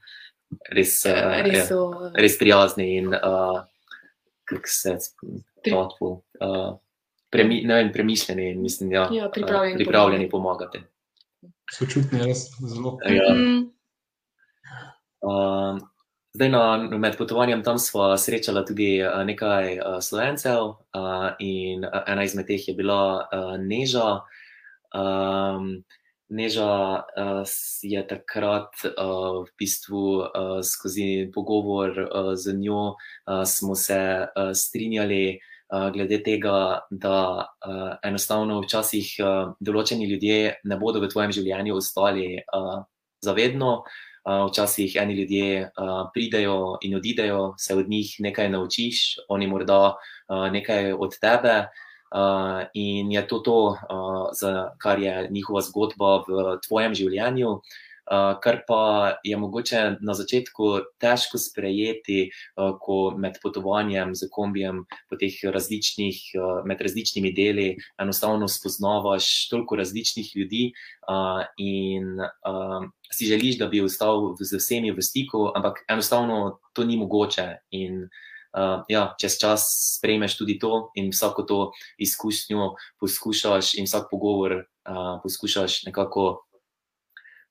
Res, 0.74 1.06
uh, 1.06 1.42
res 1.46 1.58
ja, 1.58 1.66
so. 1.66 1.82
Uh, 1.90 2.12
res 2.18 2.38
prijazni 2.40 2.88
in 2.98 3.14
uh, 3.14 3.62
kako 4.50 4.72
se 4.74 4.98
Pri- 5.62 5.72
thoughtful, 5.72 6.22
uh, 6.42 6.78
premi, 7.30 7.62
ne 7.66 7.82
vem, 7.82 7.92
premišljeni 7.94 8.52
in 8.52 8.62
mislim, 8.62 8.92
ja, 8.92 9.10
Ja, 9.14 9.30
pripravljeni 9.30 9.76
uh, 9.76 9.84
pripravljeni 9.84 10.30
pomagati. 10.30 10.82
Sočutni, 11.72 12.24
res 12.26 12.48
zelo. 12.62 12.98
Ja. 13.06 13.34
mm, 13.34 13.68
Uh, 15.20 15.76
zdaj, 16.34 16.50
na, 16.50 16.78
med 16.78 17.18
potovanjem 17.18 17.64
tam 17.64 17.80
smo 17.80 18.18
srečali 18.18 18.64
tudi 18.66 19.02
uh, 19.04 19.20
nekaj 19.28 19.74
uh, 19.80 19.98
slovencev, 20.00 20.64
uh, 20.96 21.32
in 21.40 21.84
uh, 21.84 22.04
ena 22.08 22.24
izmed 22.24 22.48
teh 22.48 22.68
je 22.68 22.74
bila 22.74 23.28
uh, 23.28 23.56
Neža. 23.60 24.22
Um, 24.96 25.84
Neža 26.30 27.02
uh, 27.02 27.42
je 27.82 28.02
takrat 28.06 28.70
uh, 28.86 29.42
v 29.42 29.50
bistvu 29.58 30.22
uh, 30.22 30.62
skozi 30.62 31.26
pogovor 31.34 31.90
uh, 31.90 32.36
z 32.38 32.54
njo 32.54 32.94
uh, 32.94 33.42
smo 33.50 33.74
se 33.76 34.30
uh, 34.30 34.54
strinjali 34.54 35.40
uh, 35.74 35.90
glede 35.90 36.22
tega, 36.22 36.86
da 36.92 37.50
uh, 37.66 37.98
enostavno 38.06 38.62
včasih 38.62 39.10
uh, 39.18 39.58
določeni 39.58 40.06
ljudje 40.06 40.62
ne 40.70 40.78
bodo 40.78 41.02
v 41.02 41.10
tvojem 41.10 41.34
življenju 41.34 41.82
ostali 41.82 42.38
uh, 42.38 42.86
zavedno. 43.26 43.82
Uh, 44.20 44.46
včasih 44.52 45.00
eni 45.02 45.18
ljudje 45.18 45.66
uh, 45.66 46.14
pridejo 46.14 46.78
in 46.86 46.94
odidejo, 47.00 47.56
se 47.58 47.74
od 47.74 47.90
njih 47.90 48.20
nekaj 48.22 48.52
naučiš, 48.54 49.26
oni 49.34 49.48
morda 49.50 49.96
uh, 49.98 50.46
nekaj 50.54 50.94
od 50.94 51.18
tebe. 51.18 51.66
Uh, 51.66 51.89
in 52.74 53.12
je 53.12 53.28
to 53.28 53.40
to, 53.40 53.60
uh, 53.68 54.30
za 54.34 54.72
kar 54.78 55.00
je 55.00 55.28
njihova 55.32 55.62
zgodba 55.62 56.24
v 56.28 56.58
tvojem 56.68 56.96
življenju, 56.96 57.50
uh, 58.10 58.40
kar 58.42 58.64
pa 58.68 59.18
je 59.24 59.38
mogoče 59.38 59.82
na 60.02 60.14
začetku 60.18 60.72
težko 61.02 61.38
sprejeti, 61.38 62.32
uh, 62.58 62.74
ko 62.82 63.14
med 63.18 63.38
potovanjem 63.44 64.16
z 64.16 64.30
kombijem 64.32 64.86
po 65.10 65.20
teh 65.22 65.38
različnih, 65.44 66.18
uh, 66.38 66.64
med 66.66 66.82
različnimi 66.82 67.34
deli 67.34 67.76
enostavno 68.02 68.48
spoznavaš 68.48 69.50
toliko 69.50 69.78
različnih 69.78 70.32
ljudi 70.36 70.72
uh, 71.06 71.46
in 71.58 72.18
uh, 72.18 72.90
si 73.14 73.30
želiš, 73.30 73.58
da 73.62 73.68
bi 73.68 73.82
ostal 73.82 74.34
z 74.42 74.58
vsemi 74.58 74.92
v 74.92 75.02
stiku, 75.02 75.52
ampak 75.56 75.86
enostavno 75.90 76.60
to 76.74 76.86
ni 76.86 76.98
mogoče. 76.98 77.56
In 77.72 78.04
uh, 78.04 78.28
ja, 78.90 79.16
čez 79.22 79.38
čas 79.38 79.62
sprejmeš 79.98 80.38
tudi 80.38 80.60
to 80.60 80.90
in 80.98 81.12
vsako 81.14 81.44
to 81.44 81.60
izkušnjo 81.98 82.76
poskušaš 83.00 83.78
in 83.78 83.86
vsak 83.86 84.10
pogovor 84.12 84.66
uh, 84.66 85.22
poskušaš 85.24 85.84
nekako 85.86 86.46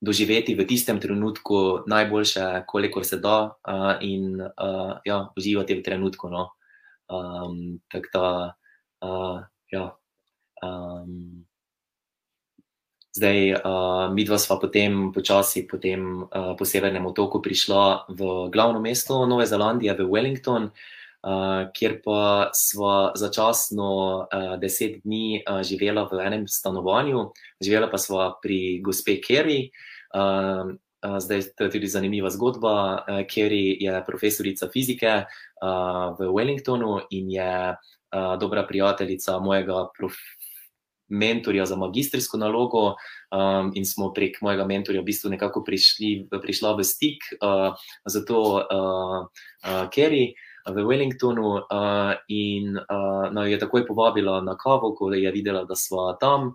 doživeti 0.01 0.55
v 0.55 0.66
tistem 0.66 1.01
trenutku 1.01 1.82
najboljše, 1.86 2.64
kolikor 2.66 3.05
se 3.05 3.18
da, 3.18 3.51
uh, 3.68 3.99
in 4.01 4.40
uh, 4.40 4.99
ja, 5.05 5.28
uživati 5.36 5.74
v 5.74 5.82
trenutku. 5.82 6.30
No. 6.30 6.51
Um, 7.09 7.80
tako 7.90 8.09
da, 8.14 8.55
uh, 9.03 9.42
ja. 9.70 9.96
Um, 10.62 11.38
Zdaj, 13.09 13.38
uh, 13.64 14.12
mi 14.12 14.22
dva 14.28 14.36
sva 14.36 14.61
potem 14.61 15.09
počasi 15.16 15.64
potem, 15.64 16.28
uh, 16.28 16.52
po 16.52 16.64
severnem 16.68 17.09
otoku 17.09 17.40
prišla 17.40 18.12
v 18.12 18.52
glavno 18.52 18.84
mesto 18.84 19.24
Nove 19.24 19.48
Zelandije, 19.48 19.96
v 19.96 20.04
Wellington, 20.04 20.68
uh, 20.68 21.72
kjer 21.72 22.04
pa 22.04 22.52
sva 22.52 23.16
začasno 23.16 23.88
uh, 24.28 24.54
deset 24.61 25.00
dni 25.09 25.40
uh, 25.40 25.64
živela 25.64 26.04
v 26.04 26.20
enem 26.20 26.44
stanovanju, 26.44 27.32
živela 27.56 27.88
pa 27.88 27.96
sva 27.96 28.36
pri 28.36 28.84
gospe 28.84 29.16
Kerry. 29.24 29.72
Uh, 30.12 30.76
uh, 30.76 31.16
zdaj, 31.16 31.56
to 31.56 31.64
je 31.64 31.80
tudi 31.80 31.88
zanimiva 31.88 32.28
zgodba. 32.28 33.09
Uh, 33.09 33.24
Kerry 33.24 33.80
je 33.80 34.04
profesorica 34.04 34.68
fizike 34.68 35.24
uh, 35.24 36.12
v 36.12 36.28
Wellingtonu 36.28 37.09
in 37.09 37.32
je 37.32 37.72
uh, 37.72 38.36
dobra 38.36 38.68
prijateljica 38.68 39.40
mojega 39.40 39.88
profesora 39.96 40.38
mentorja 41.09 41.66
za 41.66 41.76
magistrsko 41.76 42.38
nalogo, 42.38 42.94
um, 43.32 43.72
in 43.74 43.86
smo 43.86 44.12
prek 44.12 44.40
mojega 44.42 44.66
mentorja 44.68 45.00
v 45.00 45.09
bistvu 45.09 45.30
nekako 45.30 45.64
prišli, 45.64 46.28
prišla 46.30 46.76
v 46.76 46.84
stik 46.84 47.24
uh, 47.40 47.74
z 48.06 48.24
to 48.24 48.40
uh, 48.61 49.24
uh, 49.64 49.84
Kerry 49.92 50.34
v 50.68 50.84
Wellingtonu, 50.84 51.64
uh, 51.64 52.12
in 52.28 52.76
uh, 52.76 53.32
no, 53.32 53.44
je 53.48 53.56
takoj 53.56 53.86
povabila 53.88 54.42
na 54.44 54.56
kavo, 54.56 54.92
ko 54.92 55.12
je 55.12 55.30
videla, 55.32 55.64
da 55.64 55.74
smo 55.74 56.12
tam. 56.20 56.52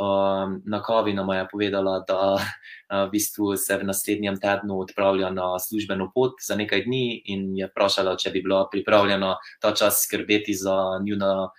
Um, 0.00 0.62
na 0.64 0.80
kavi 0.82 1.12
nam 1.12 1.28
je 1.30 1.46
povedala, 1.52 2.00
da 2.08 2.34
uh, 2.34 3.06
v 3.06 3.10
bistvu 3.12 3.54
se 3.60 3.76
v 3.76 3.84
naslednjem 3.86 4.40
tednu 4.40 4.80
odpravlja 4.80 5.30
na 5.30 5.58
službeno 5.60 6.10
pot 6.14 6.40
za 6.42 6.56
nekaj 6.56 6.88
dni, 6.88 7.22
in 7.30 7.52
je 7.54 7.68
vprašala, 7.68 8.16
če 8.16 8.32
bi 8.32 8.42
bila 8.42 8.64
pripravljena 8.72 9.36
ta 9.60 9.74
čas 9.76 10.02
skrbeti 10.08 10.56
za, 10.56 10.98
njuna, 11.04 11.52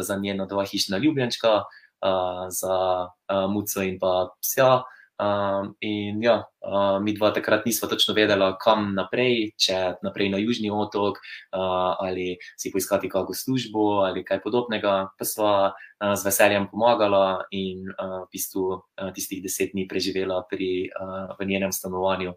za 0.00 0.16
njena 0.16 0.46
dva 0.46 0.64
hišna 0.64 1.02
ljubljenčka, 1.02 1.66
uh, 2.02 2.46
za 2.50 3.08
uh, 3.08 3.46
Muco 3.50 3.82
in 3.82 3.98
pa 3.98 4.30
psa. 4.40 4.82
Um, 5.22 5.76
in 5.80 6.22
ja, 6.24 6.42
uh, 6.66 6.98
mi 6.98 7.12
dva 7.14 7.30
takrat 7.30 7.66
nismo 7.66 7.86
točno 7.86 8.14
vedela, 8.16 8.56
kam 8.58 8.90
naprej, 8.96 9.52
če 9.60 10.00
naprej 10.02 10.32
na 10.32 10.40
južni 10.40 10.72
otok 10.72 11.20
uh, 11.20 11.94
ali 12.02 12.40
si 12.58 12.72
poiskati 12.72 13.10
kakšno 13.12 13.36
službo 13.36 14.02
ali 14.08 14.24
kaj 14.26 14.40
podobnega. 14.42 15.12
Pa 15.14 15.24
sva 15.28 15.52
uh, 15.70 16.14
z 16.16 16.26
veseljem 16.26 16.66
pomagala 16.72 17.44
in 17.54 17.86
uh, 17.92 18.24
v 18.24 18.32
bistvu 18.34 18.64
uh, 18.72 19.12
tistih 19.14 19.44
deset 19.44 19.76
dni 19.76 19.86
preživela 19.86 20.42
pri, 20.50 20.90
uh, 20.90 21.36
v 21.38 21.46
njenem 21.46 21.70
stanovanju. 21.70 22.34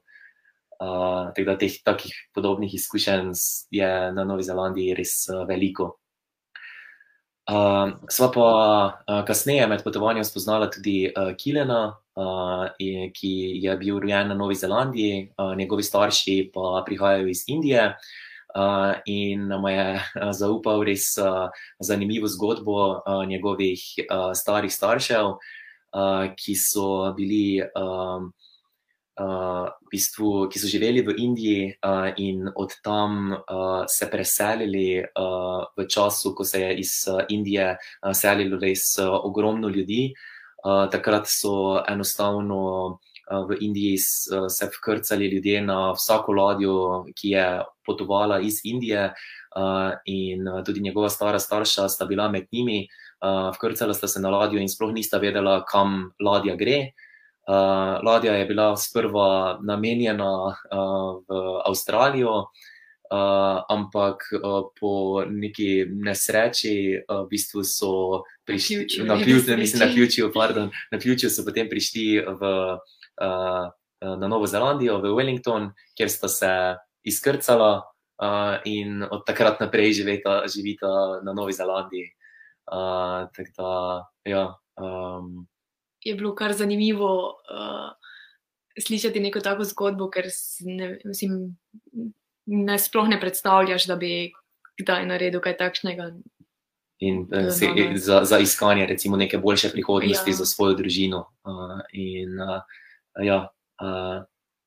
Uh, 0.76 1.32
tako 1.32 1.48
da 1.48 1.58
teh 1.58 1.80
takih 1.82 2.14
podobnih 2.36 2.74
izkušenj 2.76 3.32
je 3.72 3.92
na 4.12 4.28
Novi 4.28 4.44
Zelandiji 4.44 4.94
res 4.94 5.24
uh, 5.32 5.48
veliko. 5.48 5.96
Uh, 7.46 7.92
sva 8.10 8.32
pa 8.34 8.46
uh, 9.06 9.22
kasneje 9.26 9.68
med 9.70 9.84
potovanjem 9.86 10.26
spoznala 10.26 10.66
tudi 10.74 11.06
uh, 11.12 11.30
Kilena, 11.38 11.94
uh, 12.18 12.64
ki 13.14 13.34
je 13.62 13.76
bil 13.78 14.00
rojen 14.02 14.32
na 14.32 14.38
Novi 14.38 14.56
Zelandiji, 14.58 15.30
uh, 15.38 15.54
njegovi 15.58 15.84
starši 15.84 16.50
pa 16.54 16.82
prihajajo 16.86 17.28
iz 17.30 17.44
Indije. 17.48 17.92
Uh, 18.56 18.96
in 19.06 19.48
nam 19.48 19.68
je 19.68 19.86
uh, 19.94 20.32
zaupal 20.32 20.82
res 20.88 21.12
uh, 21.22 21.52
zanimivo 21.80 22.28
zgodbo 22.28 22.78
uh, 22.98 23.26
njegovih 23.28 23.84
uh, 24.10 24.32
starih 24.34 24.74
staršev, 24.74 25.36
uh, 25.36 26.26
ki 26.40 26.56
so 26.56 27.14
bili. 27.14 27.62
Um, 27.76 28.32
Uh, 29.16 29.72
v 29.88 29.96
bistvu, 29.96 30.52
ki 30.52 30.60
so 30.60 30.68
živeli 30.68 31.00
v 31.00 31.14
Indiji 31.24 31.72
uh, 31.72 32.12
in 32.20 32.50
od 32.52 32.74
tam 32.84 33.32
uh, 33.32 33.88
se 33.88 34.10
preselili 34.12 35.00
uh, 35.08 35.64
v 35.72 35.88
času, 35.88 36.34
ko 36.36 36.44
se 36.44 36.60
je 36.60 36.72
iz 36.84 37.08
uh, 37.08 37.24
Indije 37.32 37.78
uh, 37.80 38.12
selilo 38.12 38.60
res 38.60 39.00
uh, 39.00 39.08
ogromno 39.24 39.72
ljudi. 39.72 40.12
Uh, 40.60 40.92
takrat 40.92 41.32
so 41.32 41.80
enostavno 41.88 42.60
uh, 43.00 43.48
v 43.48 43.56
Indiji 43.64 43.96
s, 43.96 44.28
uh, 44.28 44.52
se 44.52 44.68
vkrcali 44.68 45.32
ljudje 45.32 45.64
na 45.64 45.96
vsako 45.96 46.36
ladjo, 46.36 46.76
ki 47.16 47.40
je 47.40 47.48
potovala 47.88 48.44
iz 48.44 48.60
Indije, 48.68 49.14
uh, 49.56 49.96
in 50.06 50.44
tudi 50.68 50.84
njegova 50.84 51.08
stara 51.10 51.40
starša 51.40 51.88
sta 51.88 52.04
bila 52.06 52.28
med 52.28 52.52
njimi. 52.52 52.84
Uh, 53.24 53.56
vkrcala 53.56 53.96
sta 53.96 54.12
se 54.12 54.20
na 54.20 54.30
ladjo 54.30 54.60
in 54.60 54.68
sploh 54.68 54.92
nista 54.92 55.24
vedela, 55.24 55.64
kam 55.64 56.12
ladja 56.20 56.60
gre. 56.60 56.92
Uh, 56.92 57.06
ladja 58.06 58.34
je 58.34 58.46
bila 58.46 58.78
sprva 58.78 59.60
namenjena 59.64 60.32
uh, 60.46 61.22
v 61.28 61.40
Avstralijo, 61.66 62.38
uh, 63.12 63.62
ampak 63.70 64.24
uh, 64.34 64.70
po 64.80 65.24
neki 65.30 65.86
nesreči, 65.90 67.02
uh, 67.10 67.26
v 67.26 67.28
bistvu 67.30 67.64
so 67.64 68.24
prišli 68.46 69.06
na 69.06 69.18
ključju, 69.22 69.58
mislim, 69.62 69.88
na 69.88 69.94
ključju, 69.94 70.32
pardon, 70.34 70.70
na 70.92 71.00
ključju 71.00 71.30
so 71.30 71.46
potem 71.46 71.70
prišli 71.70 72.26
v, 72.26 72.42
uh, 73.22 73.66
na 74.02 74.28
Novo 74.28 74.48
Zelandijo, 74.48 74.98
v 75.02 75.14
Wellington, 75.14 75.72
kjer 75.98 76.10
sta 76.10 76.28
se 76.28 76.52
izkrcala 77.06 77.86
uh, 78.22 78.58
in 78.66 79.04
od 79.04 79.26
takrat 79.26 79.60
naprej 79.60 80.02
živeta, 80.02 80.44
živita 80.50 81.22
na 81.24 81.34
Novi 81.34 81.54
Zelandiji. 81.54 82.10
Uh, 82.66 83.30
tako 83.30 83.52
da, 83.58 83.72
ja. 84.26 84.46
Um, 84.82 85.46
je 86.06 86.16
bilo 86.16 86.36
kar 86.36 86.54
zanimivo 86.54 87.12
uh, 87.28 87.92
slišati 88.80 89.20
neko 89.20 89.40
tako 89.40 89.64
zgodbo, 89.64 90.10
ker 90.10 90.30
ne, 90.62 91.00
mislim, 91.06 91.58
ne 92.46 92.80
sploh 92.80 93.10
ne 93.10 93.20
predstavljaš, 93.20 93.88
da 93.90 93.96
bi 93.96 94.32
kdaj 94.82 95.06
naredil 95.10 95.42
kaj 95.42 95.58
takšnega. 95.58 96.12
In 97.00 97.26
uh, 97.26 97.50
se, 97.52 97.72
za, 97.96 98.22
za 98.24 98.40
iskanje 98.40 98.86
recimo, 98.86 99.18
neke 99.18 99.38
boljše 99.38 99.72
prihodnosti 99.72 100.32
ja. 100.32 100.36
za 100.36 100.46
svojo 100.46 100.78
družino. 100.78 101.26
Uh, 101.44 101.82
in, 101.92 102.40
uh, 102.40 102.62
ja, 103.26 103.48
uh, 103.82 104.24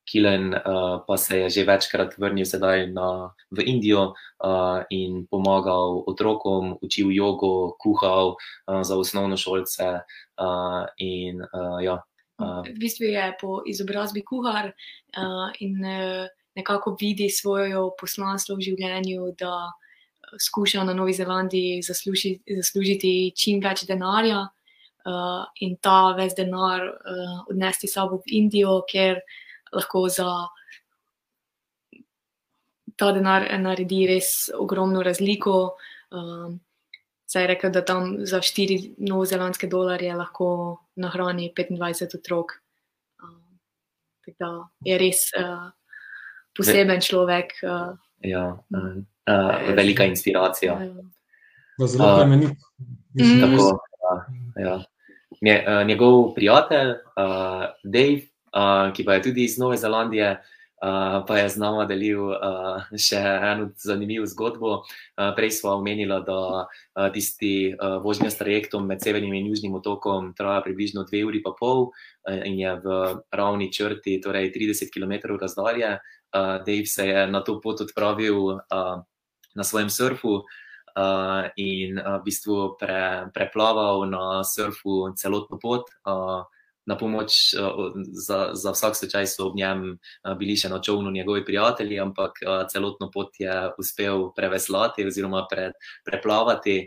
Kilen 0.09 0.53
uh, 0.53 1.01
pa 1.05 1.17
se 1.17 1.37
je 1.37 1.49
že 1.49 1.63
večkrat 1.69 2.17
vrnil 2.17 2.45
na, 2.93 3.33
v 3.51 3.61
Indijo 3.61 4.13
uh, 4.41 4.81
in 4.89 5.27
pomagal 5.29 6.03
otrokom, 6.07 6.77
učil 6.81 7.11
jogo, 7.11 7.77
kuhal 7.77 8.33
uh, 8.33 8.81
za 8.81 8.97
osnovno 8.97 9.37
šolce. 9.37 10.01
Uh, 10.37 10.89
in, 10.97 11.41
uh, 11.41 11.77
ja, 11.83 12.01
uh, 12.41 12.65
v 12.65 12.79
bistvu 12.79 13.05
je 13.05 13.35
po 13.41 13.61
izobrazbi 13.65 14.25
kuhar 14.25 14.73
uh, 14.73 15.53
in 15.59 15.77
uh, 15.85 16.25
nekako 16.55 16.97
vidi 16.99 17.29
svojo 17.29 17.91
poslanstvo 17.99 18.55
v 18.55 18.65
življenju, 18.65 19.35
da 19.37 19.71
skuša 20.39 20.83
na 20.83 20.93
Novi 20.93 21.13
Zelandiji 21.13 21.81
zasluži, 21.81 22.39
zaslužiti 22.57 23.31
čim 23.35 23.61
več 23.63 23.85
denarja. 23.87 24.47
Uh, 25.07 25.47
in 25.63 25.77
ta 25.81 26.11
ves 26.13 26.35
denar 26.35 26.83
uh, 26.83 27.37
odnesti 27.49 27.87
sabo 27.87 28.19
v 28.19 28.35
Indijo, 28.41 28.81
ker 28.85 29.21
lahko 29.73 30.07
za 30.09 30.29
ta 32.99 33.11
denar 33.15 33.47
naredi 33.59 34.05
res 34.09 34.49
ogromno 34.55 35.03
razliko. 35.03 35.77
Um, 36.11 36.59
Saj 37.29 37.43
je 37.43 37.47
rekel, 37.47 37.69
da 37.69 37.83
tam 37.85 38.15
za 38.25 38.39
4 38.41 38.95
novozelandske 38.97 39.67
dolarje 39.69 40.15
lahko 40.17 40.47
nahrani 40.97 41.51
25 41.53 42.15
otrok. 42.17 42.55
Um, 43.21 43.59
tako 44.25 44.37
da 44.39 44.49
je 44.89 44.97
res 44.97 45.27
uh, 45.37 45.67
poseben 46.57 47.01
človek. 47.05 47.53
Uh, 47.61 47.93
ja, 48.25 48.47
uh, 48.73 48.87
uh, 49.29 49.75
velika 49.77 50.09
inspiracija. 50.09 50.73
Ja. 50.73 51.87
Zelo 51.87 52.15
plemenit. 52.17 52.57
Uh, 53.13 53.77
ja. 54.57 54.79
Nje, 55.41 55.65
uh, 55.67 55.87
njegov 55.87 56.33
prijatelj, 56.33 56.89
uh, 56.89 57.69
Dave, 57.83 58.25
uh, 58.53 58.89
ki 58.93 59.05
pa 59.05 59.17
je 59.17 59.29
tudi 59.29 59.43
iz 59.45 59.57
Nove 59.57 59.77
Zelandije, 59.77 60.37
uh, 60.83 61.25
pa 61.27 61.37
je 61.37 61.49
z 61.49 61.59
nami 61.59 61.87
delil 61.87 62.31
uh, 62.31 62.85
še 62.95 63.19
eno 63.19 63.69
zanimivo 63.77 64.27
zgodbo. 64.29 64.83
Uh, 65.15 65.31
prej 65.35 65.59
smo 65.59 65.75
omenili, 65.79 66.15
da 66.25 66.39
uh, 66.65 67.09
tisti 67.13 67.73
uh, 67.73 67.99
vožnja 68.03 68.31
s 68.31 68.39
trajektom 68.39 68.87
med 68.87 69.03
severnim 69.03 69.33
in 69.33 69.51
južnim 69.51 69.75
otokom 69.75 70.33
traja 70.37 70.63
približno 70.65 71.03
dve 71.09 71.25
uri 71.27 71.43
in 71.43 71.53
pol 71.59 71.89
uh, 71.89 72.39
in 72.45 72.59
je 72.59 72.75
v 72.83 73.19
ravni 73.31 73.71
črti, 73.71 74.19
torej 74.23 74.51
30 74.55 74.93
km 74.93 75.35
razdalje. 75.39 75.99
Uh, 76.29 76.61
Dave 76.65 76.85
se 76.85 77.07
je 77.07 77.27
na 77.27 77.41
to 77.41 77.59
pot 77.59 77.81
odpravil 77.81 78.61
uh, 78.61 79.01
na 79.55 79.63
svojem 79.63 79.89
surfu. 79.89 80.45
Uh, 80.99 81.47
in 81.55 81.99
uh, 82.01 82.17
v 82.19 82.25
bistvu 82.25 82.75
pre, 82.75 83.29
preplaval 83.31 84.09
na 84.09 84.41
surfu 84.43 85.13
celotno 85.15 85.59
pot, 85.61 85.85
uh, 86.03 86.43
na 86.89 86.97
pomoč 86.97 87.53
uh, 87.53 87.93
za, 88.27 88.39
za 88.57 88.73
vsak 88.73 88.97
slučaj 88.97 89.27
so 89.29 89.49
ob 89.49 89.57
njem 89.57 89.83
uh, 89.93 90.33
bili 90.39 90.57
še 90.57 90.71
na 90.73 90.81
čovnu 90.81 91.13
njegovi 91.13 91.45
prijatelji, 91.45 91.99
ampak 92.01 92.41
uh, 92.41 92.63
celotno 92.71 93.11
pot 93.13 93.37
je 93.39 93.53
uspel 93.77 94.31
preveslati 94.35 95.05
oziroma 95.05 95.45
pre, 95.51 95.69
preplavati 96.05 96.79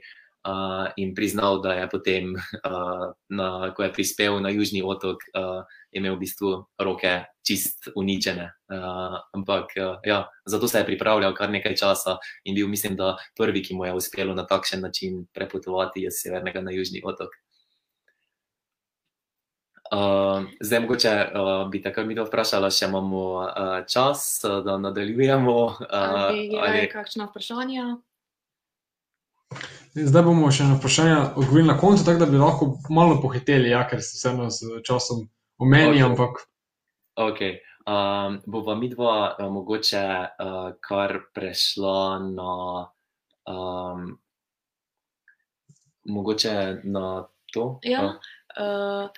uh, 0.46 0.90
in 0.96 1.14
priznal, 1.14 1.60
da 1.62 1.74
je 1.74 1.88
potem, 1.90 2.34
uh, 2.34 3.12
na, 3.28 3.70
ko 3.76 3.86
je 3.86 3.92
prispel 3.92 4.40
na 4.42 4.50
južni 4.50 4.82
otok, 4.82 5.22
uh, 5.38 5.62
imel 5.92 6.16
v 6.16 6.22
bistvu 6.24 6.50
roke 6.82 7.12
čist 7.46 7.90
uničene. 7.96 8.50
Uh, 8.72 9.18
ampak 9.36 9.76
uh, 9.78 10.02
ja, 10.06 10.26
zato 10.46 10.68
se 10.68 10.82
je 10.82 10.88
pripravljal 10.88 11.34
kar 11.34 11.50
nekaj 11.50 11.76
časa 11.76 12.18
in 12.44 12.58
bil, 12.58 12.68
mislim, 12.68 12.96
da 12.96 13.16
prvi, 13.38 13.62
ki 13.62 13.78
mu 13.78 13.86
je 13.86 13.94
uspelo 13.94 14.34
na 14.34 14.46
takšen 14.46 14.82
način 14.82 15.26
prepotovati 15.34 16.06
iz 16.06 16.22
severnega 16.22 16.60
na 16.60 16.74
južni 16.74 17.02
otok. 17.04 17.30
Uh, 19.92 20.44
zdaj, 20.60 20.80
mogoče 20.80 21.10
uh, 21.34 21.70
bi 21.70 21.82
te 21.82 21.90
kar 21.92 22.06
mi 22.08 22.14
to 22.16 22.24
vprašala, 22.24 22.70
če 22.72 22.86
imamo 22.88 23.22
uh, 23.44 23.72
čas, 23.84 24.40
da 24.64 24.78
nadaljujemo. 24.80 25.56
Uh, 25.66 25.82
ali 25.92 26.78
je 26.78 26.86
kakšno 26.88 27.26
vprašanje? 27.28 27.82
Zdaj 29.92 30.22
bomo 30.24 30.48
še 30.48 30.64
na 30.64 30.78
vprašanje 30.78 31.18
odgovorili 31.34 31.68
na 31.68 31.76
koncu, 31.76 32.06
tako 32.06 32.22
da 32.22 32.28
bi 32.30 32.40
lahko 32.40 32.70
malo 32.88 33.18
pohiteli, 33.20 33.68
ja, 33.74 33.82
ker 33.90 34.00
se 34.00 34.16
vseeno 34.16 34.46
s 34.48 34.64
časom 34.88 35.26
omeni. 35.60 35.98
Okay. 35.98 36.06
Ampak... 36.06 36.40
Okay. 37.26 37.58
Um, 37.84 38.38
bova 38.46 38.78
mi 38.80 38.88
dva 38.88 39.34
uh, 39.34 39.50
mogoče 39.52 40.06
uh, 40.24 40.70
kar 40.80 41.18
prešla 41.36 41.98
na, 42.30 42.54
um, 43.44 44.08
mogoče 46.08 46.56
na 46.84 47.26
to? 47.52 47.66
Ja. 47.84 48.06
Uh, 48.56 49.12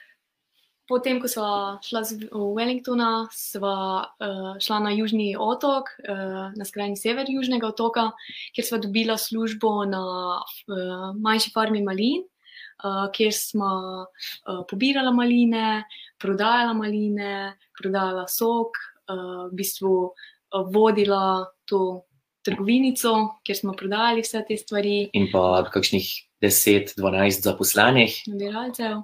Potem, 0.89 1.16
ko 1.16 1.28
smo 1.32 1.49
šli 1.80 2.28
v 2.28 2.41
Wellingtona, 2.53 3.24
smo 3.32 3.72
uh, 4.05 4.51
šli 4.61 4.80
na 4.85 4.93
južni 4.93 5.30
otok, 5.32 5.89
uh, 6.05 6.53
na 6.53 6.66
skrajni 6.68 6.99
sever 7.01 7.24
južnega 7.28 7.70
otoka, 7.72 8.11
kjer 8.53 8.68
smo 8.68 8.82
dobili 8.85 9.16
službo 9.18 9.87
na 9.89 10.05
uh, 10.37 11.09
manjši 11.16 11.55
farmi 11.57 11.80
malin, 11.82 12.26
uh, 12.85 13.09
kjer 13.16 13.32
smo 13.32 13.70
uh, 14.05 14.61
pobirali 14.68 15.14
maline, 15.16 15.85
prodajali 16.20 16.76
maline, 16.76 17.35
prodajali 17.80 18.28
sok, 18.28 18.76
uh, 19.09 19.49
v 19.49 19.57
bistvu 19.57 19.97
uh, 20.05 20.68
vodila 20.68 21.49
to 21.64 22.05
trgovinico, 22.45 23.41
kjer 23.41 23.57
smo 23.57 23.72
prodajali 23.72 24.20
vse 24.20 24.45
te 24.45 24.61
stvari. 24.61 24.99
In 25.16 25.30
pa 25.32 25.64
kakšnih 25.72 26.12
10-12 26.45 27.41
zaposlenih. 27.41 28.20
Nabiralcev. 28.28 29.01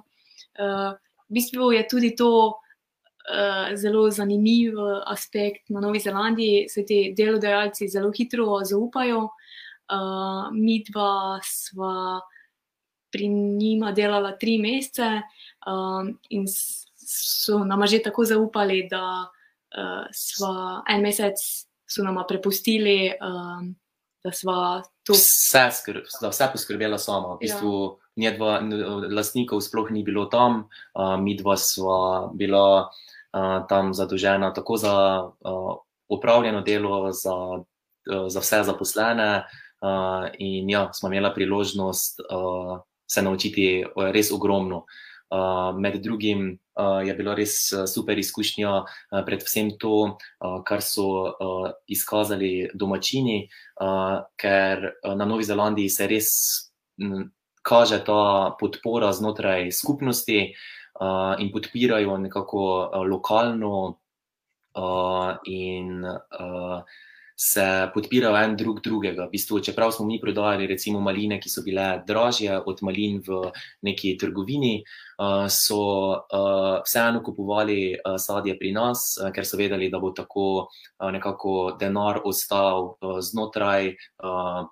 Uh, 0.61 0.93
v 1.31 1.39
bistvu 1.39 1.71
je 1.71 1.87
tudi 1.87 2.11
to 2.15 2.51
uh, 2.51 3.71
zelo 3.75 4.09
zanimiv 4.11 4.75
aspekt 5.07 5.69
na 5.71 5.79
Novi 5.79 5.99
Zelandiji, 5.99 6.67
se 6.69 6.83
ti 6.85 7.13
delodajalci 7.17 7.87
zelo 7.87 8.11
hitro 8.11 8.59
zaupajo. 8.67 9.29
Uh, 9.91 10.51
mi 10.51 10.83
dva 10.83 11.39
sva 11.43 12.19
pri 13.11 13.27
njima 13.27 13.91
delala 13.91 14.35
tri 14.39 14.57
mesece 14.59 15.21
um, 15.67 16.19
in 16.29 16.45
so 16.47 17.63
nam 17.63 17.87
že 17.87 17.99
tako 18.03 18.25
zaupali, 18.25 18.87
da 18.91 19.27
uh, 19.27 20.05
sva 20.11 20.83
en 20.87 21.01
mesec 21.01 21.39
so 21.87 22.03
nam 22.03 22.19
prepustili. 22.27 23.13
Um, 23.21 23.75
Da 24.21 24.29
sva 24.29 24.83
to 25.01 25.15
vse, 25.17 25.63
skrb, 25.73 26.05
da 26.21 26.29
vse 26.29 26.45
poskrbela 26.53 26.99
sama. 27.01 27.31
V 27.33 27.41
bistvu, 27.41 27.71
ja 27.73 28.00
njegova 28.15 28.59
lastnikov 29.11 29.61
sploh 29.61 29.91
ni 29.91 30.03
bilo 30.03 30.25
tam, 30.25 30.67
uh, 30.95 31.15
mi 31.19 31.35
dva 31.37 31.57
sva 31.57 32.29
bila 32.33 32.89
uh, 33.33 33.67
tam 33.69 33.93
zadolžena 33.93 34.53
tako 34.53 34.77
za 34.77 34.95
uh, 35.23 35.75
upravljeno 36.09 36.61
delo, 36.61 37.11
za, 37.11 37.35
uh, 37.35 38.27
za 38.27 38.39
vse 38.39 38.63
zaposlene. 38.63 39.43
Uh, 39.81 40.29
in 40.37 40.69
ja, 40.69 40.93
smo 40.93 41.09
imeli 41.09 41.31
priložnost 41.35 42.19
uh, 42.19 42.79
se 43.07 43.21
naučiti 43.21 43.85
res 43.95 44.31
ogromno. 44.31 44.85
Uh, 45.31 45.79
med 45.79 45.95
drugim 46.03 46.59
uh, 46.75 47.07
je 47.07 47.13
bilo 47.15 47.33
res 47.35 47.53
super 47.87 48.19
izkušnja, 48.19 48.71
uh, 48.83 49.21
predvsem 49.25 49.71
to, 49.79 49.93
uh, 50.11 50.57
kar 50.67 50.83
so 50.83 51.05
uh, 51.31 51.69
izkazali 51.87 52.69
domačini, 52.73 53.47
uh, 53.81 54.19
ker 54.35 54.83
uh, 54.91 55.15
na 55.15 55.25
Novi 55.25 55.47
Zelandiji 55.47 55.89
se 55.89 56.07
res 56.11 56.27
kaže 57.61 58.03
ta 58.05 58.55
podpora 58.59 59.11
znotraj 59.13 59.71
skupnosti 59.71 60.53
uh, 60.99 61.35
in 61.39 61.51
podpirajo 61.51 62.17
nekako 62.17 62.89
uh, 62.93 63.05
lokalno 63.07 63.97
uh, 64.75 65.31
in 65.45 66.05
uh, 66.05 66.81
se 67.41 67.89
podpirajo 67.93 68.37
en 68.37 68.55
drug 68.55 68.81
drugega. 68.85 69.25
V 69.25 69.33
bistvu, 69.33 69.59
čeprav 69.65 69.91
smo 69.91 70.05
mi 70.05 70.19
prodajali 70.21 70.67
recimo 70.69 70.99
maline, 71.01 71.39
ki 71.41 71.49
so 71.49 71.63
bile 71.65 72.03
dražje 72.07 72.59
od 72.69 72.83
malin 72.85 73.17
v 73.25 73.39
neki 73.81 74.13
trgovini, 74.21 74.83
uh, 75.17 75.47
so 75.49 75.79
uh, 76.21 76.81
vseeno 76.85 77.23
kupovali 77.25 77.95
uh, 77.95 78.19
sadje 78.21 78.53
pri 78.59 78.75
nas, 78.77 79.15
uh, 79.17 79.31
ker 79.33 79.47
so 79.47 79.57
vedeli, 79.57 79.89
da 79.89 79.99
bo 79.99 80.13
tako 80.13 80.45
uh, 80.67 81.09
nekako 81.09 81.77
denar 81.81 82.21
ostal 82.29 82.93
uh, 82.93 83.17
znotraj 83.25 83.95
uh, 84.21 84.69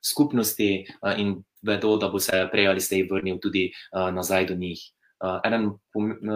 te. 0.00 0.04
Uh, 0.04 0.04
skupnosti 0.08 0.86
in 1.16 1.42
vedo, 1.62 1.96
da 1.96 2.08
bo 2.08 2.18
se 2.18 2.48
prej 2.52 2.68
ali 2.68 2.80
slej 2.80 3.08
vrnil 3.10 3.38
tudi 3.42 3.72
nazaj 3.92 4.46
do 4.46 4.54
njih. 4.54 4.78
En 5.44 5.72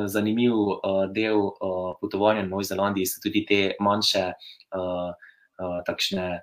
zanimiv 0.07 0.53
del 1.15 1.39
potovanja 2.01 2.43
na 2.43 2.49
Novi 2.49 2.65
Zelandiji 2.65 3.07
so 3.07 3.21
tudi 3.23 3.47
te 3.47 3.75
manjše 3.81 4.33
takšne 5.87 6.41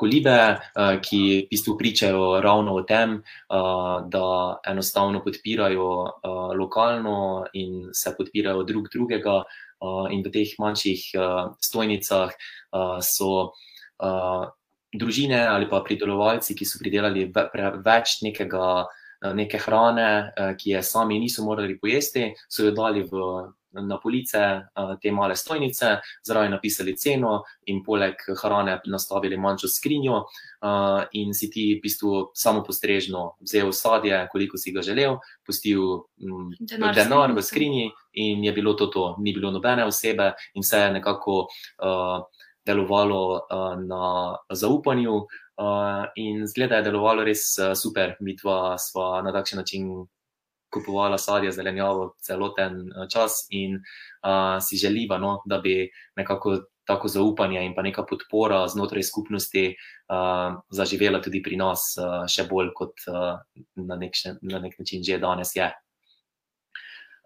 kolibe, 0.00 0.36
uh, 0.56 0.96
ki 1.04 1.18
v 1.44 1.48
bistvu 1.50 1.74
pričajo 1.76 2.40
ravno 2.40 2.72
o 2.72 2.82
tem, 2.88 3.18
uh, 3.20 4.00
da 4.08 4.60
enostavno 4.64 5.20
podpirajo 5.20 5.88
uh, 5.92 6.56
lokalno 6.56 7.44
in 7.52 7.90
se 7.92 8.14
podpirajo 8.16 8.64
drug 8.64 8.88
drugega. 8.88 9.44
Uh, 9.80 10.08
in 10.12 10.20
v 10.20 10.28
teh 10.28 10.56
manjših 10.60 11.02
uh, 11.16 11.52
stojnicah 11.60 12.32
uh, 12.32 12.98
so 13.00 13.52
uh, 14.00 14.48
družine 14.92 15.46
ali 15.46 15.68
pa 15.70 15.80
pridelovalci, 15.86 16.54
ki 16.54 16.64
so 16.66 16.78
pridelali 16.82 17.28
ve 17.34 17.70
več 17.84 18.20
nekega, 18.22 18.86
neke 19.36 19.58
hrane, 19.58 20.32
ki 20.58 20.76
je 20.76 20.82
sami 20.82 21.18
niso 21.18 21.44
morali 21.44 21.78
pojesti, 21.78 22.32
so 22.48 22.64
jo 22.64 22.74
dali 22.74 23.02
v 23.06 23.24
na 23.72 23.98
police 24.02 24.38
te 25.02 25.12
male 25.14 25.36
stojnice, 25.36 26.00
zraven 26.26 26.50
napisali 26.50 26.96
ceno 26.98 27.44
in 27.70 27.84
poleg 27.86 28.18
hrane 28.42 28.80
nastavili 28.90 29.36
manjšo 29.38 29.68
skrinjo 29.68 30.24
in 31.12 31.34
si 31.34 31.50
ti 31.50 31.68
v 31.76 31.80
bistvu 31.84 32.32
samo 32.34 32.64
postrežno 32.66 33.36
vzel 33.40 33.70
sadje, 33.72 34.28
koliko 34.32 34.58
si 34.58 34.72
ga 34.74 34.82
želel, 34.82 35.20
pustil 35.46 36.02
denar, 36.58 36.94
denar 36.94 37.30
v 37.36 37.42
skrinji 37.42 37.90
in 38.12 38.44
je 38.44 38.52
bilo 38.52 38.74
to 38.74 38.90
to. 38.90 39.14
Ni 39.18 39.32
bilo 39.32 39.50
nobene 39.54 39.86
osebe 39.86 40.32
in 40.54 40.66
vse 40.66 40.86
je 40.88 40.92
nekako 40.98 41.46
delovalo 42.66 43.46
na 43.86 44.36
zaupanju 44.52 45.14
in 46.16 46.46
zgleda 46.46 46.80
je 46.80 46.86
delovalo 46.88 47.24
res 47.24 47.42
super. 47.76 48.16
Mi 48.20 48.36
dva 48.36 48.78
sva 48.78 49.22
na 49.24 49.32
takšen 49.32 49.60
način 49.60 49.88
kupovala 50.70 51.18
sadje, 51.18 51.52
zelenjavo 51.52 52.14
celoten 52.22 52.72
eh, 52.72 53.06
čas 53.12 53.46
in 53.50 53.76
uh, 53.76 54.58
si 54.62 54.76
želiva, 54.76 55.18
no, 55.18 55.42
da 55.44 55.58
bi 55.58 55.90
nekako 56.16 56.58
tako 56.84 57.08
zaupanje 57.08 57.62
in 57.64 57.74
pa 57.74 57.82
neka 57.82 58.02
podpora 58.02 58.68
znotraj 58.68 59.02
skupnosti 59.02 59.66
uh, 59.68 60.58
zaživela 60.70 61.20
tudi 61.22 61.42
pri 61.42 61.56
nas, 61.56 61.94
uh, 61.98 62.24
še 62.26 62.46
bolj 62.50 62.72
kot 62.74 63.04
uh, 63.10 63.38
na, 63.76 63.96
nek, 63.96 64.16
na 64.42 64.58
nek 64.58 64.78
način 64.78 65.04
že 65.06 65.18
danes 65.18 65.54
je. 65.56 65.70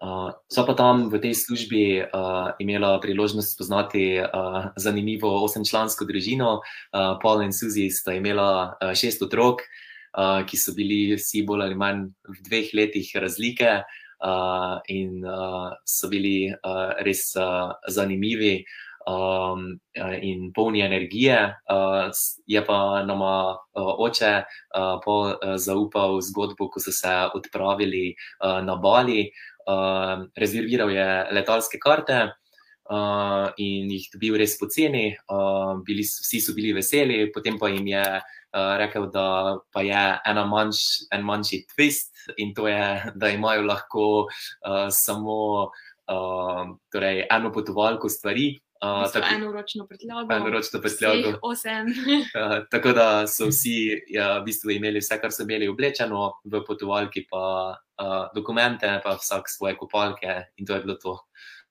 Uh, 0.05 0.37
so 0.53 0.69
pa 0.69 0.77
tam 0.77 1.09
v 1.09 1.17
tej 1.17 1.33
službi 1.33 2.05
uh, 2.05 2.53
imela 2.61 3.01
priložnost 3.01 3.57
spoznati 3.57 4.21
uh, 4.21 4.69
zanimivo 4.77 5.33
osemčlansko 5.49 6.05
družino. 6.05 6.61
Uh, 6.93 7.17
Paul 7.25 7.49
in 7.49 7.57
Suzy 7.57 7.89
sta 7.89 8.13
imela 8.13 8.77
uh, 8.77 8.93
šest 8.93 9.25
otrok, 9.25 9.65
uh, 10.13 10.45
ki 10.45 10.61
so 10.61 10.77
bili 10.77 11.17
vsi 11.17 11.49
bolj 11.49 11.65
ali 11.65 11.81
manj 11.81 12.13
v 12.21 12.37
dveh 12.45 12.69
letih 12.77 13.17
razlike 13.17 13.81
uh, 13.81 14.77
in 14.93 15.25
uh, 15.25 15.73
so 15.89 16.13
bili 16.13 16.53
uh, 16.53 17.01
res 17.01 17.33
uh, 17.41 17.73
zanimivi 17.89 18.61
um, 19.09 19.81
in 20.21 20.53
polni 20.53 20.85
energije. 20.85 21.57
Uh, 21.65 22.13
je 22.45 22.61
pa 22.61 23.03
nama 23.09 23.57
uh, 23.57 23.95
oče 24.05 24.45
uh, 24.77 25.01
uh, 25.01 25.57
zaupal 25.57 26.21
zgodbo, 26.21 26.69
ko 26.69 26.81
so 26.81 26.93
se 26.93 27.15
odpravili 27.33 28.13
uh, 28.45 28.61
na 28.61 28.77
Bali. 28.77 29.33
Uh, 29.33 29.54
rezerviral 30.37 30.91
je 30.93 31.11
letalske 31.33 31.79
karte. 31.83 32.33
Uh, 32.85 33.49
in 33.57 33.89
jih 33.89 34.11
dobil 34.13 34.35
res 34.37 34.59
poceni, 34.61 35.15
uh, 35.33 35.71
bili, 35.87 36.03
vsi 36.05 36.37
so 36.45 36.53
bili 36.53 36.75
veseli, 36.77 37.31
potem 37.33 37.57
pa 37.57 37.71
jim 37.73 37.87
je 37.89 38.03
uh, 38.05 38.75
rekel, 38.77 39.07
da 39.09 39.57
pa 39.73 39.81
je 39.81 40.03
manjš, 40.51 40.83
en 41.17 41.25
manjši 41.25 41.63
twist 41.73 42.13
in 42.37 42.53
to 42.55 42.69
je, 42.69 43.13
da 43.15 43.31
imajo 43.33 43.65
lahko 43.65 44.05
uh, 44.29 44.91
samo 44.91 45.39
uh, 45.65 46.77
torej 46.93 47.25
eno 47.31 47.53
potovalko 47.53 48.09
stvari. 48.09 48.61
Uh, 48.85 49.13
tako, 49.13 49.27
eno 49.35 49.53
ročno 49.53 49.87
prtljago. 49.87 50.35
Eno 50.35 50.51
ročno 50.51 50.81
prtljago. 50.81 51.39
Osem. 51.43 51.87
uh, 51.89 52.59
tako 52.73 52.93
da 52.93 53.27
so 53.27 53.49
vsi 53.49 53.97
ja, 54.13 54.39
v 54.39 54.45
bistvu 54.45 54.77
imeli 54.77 55.01
vse, 55.01 55.17
kar 55.21 55.33
so 55.33 55.49
imeli 55.49 55.69
oblečeno, 55.69 56.35
v 56.45 56.61
potovalki 56.67 57.25
pa 57.31 57.79
uh, 58.03 58.29
dokumente, 58.35 58.89
pa 59.05 59.17
vsak 59.17 59.49
svoje 59.49 59.77
kopalke 59.77 60.51
in 60.57 60.67
to 60.67 60.75
je 60.75 60.81
bilo 60.81 60.97
to. 61.03 61.19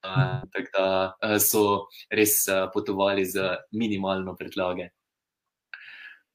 Uh, 0.04 0.44
tako 0.52 0.70
da 0.74 0.86
uh, 1.24 1.38
so 1.40 1.88
res 2.12 2.44
uh, 2.52 2.68
potovali 2.74 3.26
z 3.26 3.40
minimalno 3.72 4.36
prtljago. 4.36 4.90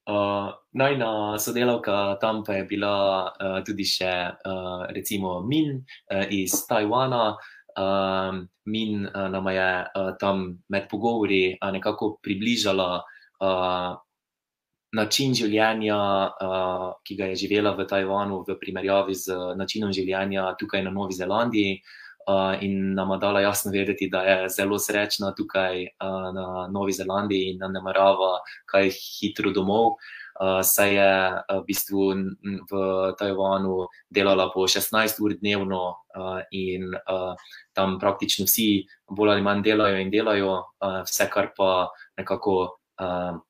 Uh, 0.08 0.56
najna 0.72 1.36
sodelavka 1.36 2.16
tam 2.20 2.40
pa 2.44 2.56
je 2.56 2.64
bila 2.64 3.28
uh, 3.28 3.60
tudi 3.60 3.84
še 3.84 4.08
uh, 4.32 4.88
recimo 4.88 5.44
Min 5.44 5.84
uh, 5.84 6.24
iz 6.32 6.64
Tajvana. 6.64 7.36
Uh, 7.76 8.40
Min 8.64 9.04
uh, 9.04 9.28
nam 9.28 9.52
je 9.52 9.68
uh, 9.84 10.16
tam 10.16 10.64
med 10.72 10.88
pogovori 10.88 11.58
uh, 11.60 11.68
nekako 11.68 12.16
približala 12.24 13.04
uh, 13.04 14.00
način 14.92 15.34
življenja, 15.36 16.00
uh, 16.40 16.84
ki 17.04 17.16
ga 17.18 17.30
je 17.32 17.40
živela 17.44 17.74
v 17.76 17.86
Tajvanu, 17.88 18.42
v 18.46 18.56
primerjavi 18.60 19.14
z 19.14 19.54
načinom 19.58 19.92
življenja 19.92 20.54
tukaj 20.60 20.84
na 20.84 20.92
Novi 20.94 21.16
Zelandiji. 21.16 21.80
Uh, 22.28 22.60
in 22.60 22.92
nam 22.92 23.14
dala 23.16 23.40
jasno 23.40 23.72
vedeti, 23.72 24.10
da 24.12 24.20
je 24.20 24.48
zelo 24.52 24.76
srečna 24.76 25.30
tukaj 25.32 25.86
uh, 25.86 26.26
na 26.36 26.66
Novi 26.68 26.92
Zelandiji 26.92 27.54
in 27.54 27.58
da 27.58 27.70
ne 27.70 27.78
namerava 27.80 28.34
kaj 28.68 28.90
hitro 28.92 29.52
domov. 29.56 29.96
Uh, 30.38 30.60
saj 30.60 30.92
je 30.94 31.08
uh, 31.08 31.56
v 31.56 31.64
bistvu 31.70 32.10
v 32.68 32.82
Tajvanu 33.18 33.88
delala 34.12 34.50
po 34.52 34.68
16 34.68 35.16
ur 35.24 35.38
dnevno 35.40 35.80
uh, 35.88 36.44
in 36.52 36.92
uh, 36.92 37.32
tam 37.72 37.96
praktično 37.98 38.44
vsi 38.44 38.84
bolj 39.08 39.32
ali 39.32 39.48
manj 39.48 39.64
delajo 39.64 39.96
in 39.96 40.12
delajo, 40.12 40.54
uh, 40.84 41.00
vse 41.08 41.30
kar 41.32 41.52
pa 41.56 41.88
nekako. 42.20 42.76
Uh, 43.00 43.40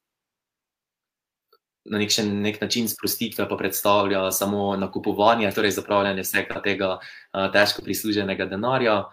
na 1.91 1.99
nek, 1.99 2.11
nek 2.25 2.61
način 2.61 2.89
sprostitve 2.89 3.49
pa 3.49 3.57
predstavlja 3.57 4.31
samo 4.31 4.77
nakupovanje, 4.77 5.51
torej 5.51 5.71
zapravljanje 5.71 6.23
vsega 6.23 6.61
tega 6.65 6.91
uh, 6.99 7.49
težko 7.53 7.83
prisluženega 7.83 8.47
denarja. 8.47 9.05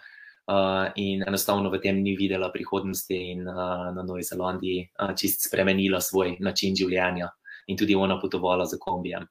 Uh, 0.45 0.91
in 0.95 1.23
enostavno 1.25 1.71
v 1.73 1.79
tem 1.81 2.03
ni 2.05 2.13
videla 2.13 2.51
prihodnosti, 2.53 3.15
in 3.17 3.47
uh, 3.47 3.55
na 3.95 4.03
Novi 4.05 4.21
Zelandiji 4.23 4.83
uh, 5.01 5.15
čist 5.17 5.47
spremenila 5.47 5.97
svoj 6.01 6.35
način 6.39 6.75
življenja, 6.77 7.31
in 7.67 7.77
tudi 7.77 7.95
ona 7.97 8.19
potovala 8.21 8.67
za 8.69 8.77
kombijem. 8.77 9.25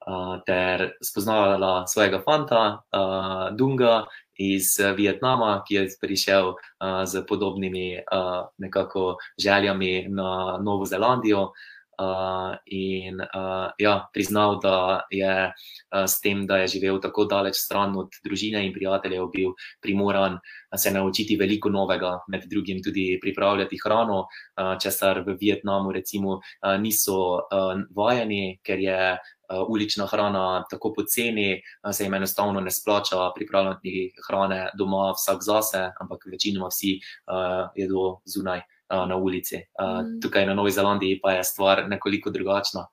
Uh, 0.00 0.40
ter 0.42 0.96
spoznala 1.04 1.86
svojega 1.86 2.18
fanta, 2.24 2.62
uh, 2.82 3.54
Dunga 3.54 4.08
iz 4.42 4.74
Vietnama, 4.96 5.60
ki 5.68 5.74
je 5.76 5.86
prišel 6.02 6.50
uh, 6.50 7.04
z 7.06 7.22
podobnimi 7.28 8.00
uh, 8.00 8.48
nekako 8.58 9.20
željami 9.38 10.08
na 10.08 10.58
Novo 10.58 10.84
Zelandijo, 10.84 11.42
uh, 11.42 11.79
uh, 12.00 12.56
in 12.66 13.20
uh, 13.20 13.70
ja, 13.78 14.08
priznal, 14.12 14.60
da 14.60 15.06
je 15.10 15.52
uh, 15.52 16.04
s 16.06 16.20
tem, 16.20 16.46
da 16.46 16.62
je 16.62 16.68
živel 16.76 17.00
tako 17.00 17.24
daleč 17.24 17.60
stran 17.60 17.96
od 17.98 18.16
družine 18.24 18.64
in 18.66 18.72
prijateljev, 18.72 19.28
bil 19.34 19.52
primoran 19.82 20.38
se 20.76 20.90
naučiti 20.90 21.36
veliko 21.36 21.68
novega, 21.68 22.18
med 22.28 22.46
drugim 22.50 22.82
tudi 22.82 23.18
pripravljati 23.22 23.80
hrano, 23.84 24.24
uh, 24.24 24.78
česar 24.82 25.22
v 25.26 25.36
Vietnamu 25.40 25.92
recimo 25.92 26.40
uh, 26.40 26.80
niso 26.80 27.20
uh, 27.36 27.76
vajeni, 27.96 28.58
ker 28.62 28.78
je. 28.78 29.18
Ulična 29.50 30.04
hrana 30.06 30.62
tako 30.70 30.92
poceni, 30.94 31.56
se 31.92 32.04
jim 32.04 32.14
enostavno 32.14 32.60
ne 32.62 32.70
splača 32.70 33.32
pripravljati 33.34 34.12
hrane 34.28 34.68
doma, 34.78 35.08
vsak 35.18 35.42
zase, 35.42 35.80
ampak 36.00 36.22
večinoma 36.30 36.68
vsi 36.70 36.92
uh, 37.02 37.66
jedo 37.74 38.20
zunaj 38.30 38.62
na 38.90 39.16
ulici. 39.16 39.56
Mm. 39.56 40.20
Tukaj 40.22 40.46
na 40.46 40.54
Novi 40.54 40.70
Zelandiji 40.70 41.20
pa 41.22 41.32
je 41.32 41.44
stvar 41.44 41.88
nekoliko 41.88 42.30
drugačna. 42.30 42.86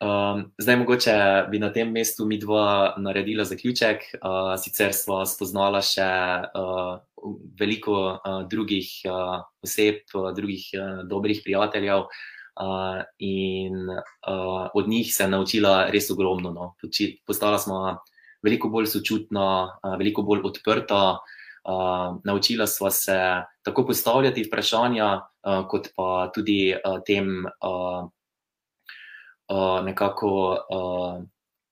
Um, 0.00 0.46
zdaj, 0.58 0.76
mogoče 0.80 1.14
bi 1.50 1.58
na 1.60 1.68
tem 1.72 1.90
mestu 1.92 2.24
mi 2.24 2.38
dva 2.40 2.94
naredila 2.98 3.44
zaključek. 3.44 4.06
Uh, 4.24 4.54
sicer 4.56 4.94
smo 4.96 5.18
spoznala 5.28 5.82
še 5.84 6.06
uh, 6.56 6.94
veliko 7.60 7.96
uh, 8.16 8.38
drugih 8.48 8.88
uh, 9.04 9.42
oseb, 9.60 10.00
uh, 10.16 10.30
drugih 10.32 10.64
uh, 10.72 11.02
dobrih 11.04 11.42
prijateljev, 11.44 12.06
uh, 12.08 13.02
in 13.18 13.76
uh, 13.92 14.70
od 14.72 14.88
njih 14.88 15.12
se 15.12 15.28
naučila 15.28 15.90
res 15.92 16.08
ogromno. 16.10 16.54
No. 16.56 16.72
Postala 17.28 17.60
smo 17.60 17.98
veliko 18.42 18.72
bolj 18.72 18.88
sočutna, 18.94 19.50
uh, 19.84 19.98
veliko 20.00 20.24
bolj 20.24 20.48
odprta. 20.48 21.02
Uh, 21.18 21.36
naučila 22.24 22.66
sva 22.66 22.90
se 22.90 23.18
tako 23.62 23.86
postavljati 23.86 24.42
vprašanja, 24.42 25.14
uh, 25.16 25.66
kot 25.68 25.88
pa 25.96 26.30
tudi 26.34 26.74
uh, 26.74 27.00
tem 27.06 27.44
uh, 27.46 28.08
uh, 29.48 29.84
nekako 29.84 30.30
uh, 30.52 31.22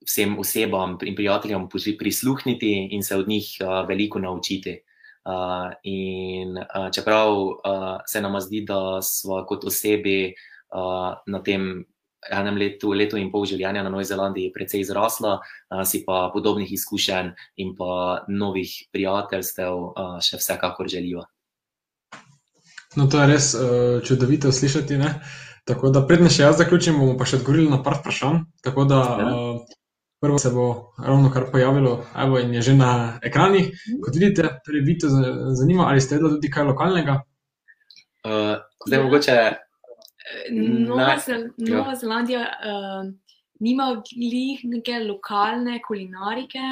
vsem 0.07 0.39
osebam 0.39 0.99
in 1.03 1.14
prijateljem 1.14 1.68
prisluhniti 1.99 2.89
in 2.91 3.03
se 3.03 3.16
od 3.16 3.28
njih 3.28 3.57
uh, 3.61 3.89
veliko 3.89 4.18
naučiti. 4.18 4.80
Uh, 5.24 5.72
in 5.82 6.57
uh, 6.57 6.91
čeprav 6.95 7.32
uh, 7.36 7.57
se 8.07 8.20
nam 8.20 8.41
zdi, 8.41 8.64
da 8.64 9.03
smo 9.03 9.45
kot 9.47 9.64
osebi 9.64 10.34
uh, 10.72 11.14
na 11.26 11.43
tem 11.43 11.84
enem 12.27 12.59
letu, 12.59 12.93
letu 12.93 13.16
in 13.21 13.31
pol 13.31 13.47
življenja 13.47 13.85
na 13.87 13.93
Novi 13.93 14.05
Zelandiji 14.05 14.53
precej 14.55 14.83
izrasla, 14.83 15.39
si 15.87 16.03
pa 16.07 16.29
podobnih 16.35 16.73
izkušenj 16.75 17.33
in 17.62 17.75
pa 17.79 18.25
novih 18.29 18.73
prijateljstev 18.93 19.83
še 20.27 20.41
vsekakor 20.43 20.91
želijo. 20.91 21.29
No, 22.97 23.07
to 23.07 23.21
je 23.21 23.27
res 23.29 23.55
uh, 23.55 24.01
čudovito 24.03 24.53
slišati. 24.53 24.97
Ne? 24.99 25.21
Tako 25.69 25.93
da, 25.93 26.03
predne 26.09 26.31
še 26.33 26.47
jaz 26.47 26.57
zaključim, 26.59 26.97
bomo 26.99 27.19
pa 27.19 27.29
še 27.29 27.39
odgovorili 27.39 27.71
na 27.71 27.83
par 27.85 27.99
vprašanj. 28.01 28.41
Tako 28.64 28.87
da, 28.89 29.01
uh, 29.23 29.77
prvo 30.23 30.39
se 30.41 30.51
bo 30.55 30.69
ravno 30.97 31.31
kar 31.31 31.51
pojavilo, 31.53 31.99
evo, 32.16 32.41
in 32.41 32.55
je 32.57 32.64
že 32.71 32.77
na 32.79 32.91
ekranih. 33.23 33.71
Kot 34.05 34.16
vidite, 34.16 34.49
torej 34.66 34.87
Vito 34.87 35.12
zanima, 35.12 35.91
ali 35.91 36.03
ste 36.03 36.16
jedli 36.16 36.33
tudi 36.39 36.51
kaj 36.51 36.71
lokalnega. 36.73 37.21
Uh, 38.25 38.57
zdaj, 38.87 39.05
mogoče. 39.05 39.39
Nova, 40.51 41.16
Zel 41.24 41.49
Nova 41.57 41.95
Zelandija 41.97 42.45
uh, 42.45 43.11
nima 43.61 43.91
glih 44.07 44.61
neke 44.64 45.01
lokalne 45.05 45.81
kulinarike, 45.87 46.64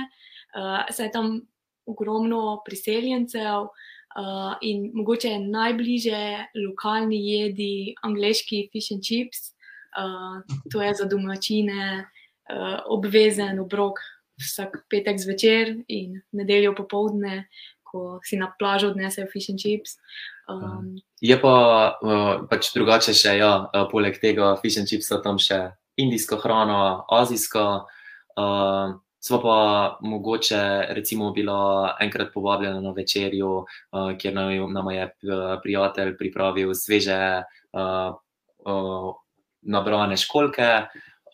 uh, 0.55 0.87
saj 0.91 1.11
tam 1.15 1.41
ogromno 1.87 2.63
priseljencev, 2.67 3.69
uh, 3.69 3.85
Uh, 4.17 4.55
in 4.61 4.91
mogoče 4.95 5.29
je 5.29 5.39
najbližje 5.39 6.21
lokalni 6.65 7.19
jedi, 7.21 7.95
angliški 8.03 8.63
fish 8.73 8.95
and 8.95 9.05
chips, 9.05 9.51
uh, 9.93 10.41
to 10.73 10.81
je 10.81 10.95
za 10.95 11.05
domačine, 11.05 12.07
uh, 12.49 12.79
obvezen 12.89 13.61
obrok 13.61 14.01
vsak 14.41 14.79
petek 14.89 15.21
zvečer 15.21 15.75
in 15.93 16.23
nedeljo 16.33 16.73
popovdne, 16.79 17.43
ko 17.85 18.17
si 18.25 18.41
na 18.41 18.49
plažo 18.57 18.95
odnesejo 18.95 19.29
fish 19.35 19.51
and 19.53 19.61
chips. 19.61 19.99
Um, 20.47 20.95
je 21.21 21.35
pa 21.43 21.55
uh, 21.99 22.47
pač 22.47 22.71
drugače 22.75 23.15
še, 23.17 23.35
ja, 23.41 23.67
uh, 23.67 23.87
poleg 23.91 24.21
tega 24.23 24.55
fish 24.63 24.79
and 24.79 24.87
chips, 24.87 25.11
tam 25.25 25.41
še 25.43 25.73
indijska 25.99 26.39
hrana, 26.43 27.03
azijska. 27.11 27.67
Uh, 28.37 28.95
Sva 29.27 29.41
pa 29.43 29.55
mogoče, 30.07 30.93
recimo, 30.95 31.33
bila 31.35 31.97
enkrat 31.99 32.29
povabljena 32.31 32.79
na 32.79 32.93
večerjo, 32.95 33.65
uh, 33.65 34.13
kjer 34.15 34.37
nam, 34.37 34.53
nam 34.71 34.91
je 34.93 35.09
prijatelj 35.65 36.13
pripravil 36.21 36.71
sveže 36.79 37.17
uh, 37.43 38.15
uh, 38.15 39.09
nabrane 39.67 40.15
školke. 40.21 40.71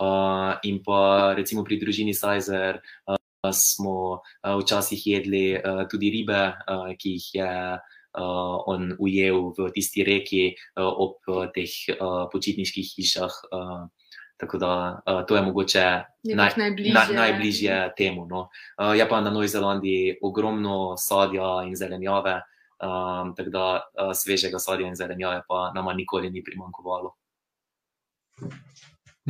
Uh, 0.00 0.56
in 0.64 0.80
pa 0.80 1.34
recimo 1.36 1.66
pri 1.68 1.76
družini 1.82 2.14
Sajzer 2.16 2.80
uh, 2.80 3.20
smo 3.52 4.24
uh, 4.24 4.56
včasih 4.62 5.02
jedli 5.06 5.44
uh, 5.58 5.84
tudi 5.84 6.08
ribe, 6.16 6.40
uh, 6.48 6.88
ki 6.96 7.18
jih 7.18 7.28
je 7.42 7.50
uh, 7.76 8.00
on 8.66 8.92
ujel 8.98 9.52
v 9.56 9.70
tisti 9.72 10.04
reki 10.04 10.44
uh, 10.52 10.84
ob 10.84 11.16
uh, 11.26 11.48
teh 11.54 11.70
uh, 11.96 12.28
počitniških 12.32 12.86
hišah. 12.96 13.34
Uh, 13.52 13.88
Tako 14.42 14.58
da 14.58 15.02
uh, 15.06 15.22
to 15.26 15.36
je 15.36 15.42
mogoče 15.42 15.84
naj, 16.34 16.50
najbližje. 16.56 16.94
Na, 16.94 17.06
najbližje 17.14 17.76
temu. 17.96 18.26
No. 18.26 18.48
Uh, 18.74 18.90
je 18.98 19.06
pa 19.08 19.20
na 19.20 19.30
Novi 19.30 19.48
Zelandiji 19.48 20.16
ogromno 20.22 20.96
sadja 20.98 21.62
in 21.62 21.76
zelenjave, 21.78 22.40
um, 22.82 23.34
tako 23.38 23.50
da 23.50 23.66
uh, 23.78 24.10
svežega 24.10 24.58
sadja 24.58 24.88
in 24.88 24.98
zelenjave 24.98 25.44
pa 25.48 25.70
nama 25.74 25.94
nikoli 25.94 26.30
ni 26.30 26.42
primankovalo. 26.42 27.14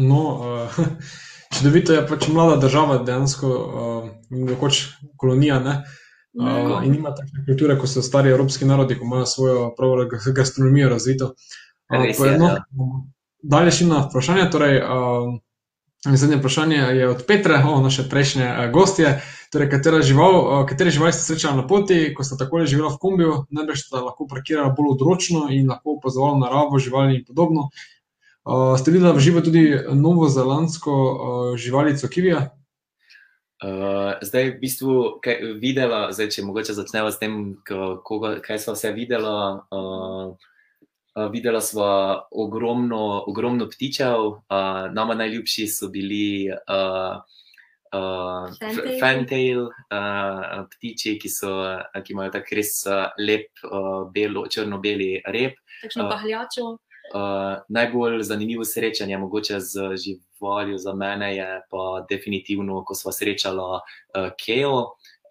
No, 0.01 0.23
uh, 0.41 0.81
čudovito 1.59 1.93
je 1.93 2.07
pač 2.09 2.29
mlada 2.33 2.57
država, 2.57 3.03
dejansko 3.05 3.49
uh, 3.53 4.57
kot 4.61 4.81
kolonija. 5.21 5.61
Ne? 5.61 5.83
Uh, 6.33 6.81
in 6.87 6.95
ima 6.95 7.11
takšne 7.13 7.45
kulture, 7.45 7.77
kot 7.77 7.91
so 7.93 8.03
stari 8.03 8.31
evropski 8.33 8.65
narodi, 8.65 8.97
ki 8.97 9.05
imajo 9.05 9.27
svojo 9.27 9.65
pravo 9.77 10.07
gastronomijo 10.37 10.89
razvito. 10.89 11.35
Uh, 11.93 13.03
dalje 13.43 13.75
še 13.77 13.89
na 13.91 14.01
vprašanje. 14.07 14.47
Torej, 14.55 14.79
uh, 14.81 15.35
zadnje 16.09 16.39
vprašanje 16.41 16.79
je 16.97 17.09
od 17.11 17.25
Petra, 17.29 17.61
oh, 17.69 17.83
naše 17.85 18.07
prejšnje 18.09 18.49
uh, 18.49 18.63
gostje. 18.73 19.19
Torej, 19.53 19.69
katera 19.75 20.01
žival, 20.01 20.39
uh, 20.41 20.63
katere 20.69 20.95
živali 20.95 21.13
ste 21.13 21.27
srečali 21.27 21.61
na 21.61 21.67
poti, 21.69 22.01
ko 22.17 22.25
ste 22.25 22.41
tako 22.41 22.65
živeli 22.65 22.89
v 22.89 23.01
kombiju, 23.03 23.35
najbrž 23.53 23.85
ste 23.85 24.01
lahko 24.01 24.25
parkirali 24.31 24.73
bolj 24.73 24.95
odročno 24.97 25.51
in 25.53 25.69
lahko 25.69 25.99
opazovali 25.99 26.41
naravo, 26.41 26.81
živali 26.81 27.21
in 27.21 27.29
podobno. 27.29 27.69
Uh, 28.49 28.73
ste 28.81 28.91
videli 28.91 29.13
v 29.13 29.21
živo 29.21 29.45
tudi 29.45 29.69
novozelandsko 29.93 30.97
uh, 30.97 31.55
živalico 31.61 32.09
Kivija? 32.09 32.49
Uh, 33.63 34.19
zdaj, 34.27 34.57
v 34.57 34.59
bistvu, 34.59 34.95
kaj, 35.23 35.37
videla, 35.63 36.09
zdaj, 36.11 36.33
če 36.35 36.43
mogoče 36.43 36.75
začnemo 36.75 37.13
s 37.15 37.21
tem, 37.21 37.37
koga, 37.63 38.41
kaj 38.43 38.59
smo 38.65 38.75
vse 38.79 38.95
videli. 38.97 39.37
Uh, 39.71 40.35
Uh, 41.13 41.27
videla 41.29 41.61
smo 41.61 41.85
ogromno, 42.33 43.25
ogromno 43.29 43.67
ptičev, 43.69 44.23
uh, 44.49 44.93
nama 44.97 45.13
najljubši 45.15 45.67
so 45.69 45.91
bili 45.93 46.49
uh, 46.49 47.19
uh, 47.93 48.47
fantail 49.01 49.67
uh, 49.67 50.65
ptiči, 50.73 51.19
ki, 51.21 51.29
so, 51.29 51.53
ki 51.93 52.17
imajo 52.17 52.33
tako 52.39 52.57
res 52.57 52.73
lep, 53.21 53.53
uh, 53.69 54.49
črno-beli 54.49 55.21
rep. 55.37 55.61
Takšno 55.83 56.09
pahljačo. 56.09 56.65
Uh, 56.71 56.92
najbolj 57.69 58.23
zanimivo 58.23 58.65
srečanje, 58.65 59.19
mogoče 59.19 59.61
z 59.61 59.97
živaljo 59.97 60.79
za 60.79 60.95
mene, 60.95 61.37
je 61.37 61.61
pa 61.71 62.07
definitivno, 62.11 62.85
ko 62.85 62.95
smo 62.95 63.13
srečali 63.13 63.59
uh, 63.59 64.31
Keo. 64.39 64.77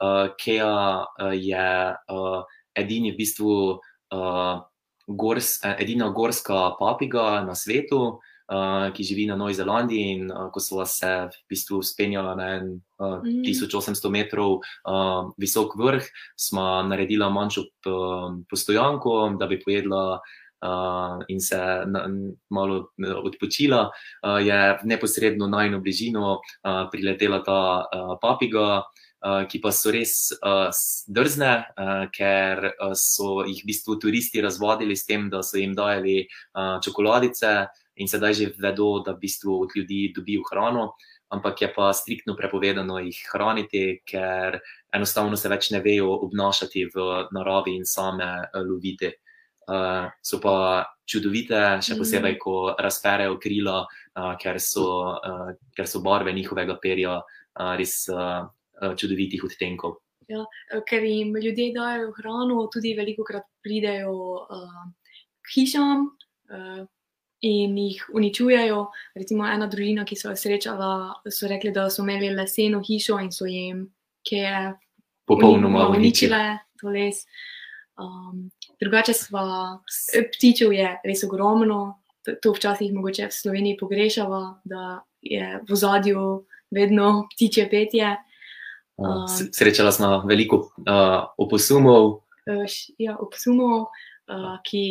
Uh, 0.02 0.34
Kea 0.38 0.74
uh, 1.02 1.32
je 1.34 1.96
uh, 2.10 2.44
edini 2.76 3.12
v 3.12 3.18
bistvu. 3.18 3.80
Uh, 4.12 4.62
gors, 5.08 5.64
eh, 5.64 5.76
edina 5.80 6.10
gorska 6.10 6.76
papiga 6.80 7.42
na 7.46 7.56
svetu, 7.56 8.20
uh, 8.52 8.92
ki 8.94 9.04
živi 9.04 9.26
na 9.28 9.36
Novi 9.36 9.54
Zelandiji. 9.54 10.12
In 10.16 10.32
uh, 10.32 10.50
ko 10.52 10.60
smo 10.60 10.86
se 10.86 11.10
v 11.28 11.50
bistvu 11.50 11.82
spenjali 11.84 12.36
na 12.38 12.48
en 12.58 12.82
uh, 13.00 13.20
1800 13.24 14.10
metrov 14.10 14.60
uh, 14.60 15.32
visok 15.38 15.76
vrh, 15.76 16.06
smo 16.36 16.84
naredili 16.84 17.32
manjšo 17.32 17.64
postojanko, 18.50 19.36
da 19.40 19.48
bi 19.48 19.60
pojedla. 19.60 20.20
Uh, 20.62 21.26
in 21.28 21.40
se 21.42 21.58
na, 21.90 22.06
malo 22.50 22.94
odpočila, 23.26 23.90
uh, 23.90 24.38
je 24.46 24.80
neposredno 24.84 25.48
na 25.50 25.66
eno 25.66 25.80
bližino 25.82 26.38
uh, 26.38 26.86
priletela 26.92 27.40
ta 27.42 27.82
uh, 27.82 28.14
papiga, 28.22 28.84
uh, 29.26 29.42
ki 29.50 29.58
pa 29.58 29.72
so 29.74 29.90
res 29.90 30.30
uh, 30.38 30.70
drzne, 31.10 31.54
uh, 31.66 32.04
ker 32.14 32.62
uh, 32.78 32.94
so 32.94 33.42
jih 33.42 33.64
v 33.64 33.72
bistvu 33.72 33.98
turisti 33.98 34.44
razvodili 34.46 34.94
s 34.94 35.10
tem, 35.10 35.32
da 35.34 35.42
so 35.42 35.58
jim 35.58 35.74
dajali 35.74 36.28
uh, 36.28 36.78
čokoladice 36.78 37.66
in 37.98 38.06
sedaj 38.06 38.38
že 38.38 38.52
vedo, 38.62 39.00
da 39.02 39.18
v 39.18 39.26
bistvu 39.26 39.64
od 39.66 39.74
ljudi 39.74 40.12
dobijo 40.14 40.46
hrano. 40.52 40.92
Ampak 41.32 41.62
je 41.62 41.74
pa 41.74 41.90
striktno 41.96 42.36
prepovedano 42.36 43.00
jih 43.00 43.18
hraniti, 43.34 44.04
ker 44.06 44.60
enostavno 44.94 45.34
se 45.40 45.50
več 45.50 45.72
ne 45.72 45.82
vejo 45.82 46.12
obnašati 46.28 46.86
v 46.94 47.10
naravi 47.34 47.80
in 47.80 47.86
same 47.88 48.30
loviti. 48.54 49.10
Uh, 49.10 49.31
so 50.22 50.40
pa 50.44 50.86
čudovite, 51.08 51.60
še 51.84 51.98
posebej, 52.00 52.38
ko 52.42 52.76
razperejo 52.80 53.38
krila, 53.42 53.82
uh, 53.86 54.34
ker, 54.42 54.60
so, 54.64 54.86
uh, 55.18 55.52
ker 55.76 55.90
so 55.90 56.02
barve 56.06 56.34
njihovega 56.34 56.78
perja 56.82 57.18
uh, 57.20 57.74
res 57.80 58.06
uh, 58.12 58.48
čudovitih 58.82 59.44
odtenkov. 59.48 60.00
Ja, 60.32 60.46
ker 60.88 61.04
jim 61.04 61.36
ljudje 61.36 61.74
dajo 61.76 62.14
hrano, 62.16 62.64
tudi 62.72 62.94
veliko 62.96 63.26
krat 63.28 63.48
pridejo 63.66 64.16
uh, 64.46 64.84
k 65.44 65.56
hišam 65.58 66.08
uh, 66.08 66.84
in 67.42 67.78
jih 67.78 68.06
uničujejo. 68.16 68.86
Recimo, 69.18 69.48
ena 69.50 69.68
družina, 69.68 70.06
ki 70.08 70.16
so 70.16 70.32
jo 70.32 70.38
srečala, 70.40 70.92
so 71.28 71.50
rekli, 71.52 71.74
da 71.76 71.90
so 71.92 72.06
imeli 72.06 72.32
leseno 72.38 72.80
hišo 72.86 73.20
in 73.20 73.32
so 73.36 73.50
jim, 73.50 73.90
ki 74.24 74.44
je 74.46 74.62
popolnoma 75.28 75.90
uničile 75.92 76.62
to 76.80 76.94
les. 76.94 77.26
Um, 78.00 78.50
drugače, 78.80 79.14
sva, 79.14 79.80
ptičev 80.36 80.74
je 80.74 80.88
res 81.04 81.24
ogromno, 81.28 82.02
to, 82.24 82.54
včasih 82.54 82.94
mogoče 82.94 83.28
v 83.28 83.36
Sloveniji 83.36 83.78
pogrešava, 83.80 84.62
da 84.64 85.02
je 85.22 85.60
v 85.70 85.76
zadju 85.76 86.46
vedno 86.72 87.28
ptiče 87.34 87.68
petje. 87.72 88.16
Um, 88.98 89.28
Srečala 89.54 89.92
smo 89.92 90.22
veliko 90.26 90.56
uh, 90.86 91.34
oposumov. 91.38 92.24
Uh, 92.46 92.66
ja, 92.98 93.18
oposumov, 93.20 93.90
uh, 94.30 94.56
ki 94.66 94.86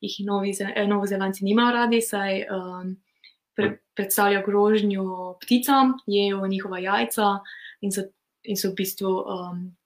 jih 0.00 0.16
novi, 0.26 0.54
eh, 0.62 0.86
novozelandci 0.86 1.44
nimajo 1.44 1.74
radi, 1.74 2.00
saj 2.02 2.44
um, 2.50 2.94
pre, 3.54 3.78
predstavljajo 3.94 4.46
grožnjo 4.46 5.34
pticam, 5.42 5.98
jejo 6.06 6.46
njihova 6.46 6.78
jajca 6.78 7.38
in 7.80 7.92
so, 7.92 8.06
in 8.42 8.56
so 8.56 8.70
v 8.70 8.78
bistvu. 8.78 9.12
Um, 9.26 9.77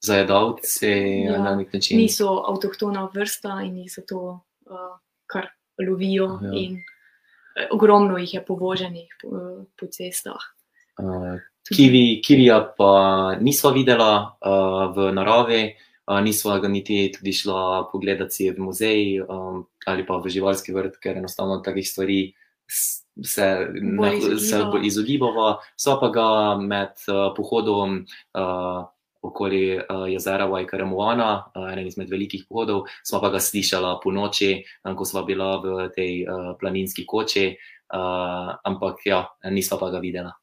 Zajedavci 0.00 0.90
ja, 1.26 1.38
na 1.42 1.54
nek 1.56 1.72
način. 1.72 1.98
Niso 2.00 2.38
avtohtona 2.48 3.08
vrsta 3.14 3.60
in 3.66 3.76
jih 3.82 3.92
zato 3.92 4.20
uh, 4.66 4.96
kar 5.26 5.50
lovijo. 5.88 6.38
Ja. 6.42 6.52
In, 6.56 6.80
uh, 6.80 7.68
ogromno 7.76 8.18
jih 8.18 8.34
je 8.34 8.44
povoženih 8.44 9.16
po, 9.22 9.28
uh, 9.28 9.62
po 9.76 9.86
cestah. 9.92 10.50
Uh, 10.98 11.38
Kivi, 11.68 12.20
kivija 12.24 12.74
pa 12.78 13.36
nismo 13.40 13.70
videla 13.70 14.36
uh, 14.40 14.96
v 14.96 15.12
naravi, 15.12 15.76
uh, 16.08 16.18
nismo 16.24 16.56
ga 16.58 16.68
niti 16.68 17.12
tudi 17.14 17.32
šla 17.32 17.90
pogledati 17.92 18.50
v 18.50 18.58
muzej 18.58 19.20
um, 19.22 19.66
ali 19.86 20.06
pa 20.06 20.16
v 20.18 20.32
živalski 20.32 20.72
vrt, 20.74 20.96
ker 20.98 21.20
enostavno 21.20 21.60
takih 21.62 21.86
stvari 21.86 22.32
se, 22.66 23.66
ne, 23.70 24.10
se 24.40 24.62
izogibamo. 24.82 25.58
So 25.76 25.98
pa 26.00 26.08
ga 26.08 26.28
med 26.58 26.96
uh, 27.06 27.30
pohodom 27.36 28.00
uh, 28.34 28.88
okoli 29.30 29.78
uh, 29.78 30.04
jezera 30.10 30.50
Vajkaramuana, 30.50 31.30
uh, 31.54 31.70
eden 31.72 31.88
izmed 31.88 32.10
velikih 32.10 32.44
pohodov, 32.50 32.90
smo 33.06 33.22
pa 33.22 33.32
ga 33.32 33.40
slišali 33.40 33.96
po 34.02 34.12
noči, 34.12 34.52
um, 34.84 34.98
ko 34.98 35.08
smo 35.08 35.24
bila 35.24 35.56
v 35.62 35.88
tej 35.94 36.26
uh, 36.26 36.52
planinski 36.60 37.06
koči, 37.06 37.54
uh, 37.54 38.52
ampak 38.66 39.06
ja, 39.06 39.24
nismo 39.48 39.80
pa 39.80 39.90
ga 39.94 40.02
videla. 40.02 40.36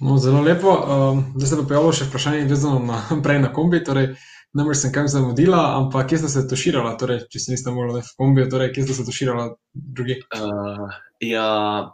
No, 0.00 0.18
zelo 0.18 0.40
lepo. 0.42 0.68
Um, 0.68 1.24
zdaj 1.36 1.48
se 1.48 1.56
pa 1.56 1.66
pojavilo 1.68 1.92
še 1.94 2.06
vprašanje, 2.08 2.46
vezano 2.50 2.80
na, 2.82 2.98
prej 3.24 3.38
na 3.40 3.52
kombi. 3.54 3.80
Torej, 3.84 4.14
Namreč 4.54 4.84
sem 4.84 4.92
kam 4.94 5.08
zamudila, 5.10 5.74
ampak 5.74 6.12
kje 6.12 6.20
ste 6.22 6.28
se 6.30 6.42
tuširala, 6.46 6.92
torej, 6.98 7.24
če 7.26 7.40
se 7.42 7.50
niste 7.50 7.72
mogli 7.74 8.04
v 8.06 8.10
kombi, 8.14 8.44
torej, 8.46 8.70
kje 8.76 8.84
ste 8.84 8.94
se 8.94 9.06
tuširala 9.08 9.48
drugi? 9.74 10.20
Uh, 10.30 10.94
ja, 11.18 11.48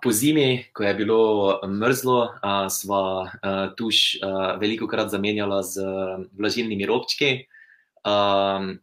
po 0.04 0.12
zimi, 0.12 0.66
ko 0.76 0.84
je 0.84 0.92
bilo 0.98 1.20
mrzlo, 1.64 2.18
uh, 2.36 2.66
sva 2.68 3.00
uh, 3.24 3.64
tuš 3.80 4.20
uh, 4.20 4.60
veliko 4.60 4.90
krat 4.92 5.08
zamenjala 5.08 5.62
z 5.64 5.88
vlažilnimi 6.36 6.84
robčki. 6.84 7.30
Um, 8.04 8.76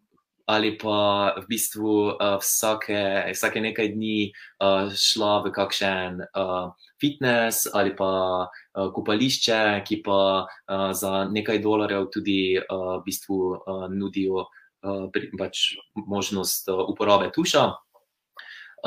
Ali 0.47 0.77
pa 0.79 1.35
v 1.35 1.43
bistvu 1.43 2.15
uh, 2.15 2.39
vsake, 2.39 3.27
vsake 3.35 3.59
nekaj 3.59 3.91
dni 3.91 4.31
uh, 4.63 4.87
šla 4.95 5.43
v 5.43 5.51
kakšen 5.51 6.23
uh, 6.23 6.71
fitness 6.95 7.67
ali 7.75 7.91
pa 7.91 8.47
uh, 8.47 8.87
kopališče, 8.95 9.83
ki 9.83 9.99
pa 10.07 10.47
uh, 10.47 10.91
za 10.95 11.27
nekaj 11.27 11.59
dolarjev 11.59 12.07
tudi 12.15 12.55
uh, 12.55 12.95
v 12.95 13.03
bistvu 13.03 13.39
uh, 13.59 13.85
nudijo 13.91 14.47
uh, 14.47 15.11
pri, 15.11 15.27
pač 15.35 15.75
možnost 15.99 16.71
uh, 16.71 16.79
uporabe 16.87 17.27
tuša. 17.35 17.67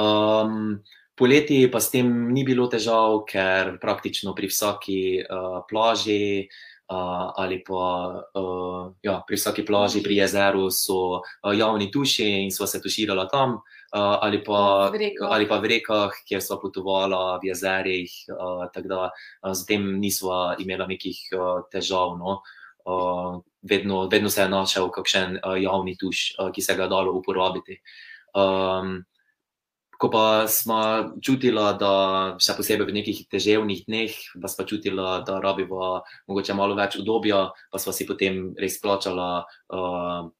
Um, 0.00 0.80
poleti 1.12 1.68
pa 1.68 1.76
s 1.76 1.92
tem 1.92 2.08
ni 2.32 2.40
bilo 2.40 2.72
težav, 2.72 3.20
ker 3.28 3.76
praktično 3.82 4.32
pri 4.32 4.48
vsaki 4.48 5.00
uh, 5.20 5.60
plaži. 5.68 6.48
Uh, 6.90 7.30
ali 7.38 7.60
pa 7.62 8.18
uh, 8.34 8.90
ja, 9.02 9.20
pri 9.22 9.36
vsaki 9.38 9.62
plaži, 9.62 10.00
pri 10.02 10.16
jezeru 10.16 10.64
so 10.74 11.22
uh, 11.22 11.52
javni 11.54 11.86
tuši 11.86 12.26
in 12.42 12.50
smo 12.50 12.66
se 12.66 12.80
tuširali 12.82 13.28
tam, 13.30 13.60
uh, 13.94 14.18
ali, 14.18 14.40
pa, 14.42 14.90
ali 15.30 15.46
pa 15.46 15.60
v 15.62 15.70
rekah, 15.70 16.16
kjer 16.26 16.42
so 16.42 16.58
potovala 16.58 17.38
v 17.38 17.52
jezerih. 17.52 18.10
Uh, 18.34 18.66
da, 18.74 19.06
uh, 19.06 19.54
z 19.54 19.68
tem 19.70 19.86
nismo 20.02 20.56
imeli 20.58 20.96
nekih 20.96 21.20
uh, 21.38 21.62
težav. 21.70 22.18
No. 22.18 22.40
Uh, 22.82 23.38
vedno, 23.62 24.08
vedno 24.10 24.30
se 24.30 24.42
je 24.42 24.48
našel 24.50 24.90
kakšen 24.90 25.38
uh, 25.38 25.54
javni 25.62 25.94
tuš, 25.94 26.34
uh, 26.40 26.50
ki 26.50 26.62
se 26.62 26.74
ga 26.74 26.90
dalo 26.90 27.14
uporabiti. 27.14 27.78
Um, 28.34 29.04
Ko 30.00 30.08
pa 30.08 30.48
smo 30.48 30.80
čutili, 31.20 31.60
da 31.76 31.92
še 32.40 32.56
posebej 32.56 32.88
v 32.88 32.96
nekih 32.96 33.18
težavnih 33.28 33.84
dneh, 33.84 34.14
pa 34.40 34.48
smo 34.48 34.64
čutili, 34.64 34.96
da 35.26 35.40
rabimo 35.44 36.00
morda 36.30 36.56
malo 36.56 36.78
več 36.78 36.96
obdobja, 36.96 37.50
pa 37.68 37.80
smo 37.82 37.92
si 37.92 38.08
potem 38.08 38.54
res 38.56 38.80
plačali 38.80 39.28
uh, 39.76 40.30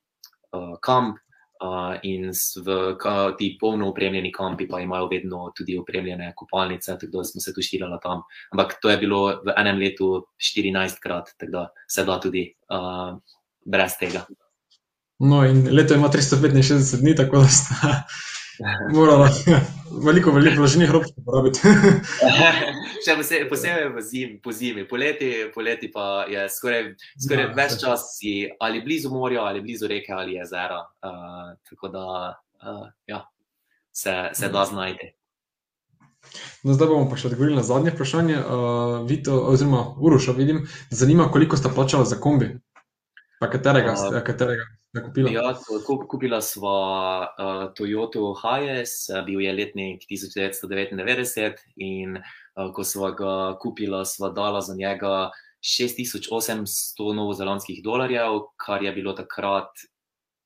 uh, 0.57 0.77
kamp, 0.81 1.21
Uh, 1.61 2.01
in 2.09 2.33
v 2.33 2.97
ka, 2.97 3.37
ti 3.37 3.51
polno 3.61 3.91
upremljeni 3.93 4.31
kampi 4.33 4.65
pa 4.65 4.79
imajo 4.81 5.11
vedno 5.11 5.51
tudi 5.53 5.75
upremljene 5.77 6.33
kopalnice, 6.33 6.95
tako 6.97 7.19
da 7.19 7.25
smo 7.29 7.41
se 7.45 7.53
tuširali 7.53 7.99
tam. 8.01 8.23
Ampak 8.57 8.79
to 8.81 8.89
je 8.89 8.97
bilo 8.97 9.19
v 9.45 9.53
enem 9.61 9.77
letu 9.77 10.25
14 10.41 10.97
krat, 11.05 11.35
tako 11.37 11.53
da 11.53 11.67
se 11.85 12.05
da 12.09 12.17
tudi 12.17 12.47
uh, 12.73 13.13
brez 13.69 13.99
tega. 14.01 14.25
No, 15.21 15.45
in 15.45 15.69
leto 15.69 15.95
ima 15.95 16.09
365 16.09 17.05
dni, 17.05 17.15
tako 17.15 17.45
da 17.45 17.53
sta 17.53 17.93
morala 18.93 19.29
veliko, 20.07 20.31
veliko 20.31 20.57
vloženih 20.61 20.91
rok 20.91 21.05
uporabiti. 21.17 21.61
Še 23.05 23.17
posebej, 23.17 23.47
posebej 23.49 23.87
v 23.95 24.03
zimi, 24.05 24.35
po 24.43 24.53
zimi, 24.53 24.85
poleti, 24.89 25.31
poleti 25.55 25.89
pa 25.93 26.27
je 26.29 26.45
skoraj, 26.53 26.91
skoraj 27.17 27.49
no, 27.49 27.55
več 27.57 27.79
čas 27.81 28.11
si 28.19 28.35
ali 28.61 28.83
blizu 28.85 29.13
morja, 29.13 29.47
ali 29.49 29.63
blizu 29.65 29.89
reke 29.91 30.13
ali 30.13 30.37
jezera. 30.37 30.83
Uh, 31.01 31.55
tako 31.69 31.93
da 31.95 32.05
uh, 32.61 32.85
ja, 33.09 33.25
se, 33.93 34.17
se 34.37 34.53
da 34.53 34.67
znajti. 34.69 35.15
No, 36.63 36.75
zdaj 36.77 36.91
bomo 36.91 37.09
pa 37.09 37.17
še 37.17 37.31
odgovorili 37.31 37.57
na 37.57 37.65
zadnje 37.65 37.95
vprašanje. 37.95 38.37
Uh, 38.37 38.97
Vito, 39.09 39.39
oziroma 39.49 39.87
Uroša, 39.97 40.37
vidim, 40.37 40.67
zanima, 40.93 41.31
koliko 41.33 41.57
sta 41.57 41.73
plačala 41.73 42.05
za 42.05 42.21
kombi. 42.21 42.53
Pa 43.41 43.49
katerega, 43.49 43.95
uh, 43.97 44.21
katerega 44.21 44.67
ste 44.91 45.03
kupili? 45.05 45.33
Ja, 45.33 45.55
kupila 46.09 46.41
smo 46.43 46.69
uh, 46.69 47.73
Toyota 47.73 48.21
Hiace, 48.43 49.23
bil 49.27 49.41
je 49.41 49.53
letnik 49.53 50.05
1999 50.11 51.65
in 51.77 52.19
uh, 52.19 52.69
ko 52.75 52.85
smo 52.85 53.13
ga 53.17 53.57
kupila, 53.63 54.05
smo 54.05 54.29
dala 54.29 54.61
za 54.61 54.75
njega 54.77 55.31
6800 55.63 57.15
novozelandskih 57.17 57.83
dolarjev, 57.85 58.43
kar 58.57 58.83
je 58.83 58.93
bilo 58.93 59.13
takrat 59.13 59.73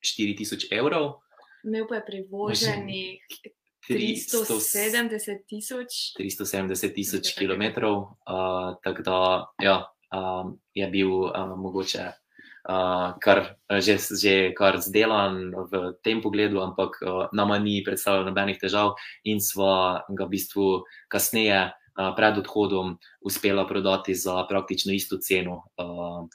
4000 0.04 0.70
evrov. 0.70 1.18
Imel 1.64 1.88
pa 1.88 1.98
je 1.98 2.06
privoženih 2.06 3.20
370 3.90 5.46
tisoč. 5.48 6.14
370 6.20 6.94
tisoč 6.94 7.34
kilometrov, 7.38 7.96
uh, 8.02 8.76
tako 8.84 9.02
da 9.02 9.18
ja, 9.62 9.78
um, 10.14 10.60
je 10.74 10.86
bil 10.90 11.10
um, 11.10 11.58
mogoče 11.58 12.12
uh, 12.68 13.14
kar, 13.20 13.56
že, 13.80 13.98
že 13.98 14.52
kar 14.56 14.80
zdelan 14.80 15.52
v 15.52 15.94
tem 16.04 16.20
pogledu, 16.24 16.60
ampak 16.64 16.98
uh, 17.02 17.26
nama 17.32 17.58
ni 17.58 17.84
predstavljalo 17.84 18.30
nobenih 18.30 18.58
težav 18.60 18.96
in 19.24 19.40
sva 19.40 20.04
ga 20.08 20.24
v 20.24 20.32
bistvu 20.36 20.66
kasneje, 21.12 21.70
uh, 21.70 22.12
pred 22.16 22.40
odhodom, 22.40 22.96
uspela 23.20 23.66
prodati 23.68 24.14
za 24.14 24.44
praktično 24.48 24.92
isto 24.92 25.20
ceno. 25.20 25.68
Uh, 25.76 26.26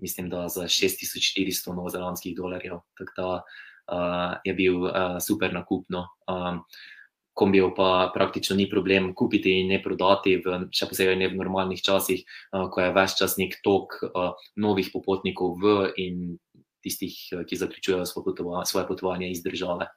mislim, 0.00 0.30
da 0.30 0.48
za 0.48 0.64
6400 0.64 1.74
novozelandskih 1.76 2.36
dolarjev. 2.36 2.80
Tako 2.96 3.12
da 3.16 3.28
uh, 3.36 4.36
je 4.44 4.54
bil 4.54 4.82
uh, 4.82 5.18
super 5.20 5.52
nakupno. 5.54 6.06
Um, 6.28 6.64
kombijo 7.34 7.70
pa 7.76 8.10
praktično 8.14 8.56
ni 8.56 8.68
problem 8.70 9.14
kupiti 9.14 9.60
in 9.60 9.70
ne 9.72 9.80
prodati, 9.82 10.36
v, 10.44 10.66
še 10.74 10.88
posebej 10.90 11.16
ne 11.16 11.30
v 11.30 11.38
normalnih 11.40 11.82
časih, 11.82 12.24
ko 12.50 12.82
je 12.82 12.90
več 12.96 13.16
čas 13.20 13.38
nek 13.40 13.60
tok 13.64 13.96
novih 14.60 14.90
popotnikov 14.92 15.56
v 15.62 15.76
in 16.02 16.36
tistih, 16.84 17.16
ki 17.46 17.56
zaključujejo 17.56 18.06
svoje, 18.06 18.24
potova, 18.24 18.64
svoje 18.64 18.86
potovanje 18.88 19.30
iz 19.30 19.42
države. 19.44 19.88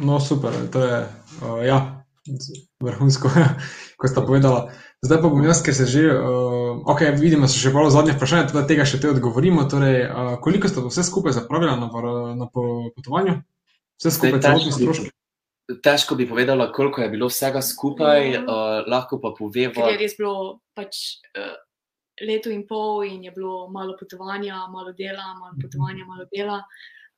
No, 0.00 0.20
super, 0.20 0.52
to 0.72 0.80
je 0.80 0.98
uh, 1.42 1.66
ja, 1.66 2.04
vrhunsko, 2.80 3.28
ko 4.00 4.08
sta 4.08 4.22
povedala. 4.24 4.70
Zdaj 5.04 5.20
pa 5.20 5.28
bom 5.28 5.44
jaz, 5.44 5.60
ker 5.64 5.74
se 5.76 5.84
že, 5.88 6.06
uh, 6.08 6.80
ok, 6.88 7.04
vidimo, 7.20 7.48
so 7.48 7.60
še 7.60 7.72
malo 7.74 7.92
zadnje 7.92 8.14
vprašanje, 8.16 8.48
tudi 8.52 8.64
tega 8.68 8.86
še 8.88 9.00
te 9.00 9.10
odgovorimo. 9.12 9.66
Torej, 9.68 10.06
uh, 10.06 10.34
koliko 10.40 10.68
ste 10.72 10.84
vse 10.84 11.04
skupaj 11.04 11.36
zapravili 11.36 11.76
na, 11.76 11.88
na 12.36 12.48
potovanju? 12.48 13.40
Vse 14.00 14.12
skupaj, 14.16 14.40
celotni 14.40 14.72
stroški. 14.72 15.10
Težko 15.84 16.16
bi 16.18 16.26
povedala, 16.26 16.72
koliko 16.72 17.02
je 17.04 17.08
bilo 17.12 17.28
vsega 17.30 17.60
skupaj, 17.62 18.30
mm. 18.30 18.46
uh, 18.48 18.86
lahko 18.90 19.20
pa 19.22 19.30
povem. 19.36 19.74
Je 19.76 19.98
res 20.00 20.16
bilo 20.18 20.62
pač, 20.74 21.20
uh, 21.36 21.52
leto 22.24 22.50
in 22.50 22.64
pol, 22.66 23.04
in 23.06 23.22
je 23.28 23.34
bilo 23.36 23.68
malo 23.70 23.94
potovanja, 24.00 24.64
malo 24.72 24.94
dela, 24.96 25.34
malo 25.38 25.54
potovanja, 25.60 26.08
malo 26.08 26.26
dela. 26.32 26.62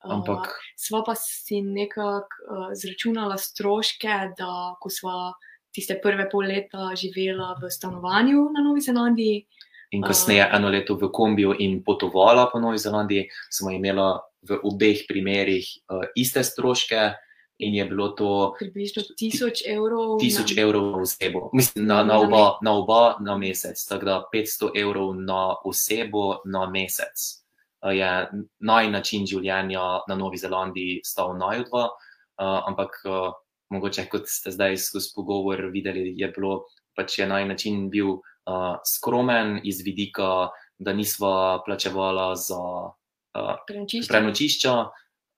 Uh, 0.03 0.19
Ampak. 0.19 0.51
Sva 0.77 1.05
pa 1.07 1.15
si 1.15 1.63
nekako 1.63 2.27
uh, 2.27 2.67
zračunala 2.75 3.39
stroške, 3.39 4.35
da 4.37 4.75
ko 4.83 4.91
sva 4.91 5.31
tiste 5.73 5.97
prve 6.03 6.27
pol 6.29 6.51
leta 6.51 6.91
živela 6.99 7.55
v 7.63 7.71
stanovanju 7.71 8.51
na 8.53 8.67
Novi 8.67 8.83
Zelandiji. 8.85 9.47
In 9.95 10.03
kasneje 10.03 10.45
uh, 10.45 10.59
eno 10.59 10.69
leto 10.75 10.99
v 11.01 11.09
kombiju 11.15 11.55
in 11.63 11.79
potovala 11.87 12.51
po 12.53 12.61
Novi 12.61 12.83
Zelandiji, 12.83 13.31
smo 13.49 13.71
imela 13.71 14.19
v 14.43 14.59
obeh 14.63 15.05
primerih 15.09 15.67
uh, 15.89 16.09
iste 16.17 16.45
stroške. 16.45 17.13
In 17.63 17.77
je 17.77 17.85
bilo 17.87 18.09
to 18.19 18.57
približno 18.59 19.05
1000 19.15 19.63
evrov. 19.71 20.19
1000 20.19 20.59
evrov 20.59 20.83
na 20.97 21.03
osebo, 21.05 21.51
mislim, 21.55 21.87
na, 21.87 22.03
na, 22.03 22.19
oba, 22.19 22.59
na 22.59 22.73
oba 22.75 23.03
na 23.23 23.37
mesec, 23.39 23.79
tako 23.87 24.05
da 24.09 24.17
500 24.35 24.73
evrov 24.75 25.15
na 25.15 25.55
osebo 25.63 26.43
na 26.43 26.67
mesec. 26.67 27.15
Uh, 27.85 27.95
je 27.95 28.09
naj 28.59 28.91
način 28.91 29.29
življenja 29.31 29.85
na 30.09 30.15
Novi 30.19 30.41
Zelandiji 30.43 31.05
stal 31.07 31.37
najodva, 31.39 31.87
uh, 31.87 32.59
ampak 32.67 32.99
uh, 33.07 33.31
mogoče 33.71 34.09
kot 34.11 34.27
ste 34.27 34.51
zdaj 34.51 34.81
skozi 34.83 35.13
pogovor 35.15 35.69
videli, 35.71 36.11
je 36.19 36.29
bilo 36.35 36.65
pač 36.97 37.19
je 37.19 37.29
naj 37.29 37.47
način 37.49 37.87
bil 37.91 38.19
uh, 38.19 38.81
skromen 38.85 39.61
iz 39.65 39.81
vidika, 39.85 40.51
da 40.79 40.93
nisva 40.93 41.63
plačevala 41.67 42.35
za 42.37 42.59
prenočišča. 43.67 44.13
prenočišča. 44.13 44.75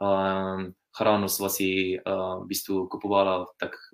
Um, 0.04 0.74
hrano 0.98 1.28
smo 1.28 1.48
si 1.48 1.98
uh, 1.98 2.42
v 2.42 2.46
bistvu 2.46 2.86
kupovali 2.90 3.46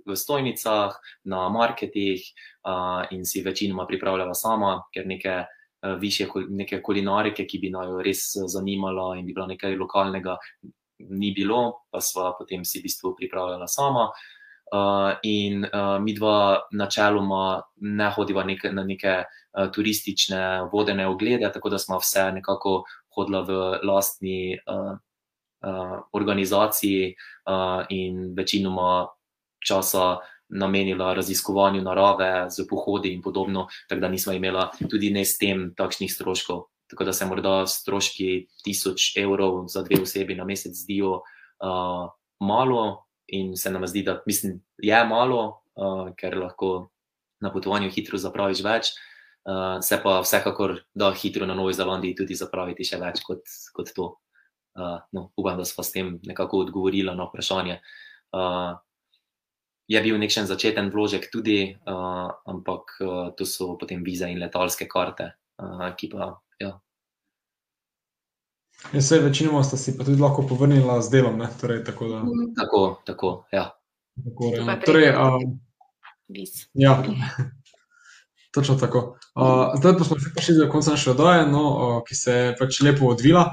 v 0.06 0.16
stojnicah, 0.16 0.96
na 1.24 1.48
marketih 1.48 2.20
uh, 2.20 3.08
in 3.10 3.24
si 3.24 3.42
večinoma 3.42 3.86
pripravljala 3.86 4.34
sama, 4.34 4.82
ker 4.94 5.06
neke 5.06 5.44
uh, 5.44 5.96
više 6.00 6.28
neke 6.48 6.82
kulinarike, 6.82 7.46
ki 7.46 7.58
bi 7.58 7.70
naj 7.70 8.02
res 8.04 8.32
zanimala 8.52 9.16
in 9.18 9.26
bi 9.26 9.32
bila 9.32 9.46
nekaj 9.46 9.76
lokalnega, 9.76 10.36
ni 11.08 11.32
bilo, 11.32 11.86
pa 11.90 12.00
smo 12.00 12.34
potem 12.38 12.64
si 12.64 12.80
v 12.80 12.88
bistvu 12.88 13.14
pripravljala 13.16 13.68
sama. 13.68 14.10
Uh, 14.70 15.16
in 15.26 15.64
uh, 15.64 15.98
mi 15.98 16.14
dva 16.14 16.68
načeloma 16.72 17.62
ne 17.80 18.10
hodiva 18.14 18.44
neke, 18.44 18.70
na 18.70 18.84
neke 18.84 19.24
uh, 19.24 19.70
turistične 19.74 20.68
vodene 20.72 21.08
oglede, 21.10 21.50
tako 21.52 21.72
da 21.74 21.78
smo 21.78 21.98
vse 21.98 22.28
nekako 22.32 22.84
hodili 23.20 23.44
v 23.46 23.60
lastni 23.84 24.56
uh, 24.56 24.96
uh, 24.96 25.96
organizaciji 26.16 27.12
uh, 27.12 27.84
in 27.92 28.32
večinoma 28.36 29.06
časa 29.60 30.18
namenila 30.50 31.14
raziskovanju 31.14 31.82
narave, 31.82 32.50
z 32.50 32.66
pohodi 32.66 33.12
in 33.14 33.22
podobno, 33.22 33.68
tako 33.88 34.00
da 34.00 34.08
nismo 34.08 34.32
imela 34.32 34.70
tudi 34.90 35.12
ne 35.14 35.24
s 35.24 35.38
tem 35.38 35.70
takšnih 35.76 36.10
stroškov. 36.10 36.64
Tako 36.90 37.04
da 37.06 37.12
se 37.12 37.26
morda 37.26 37.66
stroški 37.70 38.48
tisoč 38.64 39.14
evrov 39.16 39.68
za 39.70 39.84
dve 39.86 40.02
osebi 40.02 40.34
na 40.34 40.44
mesec 40.44 40.74
zdijo 40.74 41.20
uh, 41.20 42.10
malo, 42.40 43.06
in 43.30 43.56
se 43.56 43.70
nam 43.70 43.86
zdi, 43.86 44.02
da 44.02 44.22
mislim, 44.26 44.58
je 44.82 45.04
malo, 45.04 45.62
uh, 45.78 46.10
ker 46.18 46.34
lahko 46.38 46.90
na 47.40 47.52
potovanju 47.52 47.90
hitro 47.94 48.18
zapraviš 48.18 48.64
več. 48.66 48.90
Uh, 49.40 49.78
se 49.80 49.96
pa 50.02 50.18
vsekakor 50.20 50.74
da 50.94 51.12
hitro 51.16 51.46
na 51.46 51.54
Novi 51.54 51.72
Zelandiji 51.72 52.18
tudi 52.18 52.36
zapraviti 52.36 52.84
še 52.84 52.98
več 53.00 53.22
kot, 53.24 53.40
kot 53.72 53.92
to. 53.96 54.12
Uh, 54.76 55.00
no, 55.16 55.30
upam, 55.36 55.56
da 55.58 55.64
smo 55.64 55.84
s 55.84 55.94
tem 55.94 56.18
nekako 56.28 56.66
odgovorili 56.66 57.14
na 57.16 57.24
vprašanje. 57.26 57.80
Uh, 58.36 58.76
je 59.90 60.02
bil 60.04 60.20
nekšen 60.22 60.46
začeten 60.46 60.92
vložek 60.94 61.30
tudi, 61.32 61.72
uh, 61.72 62.28
ampak 62.46 62.94
uh, 63.00 63.32
to 63.34 63.48
so 63.48 63.74
potem 63.80 64.04
vize 64.06 64.28
in 64.28 64.38
letalske 64.38 64.86
karte, 64.86 65.32
uh, 65.58 65.88
ki 65.96 66.12
pa. 66.12 66.36
Ja. 66.60 66.76
Ja, 68.92 69.00
vse 69.00 69.18
večinoma 69.24 69.64
ste 69.64 69.76
si 69.80 69.96
pa 69.96 70.04
tudi 70.04 70.20
lahko 70.20 70.44
povrnili 70.46 71.02
z 71.02 71.10
delom. 71.10 71.40
Torej, 71.60 71.82
tako, 71.84 72.12
da... 72.12 72.20
tako, 72.60 72.82
tako, 73.08 73.32
ja. 73.52 73.66
tako 74.24 74.52
ja. 74.54 74.76
Torej, 74.84 75.08
uh, 75.16 75.40
ja. 76.76 76.94
Točno 78.54 78.76
tako. 78.76 79.19
Uh, 79.34 79.78
zdaj 79.78 79.94
pa 79.98 80.04
smo 80.04 80.18
se 80.18 80.32
prišli 80.34 80.56
do 80.58 80.70
konca 80.70 80.90
naše 80.90 81.10
oddaje, 81.10 81.46
no, 81.46 81.62
uh, 81.70 81.98
ki 82.06 82.14
se 82.18 82.32
je 82.32 82.54
pač 82.58 82.80
lepo 82.82 83.06
odvila. 83.12 83.50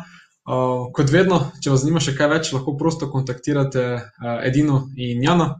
Uh, 0.48 0.88
kot 0.96 1.12
vedno, 1.12 1.42
če 1.62 1.74
vas 1.74 1.84
zanima 1.84 2.02
še 2.02 2.16
kaj 2.18 2.30
več, 2.32 2.50
lahko 2.56 2.74
prosto 2.80 3.10
kontaktirate 3.12 3.84
uh, 4.00 4.40
Edino 4.48 4.88
in 4.96 5.22
Jana. 5.24 5.52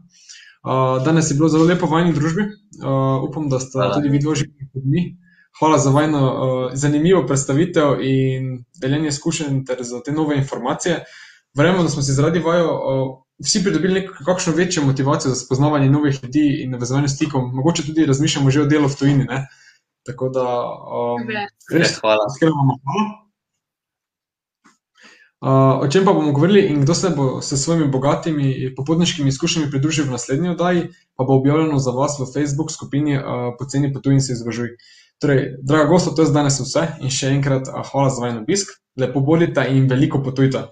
Uh, 0.64 0.98
danes 1.04 1.30
je 1.30 1.36
bilo 1.38 1.50
zelo 1.52 1.68
lepo 1.68 1.86
v 1.86 1.98
vajni 1.98 2.16
družbi. 2.16 2.48
Uh, 2.80 3.22
upam, 3.28 3.46
da 3.52 3.60
ste 3.62 3.90
tudi 3.94 4.10
vi 4.10 4.20
dvožili 4.24 4.70
kot 4.72 4.84
mi. 4.84 5.04
Hvala 5.58 5.78
za 5.78 5.90
vajno 5.94 6.24
uh, 6.24 6.74
zanimivo 6.74 7.22
predstavitev 7.26 8.02
in 8.02 8.64
deljenje 8.80 9.14
izkušenj 9.14 9.62
ter 9.66 9.82
za 9.86 10.02
te 10.02 10.12
nove 10.12 10.36
informacije. 10.38 11.02
Verjamem, 11.58 11.86
da 11.86 11.94
smo 11.94 12.02
si 12.02 12.14
zaradi 12.14 12.42
vaju 12.42 12.66
uh, 12.74 13.06
vsi 13.44 13.62
pridobili 13.64 14.00
nekakšno 14.00 14.52
večjo 14.52 14.82
motivacijo 14.82 15.30
za 15.30 15.40
spoznavanje 15.40 15.90
novih 15.90 16.20
ljudi 16.22 16.62
in 16.62 16.70
navezovanje 16.70 17.08
stikov. 17.08 17.48
Mogoče 17.54 17.86
tudi 17.86 18.06
razmišljamo 18.06 18.50
že 18.50 18.62
o 18.62 18.66
delu 18.66 18.88
v 18.88 18.96
tujini. 18.98 19.24
Ne? 19.24 19.46
Tako 20.08 20.28
da, 20.32 20.44
um, 20.88 21.26
res, 21.72 21.98
hvala. 22.00 22.24
hvala. 22.40 22.76
Uh, 25.38 25.84
o 25.84 25.88
čem 25.88 26.02
pa 26.04 26.12
bomo 26.12 26.32
govorili 26.32 26.64
in 26.72 26.80
kdo 26.82 26.94
se 26.94 27.10
bo 27.16 27.42
s 27.42 27.54
svojimi 27.64 27.86
bogatimi 27.86 28.74
popotniškimi 28.76 29.28
izkušnjami 29.28 29.70
pridružil 29.70 30.08
v 30.08 30.16
naslednji 30.16 30.50
oddaji, 30.50 30.88
pa 31.14 31.24
bo 31.24 31.36
objavljeno 31.36 31.78
za 31.78 31.90
vas 31.90 32.16
v 32.18 32.26
Facebook 32.32 32.72
skupini 32.72 33.18
uh, 33.18 33.22
Poceni 33.58 33.92
potuj 33.92 34.16
in 34.16 34.20
se 34.20 34.32
izvažuj. 34.32 34.68
Torej, 35.20 35.54
draga 35.62 35.84
gosta, 35.84 36.10
to 36.10 36.22
je 36.22 36.32
danes 36.32 36.58
vse 36.60 36.88
in 37.00 37.14
še 37.14 37.30
enkrat 37.36 37.68
uh, 37.68 37.84
hvala 37.92 38.10
za 38.10 38.24
vajen 38.24 38.42
obisk, 38.42 38.74
lepo 38.96 39.20
bodite 39.20 39.68
in 39.70 39.86
veliko 39.86 40.24
potujte. 40.24 40.64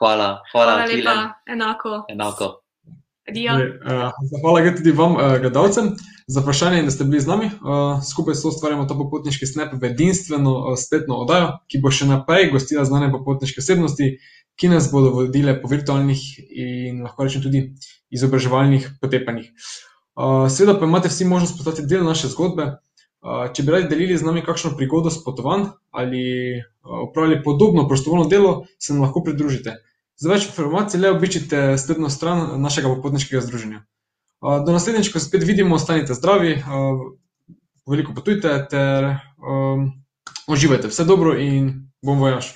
Hvala, 0.00 0.40
hvala, 0.52 0.72
hvala 0.72 0.90
lepa, 0.90 1.16
enako. 1.46 2.04
enako. 2.08 2.63
Uh, 3.24 4.12
hvala 4.42 4.60
tudi 4.76 4.92
vam, 4.92 5.16
uh, 5.16 5.38
gledalcem 5.40 5.94
za 6.26 6.40
vprašanje 6.40 6.78
in 6.78 6.84
da 6.84 6.92
ste 6.92 7.04
bili 7.04 7.20
z 7.20 7.26
nami. 7.26 7.46
Uh, 7.46 8.02
skupaj 8.04 8.36
so 8.36 8.50
ustvarjamo 8.52 8.84
ta 8.84 8.94
popotniški 8.94 9.46
snap 9.46 9.72
v 9.72 9.88
edinstveno 9.88 10.76
spletno 10.76 11.16
oddajo, 11.24 11.54
ki 11.72 11.80
bo 11.80 11.88
še 11.88 12.08
naprej 12.10 12.50
gostila 12.52 12.84
znane 12.84 13.08
popotniške 13.12 13.64
osebnosti, 13.64 14.10
ki 14.60 14.68
nas 14.68 14.90
bodo 14.92 15.14
vodile 15.16 15.56
po 15.60 15.72
virtualnih 15.72 16.20
in 16.52 17.00
lahko 17.06 17.24
rečem 17.24 17.42
tudi 17.42 17.64
izobraževalnih 18.12 18.90
potepanjih. 19.00 19.48
Seveda 20.52 20.76
pa 20.78 20.86
imate 20.86 21.08
vsi 21.08 21.24
možnost 21.26 21.56
postati 21.58 21.86
del 21.90 22.04
naše 22.06 22.28
zgodbe. 22.30 22.74
Če 23.24 23.64
bi 23.64 23.72
radi 23.72 23.88
delili 23.88 24.18
z 24.20 24.28
nami 24.28 24.44
kakšno 24.44 24.76
prigodo 24.76 25.10
s 25.10 25.24
potovanj 25.24 25.70
ali 25.96 26.60
upravljali 26.84 27.42
podobno 27.42 27.88
prostovoljno 27.88 28.28
delo, 28.28 28.52
se 28.78 28.92
nam 28.92 29.08
lahko 29.08 29.24
pridružite. 29.24 29.78
Za 30.20 30.30
več 30.30 30.46
informacij 30.46 31.00
le 31.00 31.10
obiščite 31.14 31.62
spletno 31.80 32.10
stran 32.12 32.60
našega 32.62 32.92
popotniškega 32.92 33.42
združenja. 33.42 33.82
Do 34.44 34.74
naslednjič, 34.74 35.10
ko 35.10 35.18
se 35.18 35.26
spet 35.26 35.46
vidimo, 35.48 35.78
ostanite 35.78 36.14
zdravi, 36.14 36.58
veliko 37.88 38.14
potujte 38.14 38.52
ter 38.70 39.08
um, 39.40 39.88
uživajte. 40.46 40.90
Vse 40.92 41.06
dobro 41.08 41.34
in 41.40 41.72
bom 42.04 42.20
vojaš. 42.20 42.54